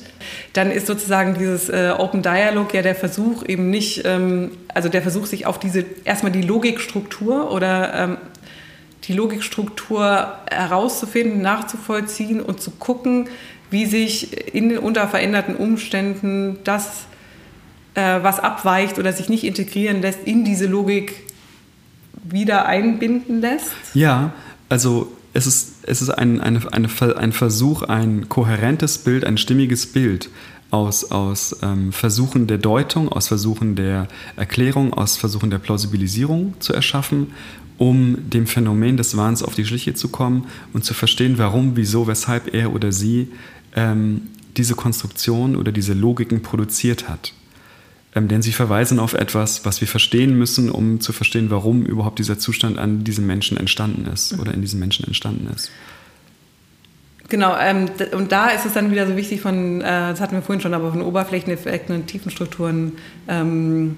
[0.53, 5.01] dann ist sozusagen dieses äh, Open Dialog ja der Versuch eben nicht, ähm, also der
[5.01, 8.17] Versuch, sich auf diese erstmal die Logikstruktur oder ähm,
[9.05, 13.29] die Logikstruktur herauszufinden, nachzuvollziehen und zu gucken,
[13.69, 17.05] wie sich in, unter veränderten Umständen das,
[17.95, 21.23] äh, was abweicht oder sich nicht integrieren lässt, in diese Logik
[22.23, 23.71] wieder einbinden lässt?
[23.93, 24.33] Ja,
[24.69, 29.87] also es ist, es ist ein, eine, eine, ein Versuch, ein kohärentes Bild, ein stimmiges
[29.87, 30.29] Bild
[30.71, 36.73] aus, aus ähm, Versuchen der Deutung, aus Versuchen der Erklärung, aus Versuchen der Plausibilisierung zu
[36.73, 37.33] erschaffen
[37.81, 42.05] um dem Phänomen des Wahns auf die Schliche zu kommen und zu verstehen, warum, wieso,
[42.05, 43.29] weshalb er oder sie
[43.75, 47.33] ähm, diese Konstruktion oder diese Logiken produziert hat.
[48.13, 52.19] Ähm, denn sie verweisen auf etwas, was wir verstehen müssen, um zu verstehen, warum überhaupt
[52.19, 55.71] dieser Zustand an diesem Menschen entstanden ist oder in diesem Menschen entstanden ist.
[57.29, 60.43] Genau, ähm, und da ist es dann wieder so wichtig von, äh, das hatten wir
[60.43, 62.91] vorhin schon, aber von Oberflächeneffekten und Tiefenstrukturen
[63.27, 63.97] ähm,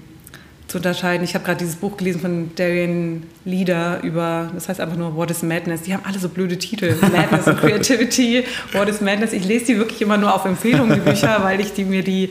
[0.68, 1.24] zu unterscheiden.
[1.24, 5.30] Ich habe gerade dieses Buch gelesen von Darian Leader über, das heißt einfach nur What
[5.30, 5.82] is Madness.
[5.82, 6.96] Die haben alle so blöde Titel.
[7.00, 9.32] Madness and Creativity, What is Madness.
[9.32, 12.30] Ich lese die wirklich immer nur auf Empfehlung, die Bücher, weil ich die mir die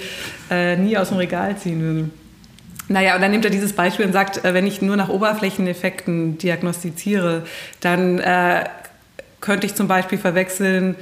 [0.49, 2.09] äh, nie aus dem Regal ziehen würde.
[2.89, 6.37] Naja, und dann nimmt er dieses Beispiel und sagt, äh, wenn ich nur nach Oberflächeneffekten
[6.37, 7.43] diagnostiziere,
[7.79, 8.65] dann äh,
[9.41, 10.95] könnte ich zum Beispiel verwechseln,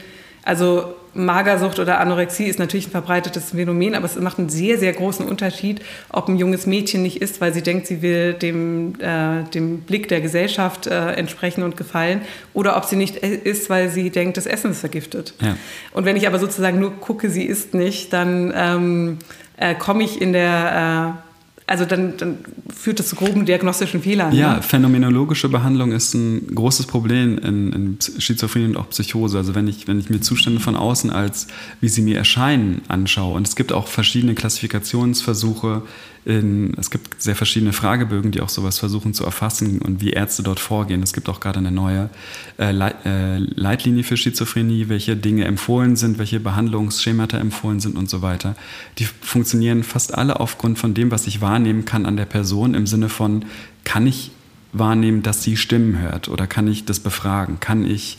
[0.43, 4.93] also Magersucht oder Anorexie ist natürlich ein verbreitetes Phänomen, aber es macht einen sehr, sehr
[4.93, 9.43] großen Unterschied, ob ein junges Mädchen nicht isst, weil sie denkt, sie will dem, äh,
[9.53, 12.21] dem Blick der Gesellschaft äh, entsprechen und gefallen,
[12.53, 15.33] oder ob sie nicht isst, weil sie denkt, das Essen ist vergiftet.
[15.41, 15.57] Ja.
[15.91, 19.17] Und wenn ich aber sozusagen nur gucke, sie isst nicht, dann ähm,
[19.57, 21.30] äh, komme ich in der äh,
[21.71, 22.39] also dann, dann,
[22.75, 24.33] führt das zu groben diagnostischen Fehlern.
[24.33, 24.61] Ja, ne?
[24.61, 29.37] phänomenologische Behandlung ist ein großes Problem in, in Schizophrenie und auch Psychose.
[29.37, 31.47] Also wenn ich, wenn ich mir Zustände von außen als,
[31.79, 33.35] wie sie mir erscheinen, anschaue.
[33.37, 35.83] Und es gibt auch verschiedene Klassifikationsversuche,
[36.23, 40.43] in, es gibt sehr verschiedene Fragebögen, die auch sowas versuchen zu erfassen und wie Ärzte
[40.43, 41.01] dort vorgehen.
[41.01, 42.09] Es gibt auch gerade eine neue
[42.59, 48.21] äh, äh, Leitlinie für Schizophrenie, welche Dinge empfohlen sind, welche Behandlungsschemata empfohlen sind und so
[48.21, 48.55] weiter.
[48.99, 52.85] Die funktionieren fast alle aufgrund von dem, was ich wahrnehmen kann an der Person im
[52.85, 53.45] Sinne von,
[53.83, 54.31] kann ich
[54.73, 57.59] wahrnehmen, dass sie Stimmen hört oder kann ich das befragen?
[57.59, 58.17] Kann ich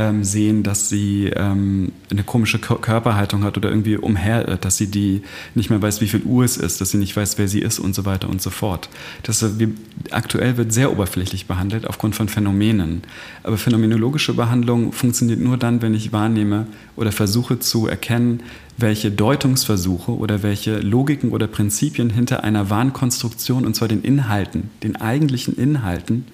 [0.00, 5.20] ähm, sehen, dass sie ähm, eine komische Körperhaltung hat oder irgendwie umherirrt, dass sie die
[5.54, 7.78] nicht mehr weiß, wie viel Uhr es ist, dass sie nicht weiß, wer sie ist
[7.78, 8.88] und so weiter und so fort.
[9.24, 9.68] Das, äh, wir,
[10.10, 13.02] aktuell wird sehr oberflächlich behandelt aufgrund von Phänomenen.
[13.42, 16.66] Aber phänomenologische Behandlung funktioniert nur dann, wenn ich wahrnehme
[16.96, 18.42] oder versuche zu erkennen,
[18.78, 24.96] welche Deutungsversuche oder welche Logiken oder Prinzipien hinter einer Wahnkonstruktion, und zwar den Inhalten, den
[24.96, 26.24] eigentlichen Inhalten,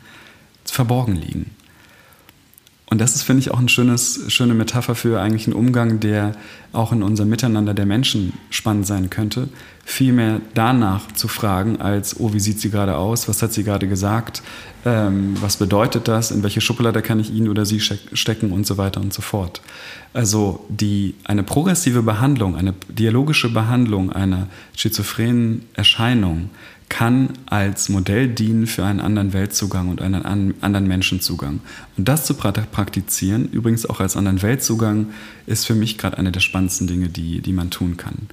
[0.65, 1.51] verborgen liegen.
[2.89, 6.33] Und das ist, finde ich, auch eine schöne Metapher für eigentlich einen Umgang, der
[6.73, 9.49] auch in unserem Miteinander der Menschen spannend sein könnte.
[9.85, 13.29] Vielmehr danach zu fragen, als, oh, wie sieht sie gerade aus?
[13.29, 14.43] Was hat sie gerade gesagt?
[14.85, 16.31] Ähm, was bedeutet das?
[16.31, 18.53] In welche Schublade kann ich ihn oder sie stecken?
[18.53, 19.63] Und so weiter und so fort.
[20.13, 24.47] Also die, eine progressive Behandlung, eine dialogische Behandlung einer
[24.77, 26.51] schizophrenen Erscheinung
[26.89, 31.61] kann als Modell dienen für einen anderen Weltzugang und einen anderen Menschenzugang.
[31.97, 35.09] Und das zu praktizieren, übrigens auch als anderen Weltzugang,
[35.47, 38.29] ist für mich gerade eine der spannendsten Dinge, die, die man tun kann.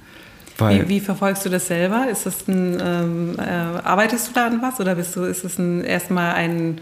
[0.58, 2.06] Wie, wie, verfolgst du das selber?
[2.08, 5.58] Ist das ein, ähm, äh, arbeitest du da an was oder bist du, ist es
[5.58, 6.80] erstmal ein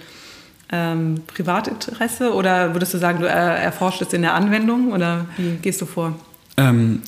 [0.71, 5.57] ähm, Privatinteresse oder würdest du sagen, du äh, erforschst es in der Anwendung oder wie
[5.63, 6.19] gehst du vor?
[6.59, 7.01] Ähm,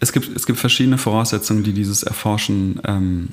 [0.00, 3.28] es, gibt, es gibt verschiedene Voraussetzungen, die dieses Erforschen ähm,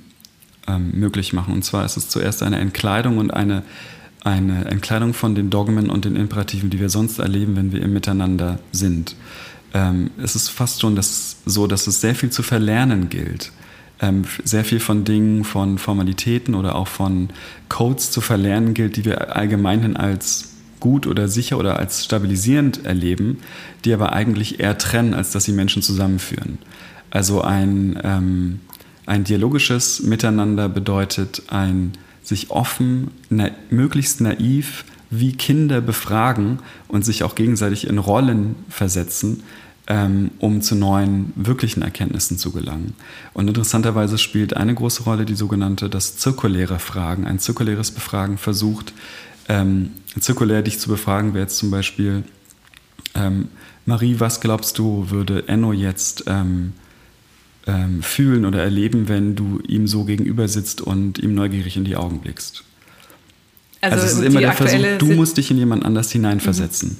[0.75, 1.53] ähm, möglich machen.
[1.53, 3.63] Und zwar ist es zuerst eine Entkleidung und eine,
[4.23, 7.93] eine Entkleidung von den Dogmen und den Imperativen, die wir sonst erleben, wenn wir im
[7.93, 9.15] Miteinander sind.
[9.73, 13.51] Ähm, es ist fast schon das, so, dass es sehr viel zu verlernen gilt.
[13.99, 17.29] Ähm, sehr viel von Dingen, von Formalitäten oder auch von
[17.69, 20.49] Codes zu verlernen gilt, die wir allgemeinhin als
[20.79, 23.37] gut oder sicher oder als stabilisierend erleben,
[23.85, 26.57] die aber eigentlich eher trennen, als dass sie Menschen zusammenführen.
[27.11, 28.59] Also ein, ähm,
[29.05, 37.23] ein dialogisches Miteinander bedeutet ein sich offen, na, möglichst naiv wie Kinder befragen und sich
[37.23, 39.43] auch gegenseitig in Rollen versetzen,
[39.87, 42.93] ähm, um zu neuen wirklichen Erkenntnissen zu gelangen.
[43.33, 47.25] Und interessanterweise spielt eine große Rolle die sogenannte das zirkuläre Fragen.
[47.25, 48.93] Ein zirkuläres Befragen versucht,
[49.49, 52.23] ähm, zirkulär dich zu befragen, wäre jetzt zum Beispiel,
[53.15, 53.49] ähm,
[53.85, 56.73] Marie, was glaubst du, würde Enno jetzt ähm,
[57.67, 61.95] ähm, fühlen oder erleben, wenn du ihm so gegenüber sitzt und ihm neugierig in die
[61.95, 62.63] Augen blickst.
[63.81, 66.89] Also, also es ist immer der Versuch, du musst dich in jemand anders hineinversetzen.
[66.89, 66.97] Mhm.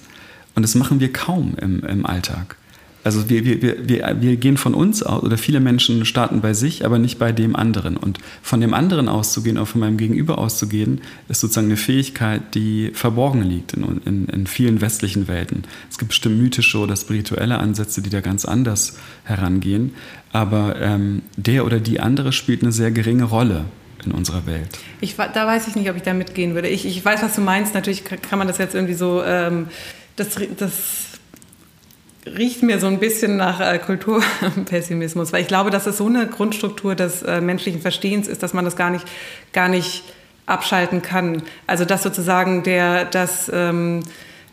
[0.56, 2.58] Und das machen wir kaum im, im Alltag.
[3.04, 6.86] Also wir, wir, wir, wir gehen von uns aus, oder viele Menschen starten bei sich,
[6.86, 7.98] aber nicht bei dem anderen.
[7.98, 12.92] Und von dem anderen auszugehen, auch von meinem Gegenüber auszugehen, ist sozusagen eine Fähigkeit, die
[12.94, 15.64] verborgen liegt in, in, in vielen westlichen Welten.
[15.90, 19.96] Es gibt bestimmt mythische oder spirituelle Ansätze, die da ganz anders herangehen.
[20.32, 23.66] Aber ähm, der oder die andere spielt eine sehr geringe Rolle
[24.06, 24.80] in unserer Welt.
[25.00, 26.68] Ich, da weiß ich nicht, ob ich da mitgehen würde.
[26.68, 27.74] Ich, ich weiß, was du meinst.
[27.74, 29.24] Natürlich kann man das jetzt irgendwie so...
[29.24, 29.68] Ähm,
[30.18, 30.72] das, das
[32.26, 36.28] riecht mir so ein bisschen nach äh, Kulturpessimismus, weil ich glaube, dass es so eine
[36.28, 39.06] Grundstruktur des äh, menschlichen Verstehens ist, dass man das gar nicht,
[39.54, 40.04] gar nicht
[40.46, 41.44] abschalten kann.
[41.68, 44.02] Also dass sozusagen der, dass ähm,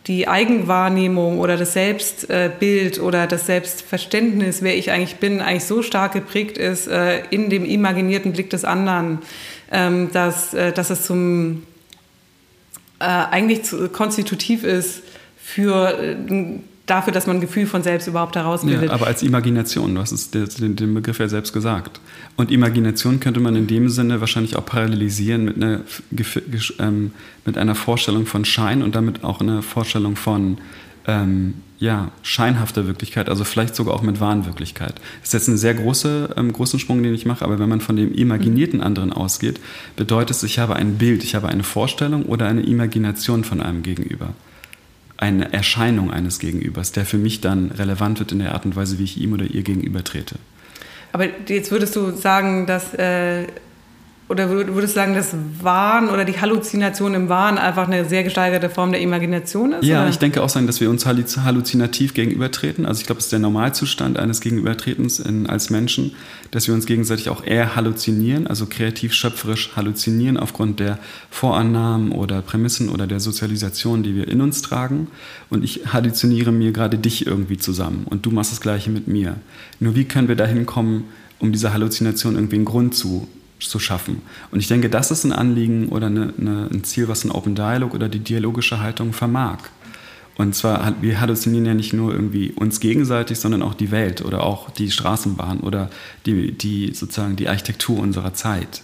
[0.07, 6.13] die Eigenwahrnehmung oder das Selbstbild oder das Selbstverständnis, wer ich eigentlich bin, eigentlich so stark
[6.13, 9.19] geprägt ist äh, in dem imaginierten Blick des anderen,
[9.71, 11.63] ähm, dass, äh, dass es zum
[12.99, 15.03] äh, eigentlich zu, konstitutiv ist
[15.37, 16.15] für äh,
[16.89, 18.89] dafür, dass man ein Gefühl von selbst überhaupt herausbildet.
[18.89, 21.99] Ja, aber als Imagination, du hast es, den, den Begriff ja selbst gesagt.
[22.35, 25.81] Und Imagination könnte man in dem Sinne wahrscheinlich auch parallelisieren mit einer,
[26.79, 27.11] ähm,
[27.45, 30.57] mit einer Vorstellung von Schein und damit auch einer Vorstellung von
[31.07, 34.95] ähm, ja, scheinhafter Wirklichkeit, also vielleicht sogar auch mit Wahnwirklichkeit.
[35.21, 37.79] Das ist jetzt ein sehr großer, ähm, großen Sprung, den ich mache, aber wenn man
[37.79, 39.61] von dem imaginierten anderen ausgeht,
[39.95, 43.81] bedeutet es, ich habe ein Bild, ich habe eine Vorstellung oder eine Imagination von einem
[43.81, 44.33] Gegenüber
[45.19, 48.99] eine Erscheinung eines Gegenübers, der für mich dann relevant wird in der Art und Weise,
[48.99, 50.35] wie ich ihm oder ihr gegenüber trete.
[51.11, 53.47] Aber jetzt würdest du sagen, dass äh,
[54.29, 58.69] oder würdest du sagen, dass Wahn oder die Halluzination im Wahn einfach eine sehr gesteigerte
[58.69, 59.83] Form der Imagination ist?
[59.83, 60.09] Ja, oder?
[60.11, 62.85] ich denke auch sagen, dass wir uns halluzinativ gegenübertreten.
[62.85, 66.11] Also ich glaube, es ist der Normalzustand eines Gegenübertretens in, als Menschen,
[66.51, 70.99] dass wir uns gegenseitig auch eher halluzinieren, also kreativ, schöpferisch halluzinieren aufgrund der
[71.31, 75.07] Vorannahmen oder Prämissen oder der Sozialisation, die wir in uns tragen.
[75.49, 79.37] Und ich halluziniere mir gerade dich irgendwie zusammen und du machst das Gleiche mit mir.
[79.79, 81.05] Nur wie können wir dahin kommen,
[81.39, 83.27] um dieser Halluzination irgendwie einen Grund zu
[83.59, 84.21] zu schaffen.
[84.51, 87.55] Und ich denke, das ist ein Anliegen oder eine, eine, ein Ziel, was ein Open
[87.55, 89.57] Dialog oder die dialogische Haltung vermag.
[90.39, 94.43] Und zwar, wir halluzinieren ja nicht nur irgendwie uns gegenseitig, sondern auch die Welt oder
[94.43, 95.89] auch die Straßenbahn oder
[96.25, 98.81] die, die sozusagen die Architektur unserer Zeit.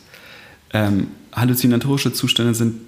[0.73, 2.81] Ähm, halluzinatorische Zustände sind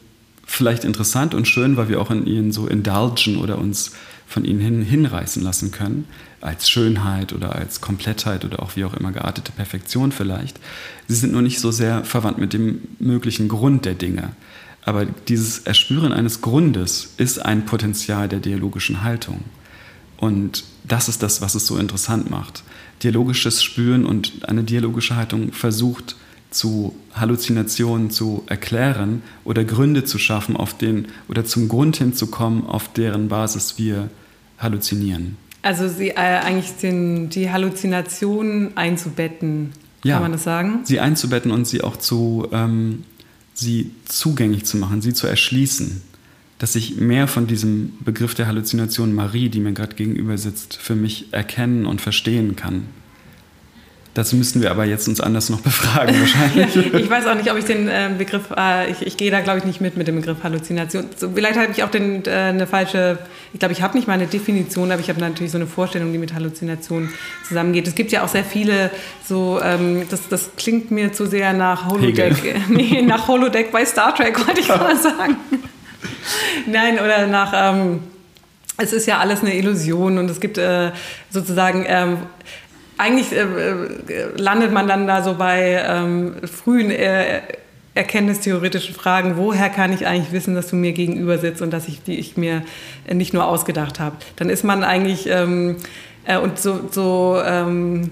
[0.45, 3.93] vielleicht interessant und schön, weil wir auch in ihnen so indulgen oder uns
[4.28, 6.06] von ihnen hin, hinreißen lassen können,
[6.41, 10.60] als Schönheit oder als Komplettheit oder auch wie auch immer geartete Perfektion vielleicht.
[11.08, 14.34] Sie sind nur nicht so sehr verwandt mit dem möglichen Grund der Dinge.
[14.84, 19.44] Aber dieses Erspüren eines Grundes ist ein Potenzial der dialogischen Haltung.
[20.18, 22.64] Und das ist das, was es so interessant macht.
[23.04, 26.16] Dialogisches Spüren und eine dialogische Haltung versucht,
[26.49, 32.91] zu Halluzinationen zu erklären oder Gründe zu schaffen, auf den oder zum Grund hinzukommen, auf
[32.91, 34.10] deren Basis wir
[34.57, 35.38] halluzinieren.
[35.61, 40.80] Also sie äh, eigentlich den, die Halluzinationen einzubetten, ja, kann man das sagen?
[40.84, 43.03] Sie einzubetten und sie auch zu ähm,
[43.57, 46.02] sie zugänglich zu machen, sie zu erschließen.
[46.60, 50.95] Dass ich mehr von diesem Begriff der Halluzination Marie, die mir gerade gegenüber sitzt, für
[50.95, 52.88] mich erkennen und verstehen kann.
[54.18, 56.76] Dazu müssten wir aber jetzt uns anders noch befragen wahrscheinlich.
[56.94, 59.60] ich weiß auch nicht, ob ich den äh, Begriff, äh, ich, ich gehe da glaube
[59.60, 61.06] ich nicht mit mit dem Begriff Halluzination.
[61.15, 63.19] So, vielleicht habe ich auch den, äh, eine falsche,
[63.53, 66.11] ich glaube, ich habe nicht mal eine Definition, aber ich habe natürlich so eine Vorstellung,
[66.14, 67.10] die mit Halluzination
[67.48, 67.85] zusammengeht.
[67.85, 68.89] Es gibt ja auch sehr viele
[69.23, 74.15] so, ähm, das, das klingt mir zu sehr nach Holodeck, nee, nach Holodeck bei Star
[74.15, 75.35] Trek, wollte ich mal sagen.
[76.65, 77.53] Nein, oder nach...
[77.53, 77.99] Ähm,
[78.80, 80.91] es ist ja alles eine Illusion und es gibt äh,
[81.31, 82.18] sozusagen ähm,
[82.98, 83.88] eigentlich äh, äh,
[84.38, 87.41] landet man dann da so bei ähm, frühen äh,
[87.94, 92.03] erkenntnistheoretischen Fragen, woher kann ich eigentlich wissen, dass du mir gegenüber sitzt und dass ich
[92.03, 92.61] die ich mir
[93.11, 94.15] nicht nur ausgedacht habe.
[94.36, 95.78] Dann ist man eigentlich ähm,
[96.26, 98.11] äh, und so, so ähm,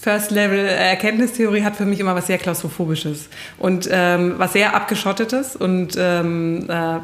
[0.00, 3.28] First Level Erkenntnistheorie hat für mich immer was sehr klaustrophobisches
[3.58, 6.98] und ähm, was sehr abgeschottetes und ähm, äh,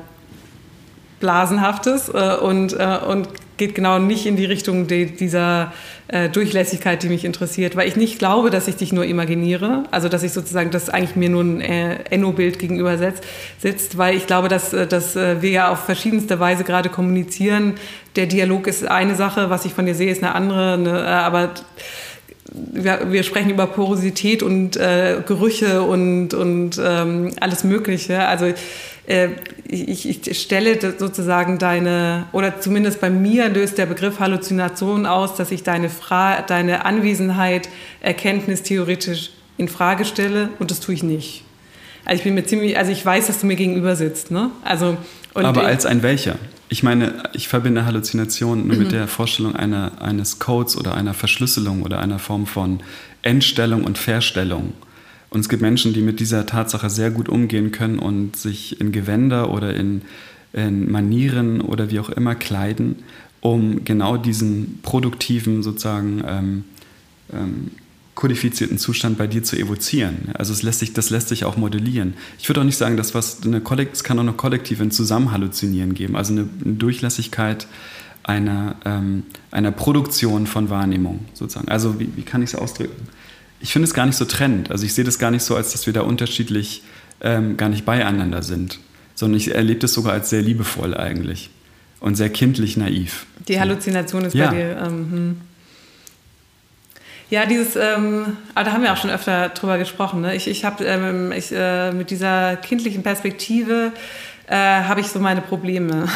[1.20, 3.28] blasenhaftes äh, und, äh, und
[3.58, 5.72] geht genau nicht in die Richtung de, dieser
[6.08, 10.08] äh, Durchlässigkeit, die mich interessiert, weil ich nicht glaube, dass ich dich nur imaginiere, also
[10.08, 13.24] dass ich sozusagen, dass eigentlich mir nur ein äh, Enno-Bild gegenüber setzt,
[13.60, 17.74] sitzt, weil ich glaube, dass, äh, dass äh, wir ja auf verschiedenste Weise gerade kommunizieren.
[18.16, 21.04] Der Dialog ist eine Sache, was ich von dir sehe, ist eine andere, eine, äh,
[21.04, 21.50] aber
[22.50, 28.26] wir, wir, sprechen über Porosität und äh, Gerüche und, und ähm, alles Mögliche.
[28.26, 28.52] Also
[29.66, 35.50] ich, ich, stelle sozusagen deine, oder zumindest bei mir löst der Begriff Halluzination aus, dass
[35.50, 37.70] ich deine, Fra deine Anwesenheit
[38.00, 41.42] erkenntnistheoretisch in Frage stelle und das tue ich nicht.
[42.04, 44.50] Also ich bin mir ziemlich, also ich weiß, dass du mir gegenüber sitzt, ne?
[44.62, 44.98] Also
[45.34, 46.36] aber als ein welcher?
[46.68, 48.82] Ich meine, ich verbinde Halluzination nur mhm.
[48.82, 52.80] mit der Vorstellung einer, eines Codes oder einer Verschlüsselung oder einer Form von
[53.22, 54.74] Entstellung und Verstellung.
[55.30, 58.92] Und es gibt Menschen, die mit dieser Tatsache sehr gut umgehen können und sich in
[58.92, 60.02] Gewänder oder in,
[60.52, 62.96] in Manieren oder wie auch immer kleiden,
[63.40, 66.64] um genau diesen produktiven, sozusagen ähm,
[67.32, 67.70] ähm,
[68.14, 70.30] kodifizierten Zustand bei dir zu evozieren.
[70.34, 72.14] Also es lässt sich, das lässt sich auch modellieren.
[72.38, 74.90] Ich würde auch nicht sagen, dass was eine Kollekt, es kann auch eine kollektive ein
[74.90, 77.68] Zusammenhalluzinieren geben, also eine, eine Durchlässigkeit
[78.24, 79.22] einer, ähm,
[79.52, 81.68] einer Produktion von Wahrnehmung sozusagen.
[81.68, 83.06] Also wie, wie kann ich es ausdrücken?
[83.60, 84.70] Ich finde es gar nicht so trennend.
[84.70, 86.82] Also ich sehe das gar nicht so, als dass wir da unterschiedlich
[87.20, 88.78] ähm, gar nicht beieinander sind,
[89.14, 91.50] sondern ich erlebe das sogar als sehr liebevoll eigentlich
[92.00, 93.26] und sehr kindlich naiv.
[93.48, 94.48] Die Halluzination ist ja.
[94.48, 94.82] bei dir.
[94.84, 95.40] Ähm, hm.
[97.30, 100.22] Ja, dieses, ähm, aber da haben wir auch schon öfter drüber gesprochen.
[100.22, 100.34] Ne?
[100.34, 103.92] Ich, ich habe ähm, ich, äh, mit dieser kindlichen Perspektive
[104.48, 106.08] äh, habe ich so meine Probleme.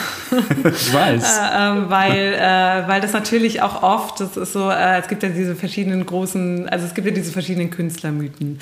[0.64, 1.38] ich weiß.
[1.38, 5.22] äh, ähm, weil, äh, weil das natürlich auch oft, das ist so, äh, es gibt
[5.22, 8.58] ja diese verschiedenen großen, also es gibt ja diese verschiedenen Künstlermythen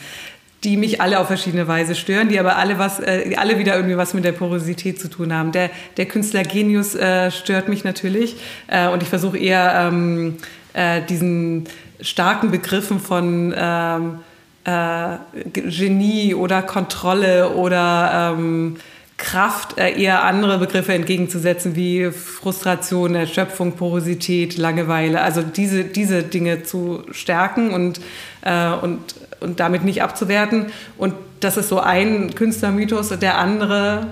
[0.62, 3.96] die mich alle auf verschiedene Weise stören, die aber alle was, äh, alle wieder irgendwie
[3.96, 5.52] was mit der Porosität zu tun haben.
[5.52, 8.36] Der, der Künstler Genius äh, stört mich natürlich
[8.66, 10.36] äh, und ich versuche eher ähm,
[10.74, 11.66] äh, diesen
[12.02, 14.18] starken Begriffen von ähm,
[14.64, 15.16] äh,
[15.52, 18.76] Genie oder Kontrolle oder ähm,
[19.20, 25.20] Kraft äh, eher andere Begriffe entgegenzusetzen, wie Frustration, Erschöpfung, Porosität, Langeweile.
[25.20, 28.00] Also diese, diese Dinge zu stärken und,
[28.40, 28.98] äh, und,
[29.40, 30.66] und damit nicht abzuwerten.
[30.96, 33.10] Und das ist so ein Künstlermythos.
[33.10, 34.06] Der andere,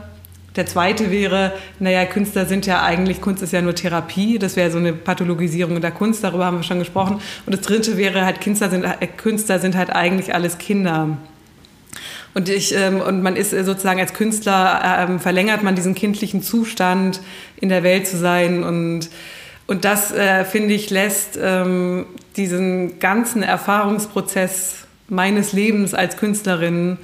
[0.57, 4.39] der zweite wäre, naja, Künstler sind ja eigentlich, Kunst ist ja nur Therapie.
[4.39, 7.21] Das wäre so eine Pathologisierung der Kunst, darüber haben wir schon gesprochen.
[7.47, 11.17] Und das dritte wäre halt, Künstler sind, äh, Künstler sind halt eigentlich alles Kinder.
[12.39, 16.41] Und, ich, ähm, und man ist äh, sozusagen als Künstler, ähm, verlängert man diesen kindlichen
[16.41, 17.21] Zustand,
[17.57, 18.63] in der Welt zu sein.
[18.63, 19.09] Und,
[19.67, 22.07] und das, äh, finde ich, lässt ähm,
[22.37, 26.99] diesen ganzen Erfahrungsprozess meines Lebens als Künstlerin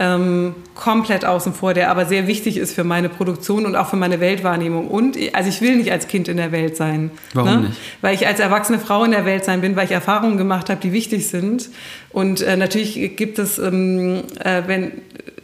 [0.00, 3.96] ähm, komplett außen vor, der aber sehr wichtig ist für meine Produktion und auch für
[3.96, 4.88] meine Weltwahrnehmung.
[4.88, 7.10] Und also ich will nicht als Kind in der Welt sein.
[7.34, 7.68] Warum ne?
[7.68, 7.80] nicht?
[8.00, 10.80] Weil ich als erwachsene Frau in der Welt sein bin, weil ich Erfahrungen gemacht habe,
[10.80, 11.68] die wichtig sind.
[12.08, 14.92] Und äh, natürlich gibt es, ähm, äh, wenn,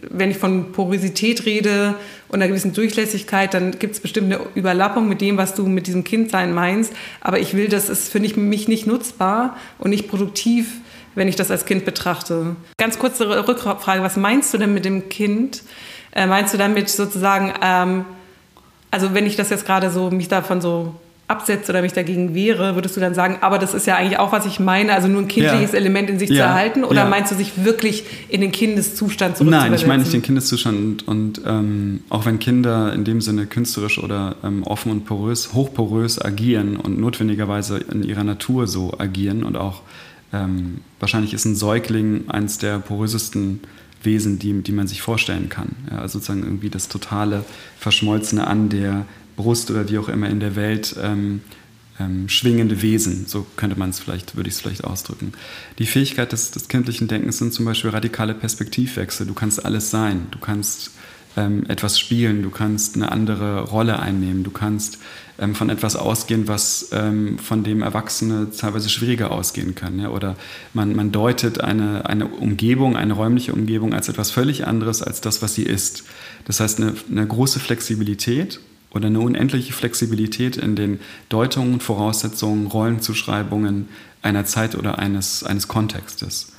[0.09, 1.95] wenn ich von Porosität rede
[2.29, 5.87] und einer gewissen Durchlässigkeit, dann gibt es bestimmt eine Überlappung mit dem, was du mit
[5.87, 6.95] diesem Kindsein meinst.
[7.21, 10.81] Aber ich will, das ist für mich nicht nutzbar und nicht produktiv
[11.17, 12.55] wenn ich das als Kind betrachte.
[12.79, 15.65] Ganz kurze Rückfrage, was meinst du denn mit dem Kind?
[16.13, 18.05] Äh, meinst du damit sozusagen, ähm,
[18.93, 20.95] also wenn ich das jetzt gerade so, mich davon so
[21.29, 24.31] absetze oder mich dagegen wehre, würdest du dann sagen, aber das ist ja eigentlich auch,
[24.31, 25.79] was ich meine, also nur ein kindliches ja.
[25.79, 26.37] Element in sich ja.
[26.37, 26.85] zu erhalten?
[26.85, 27.09] Oder ja.
[27.09, 29.71] meinst du sich wirklich in den Kindeszustand zurückzuversetzen?
[29.73, 31.09] Nein, ich meine nicht den Kindeszustand.
[31.09, 35.53] Und, und ähm, auch wenn Kinder in dem Sinne künstlerisch oder ähm, offen und porös,
[35.53, 39.83] hochporös agieren und notwendigerweise in ihrer Natur so agieren und auch
[40.33, 43.61] ähm, wahrscheinlich ist ein Säugling eines der porösesten
[44.03, 45.77] Wesen, die, die man sich vorstellen kann.
[45.91, 47.45] Ja, also sozusagen irgendwie das totale
[47.79, 51.43] Verschmolzene an der Brust oder wie auch immer in der Welt ähm,
[51.99, 55.33] ähm, schwingende Wesen, so könnte man es vielleicht, würde ich es vielleicht ausdrücken.
[55.79, 59.27] Die Fähigkeit des, des kindlichen Denkens sind zum Beispiel radikale Perspektivwechsel.
[59.27, 60.91] Du kannst alles sein, du kannst
[61.37, 64.99] ähm, etwas spielen, du kannst eine andere Rolle einnehmen, du kannst
[65.39, 69.99] ähm, von etwas ausgehen, was ähm, von dem Erwachsene teilweise schwieriger ausgehen kann.
[69.99, 70.09] Ja?
[70.09, 70.37] Oder
[70.75, 75.43] man, man deutet eine, eine Umgebung, eine räumliche Umgebung als etwas völlig anderes als das,
[75.43, 76.05] was sie ist.
[76.47, 78.61] Das heißt, eine, eine große Flexibilität
[78.91, 83.89] oder eine unendliche Flexibilität in den Deutungen, Voraussetzungen, Rollenzuschreibungen
[84.23, 86.53] einer Zeit oder eines, eines Kontextes.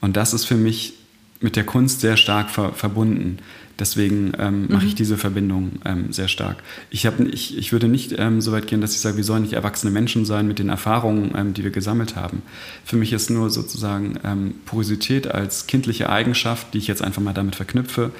[0.00, 0.94] Und das ist für mich
[1.40, 3.38] mit der Kunst sehr stark ver verbunden.
[3.78, 4.72] Deswegen ähm, mhm.
[4.72, 6.62] mache ich diese Verbindung ähm, sehr stark.
[6.90, 9.42] Ich, hab, ich, ich würde nicht ähm, so weit gehen, dass ich sage, wir sollen
[9.42, 12.42] nicht erwachsene Menschen sein mit den Erfahrungen, ähm, die wir gesammelt haben.
[12.84, 17.32] Für mich ist nur sozusagen ähm, Porosität als kindliche Eigenschaft, die ich jetzt einfach mal
[17.32, 18.12] damit verknüpfe,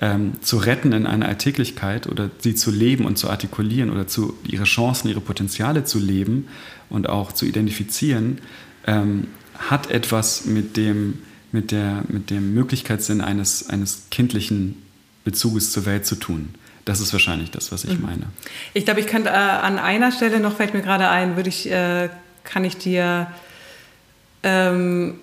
[0.00, 4.34] ähm, zu retten in einer Alltäglichkeit oder sie zu leben und zu artikulieren oder zu,
[4.46, 6.46] ihre Chancen, ihre Potenziale zu leben
[6.88, 8.38] und auch zu identifizieren,
[9.58, 11.18] hat etwas mit dem,
[11.52, 14.76] mit, der, mit dem Möglichkeitssinn eines, eines kindlichen
[15.24, 16.54] Bezuges zur Welt zu tun.
[16.84, 18.06] Das ist wahrscheinlich das, was ich mhm.
[18.06, 18.26] meine.
[18.72, 21.70] Ich glaube, ich kann äh, an einer Stelle noch fällt mir gerade ein, würde ich,
[21.70, 22.08] äh,
[22.44, 23.30] kann ich dir,
[24.42, 25.20] ähm,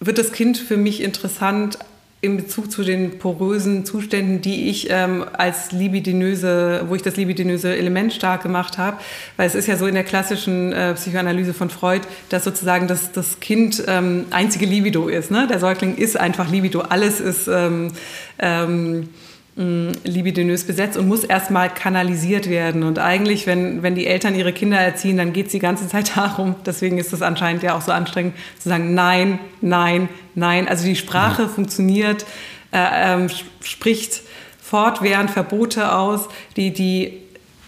[0.00, 1.78] wird das Kind für mich interessant
[2.20, 7.76] in Bezug zu den porösen Zuständen, die ich ähm, als libidinöse, wo ich das libidinöse
[7.76, 8.96] Element stark gemacht habe,
[9.36, 13.12] weil es ist ja so in der klassischen äh, Psychoanalyse von Freud, dass sozusagen das,
[13.12, 15.30] das Kind ähm, einzige Libido ist.
[15.30, 15.46] Ne?
[15.46, 17.92] Der Säugling ist einfach Libido, alles ist ähm,
[19.58, 22.84] ähm, libidinös besetzt und muss erstmal kanalisiert werden.
[22.84, 26.16] Und eigentlich, wenn, wenn die Eltern ihre Kinder erziehen, dann geht es die ganze Zeit
[26.16, 30.68] darum, deswegen ist es anscheinend ja auch so anstrengend, zu sagen, nein, nein, nein.
[30.68, 31.48] Also die Sprache ja.
[31.48, 32.24] funktioniert,
[32.72, 33.28] äh, ähm,
[33.60, 34.22] spricht
[34.62, 37.14] fortwährend Verbote aus, die die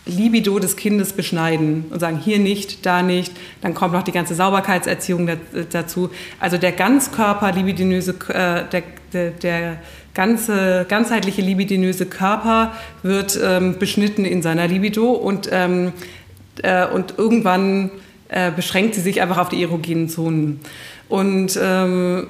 [0.06, 3.32] Libido des Kindes beschneiden und sagen, hier nicht, da nicht.
[3.62, 5.28] Dann kommt noch die ganze Sauberkeitserziehung
[5.70, 6.10] dazu.
[6.38, 9.78] Also der Ganzkörper libidinöse, äh, der, der, der
[10.14, 12.72] ganze, ganzheitliche libidinöse Körper
[13.02, 15.92] wird ähm, beschnitten in seiner Libido und, ähm,
[16.62, 17.90] äh, und irgendwann
[18.28, 20.60] äh, beschränkt sie sich einfach auf die erogenen Zonen.
[21.08, 22.26] Und ähm,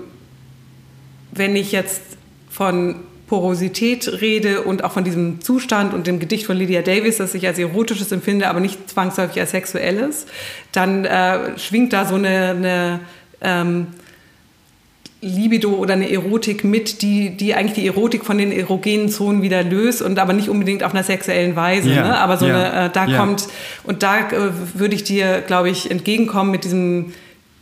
[1.32, 2.02] wenn ich jetzt
[2.50, 2.96] von
[3.30, 7.46] Porosität rede und auch von diesem Zustand und dem Gedicht von Lydia Davis, das ich
[7.46, 10.26] als erotisches empfinde, aber nicht zwangsläufig als sexuelles,
[10.72, 13.00] dann äh, schwingt da so eine, eine
[13.40, 13.86] ähm,
[15.22, 19.62] Libido oder eine Erotik mit, die, die eigentlich die Erotik von den erogenen Zonen wieder
[19.62, 21.90] löst und aber nicht unbedingt auf einer sexuellen Weise.
[21.90, 22.18] Ja, ne?
[22.18, 23.18] Aber so ja, eine, äh, da ja.
[23.18, 23.46] kommt,
[23.84, 27.12] und da äh, würde ich dir, glaube ich, entgegenkommen mit diesem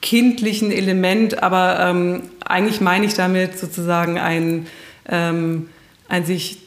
[0.00, 4.66] kindlichen Element, aber ähm, eigentlich meine ich damit sozusagen ein,
[5.08, 5.68] ähm,
[6.08, 6.58] ein sich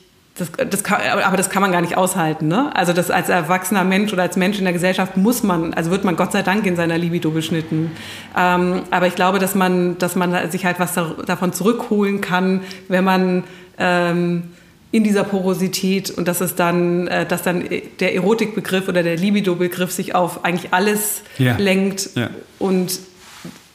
[0.42, 2.48] das, das kann, aber das kann man gar nicht aushalten.
[2.48, 2.76] Ne?
[2.76, 6.04] Also das als erwachsener Mensch oder als Mensch in der Gesellschaft muss man, also wird
[6.04, 7.92] man Gott sei Dank in seiner Libido beschnitten.
[8.38, 12.62] Ähm, aber ich glaube, dass man, dass man sich halt was da, davon zurückholen kann,
[12.88, 13.44] wenn man
[13.78, 14.44] ähm,
[14.92, 17.64] in dieser Porosität und dass es dann, äh, dass dann
[18.00, 21.56] der Erotikbegriff oder der Libido-Begriff sich auf eigentlich alles ja.
[21.58, 22.30] lenkt ja.
[22.60, 23.00] und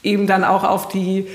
[0.02, 1.26] eben dann auch auf die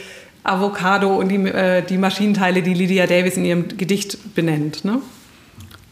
[0.44, 4.84] Avocado und die, äh, die Maschinenteile, die Lydia Davis in ihrem Gedicht benennt.
[4.86, 5.02] Ne?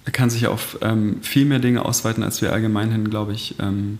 [0.09, 3.99] Er kann sich auf ähm, viel mehr Dinge ausweiten, als wir allgemeinhin, glaube ich, ähm,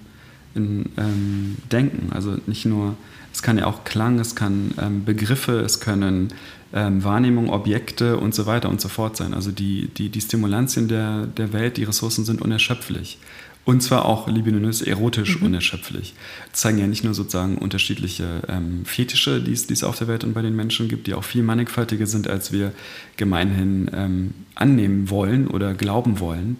[0.56, 2.12] in, ähm, denken.
[2.12, 2.96] Also nicht nur,
[3.32, 6.34] es kann ja auch Klang, es kann ähm, Begriffe, es können
[6.74, 9.36] ähm, Wahrnehmung, Objekte und so weiter und so fort sein.
[9.36, 13.20] Also die, die, die Stimulantien der, der Welt, die Ressourcen sind unerschöpflich.
[13.66, 15.48] Und zwar auch libidinös, erotisch mhm.
[15.48, 16.16] unerschöpflich.
[16.52, 20.34] Das zeigen ja nicht nur sozusagen unterschiedliche ähm, Fetische, die es auf der Welt und
[20.34, 22.72] bei den Menschen gibt, die auch viel mannigfaltiger sind, als wir
[23.18, 26.60] gemeinhin ähm, annehmen wollen oder glauben wollen,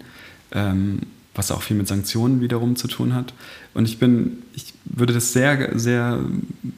[0.52, 1.00] ähm,
[1.34, 3.34] was auch viel mit Sanktionen wiederum zu tun hat.
[3.74, 6.20] Und ich bin, ich würde das sehr, sehr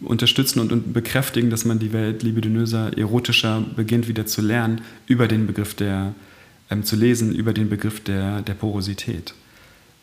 [0.00, 5.28] unterstützen und, und bekräftigen, dass man die Welt libidinöser, erotischer beginnt wieder zu lernen, über
[5.28, 6.14] den Begriff der,
[6.70, 9.34] ähm, zu lesen, über den Begriff der, der Porosität.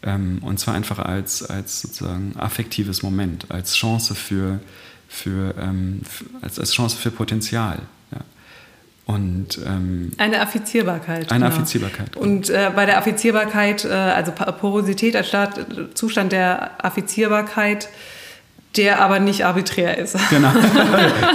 [0.01, 4.59] Ähm, und zwar einfach als, als sozusagen affektives Moment, als Chance für,
[5.07, 6.01] für, ähm,
[6.41, 7.80] als, als Chance für Potenzial.
[8.11, 8.19] Ja.
[9.05, 11.31] Und, ähm, eine Affizierbarkeit.
[11.31, 11.55] Eine genau.
[11.55, 12.13] Affizierbarkeit.
[12.13, 12.26] Genau.
[12.26, 15.65] Und äh, bei der Affizierbarkeit, äh, also Porosität als Start,
[15.95, 17.89] Zustand der Affizierbarkeit,
[18.77, 20.15] der aber nicht arbiträr ist.
[20.30, 20.51] Genau,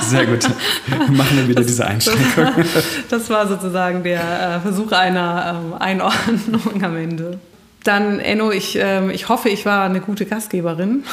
[0.01, 0.49] sehr gut.
[1.09, 2.65] Machen wir wieder das, diese Einschränkung.
[2.73, 7.41] Das, das, war sozusagen der äh, Versuch einer ähm, Einordnung am Ende.
[7.85, 11.05] Dann, Enno, ich, ähm, ich hoffe, ich war eine gute Gastgeberin.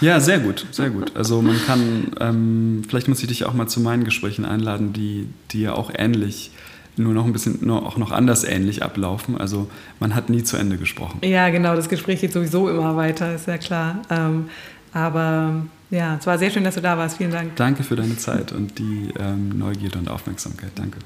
[0.00, 1.14] Ja, sehr gut, sehr gut.
[1.14, 5.28] Also man kann, ähm, vielleicht muss ich dich auch mal zu meinen Gesprächen einladen, die,
[5.52, 6.50] die ja auch ähnlich,
[6.96, 9.36] nur noch ein bisschen, nur auch noch anders ähnlich ablaufen.
[9.38, 9.68] Also
[10.00, 11.20] man hat nie zu Ende gesprochen.
[11.22, 14.02] Ja, genau, das Gespräch geht sowieso immer weiter, ist ja klar.
[14.10, 14.48] Ähm,
[14.92, 17.18] aber ja, es war sehr schön, dass du da warst.
[17.18, 17.56] Vielen Dank.
[17.56, 20.70] Danke für deine Zeit und die ähm, Neugierde und Aufmerksamkeit.
[20.74, 20.98] Danke.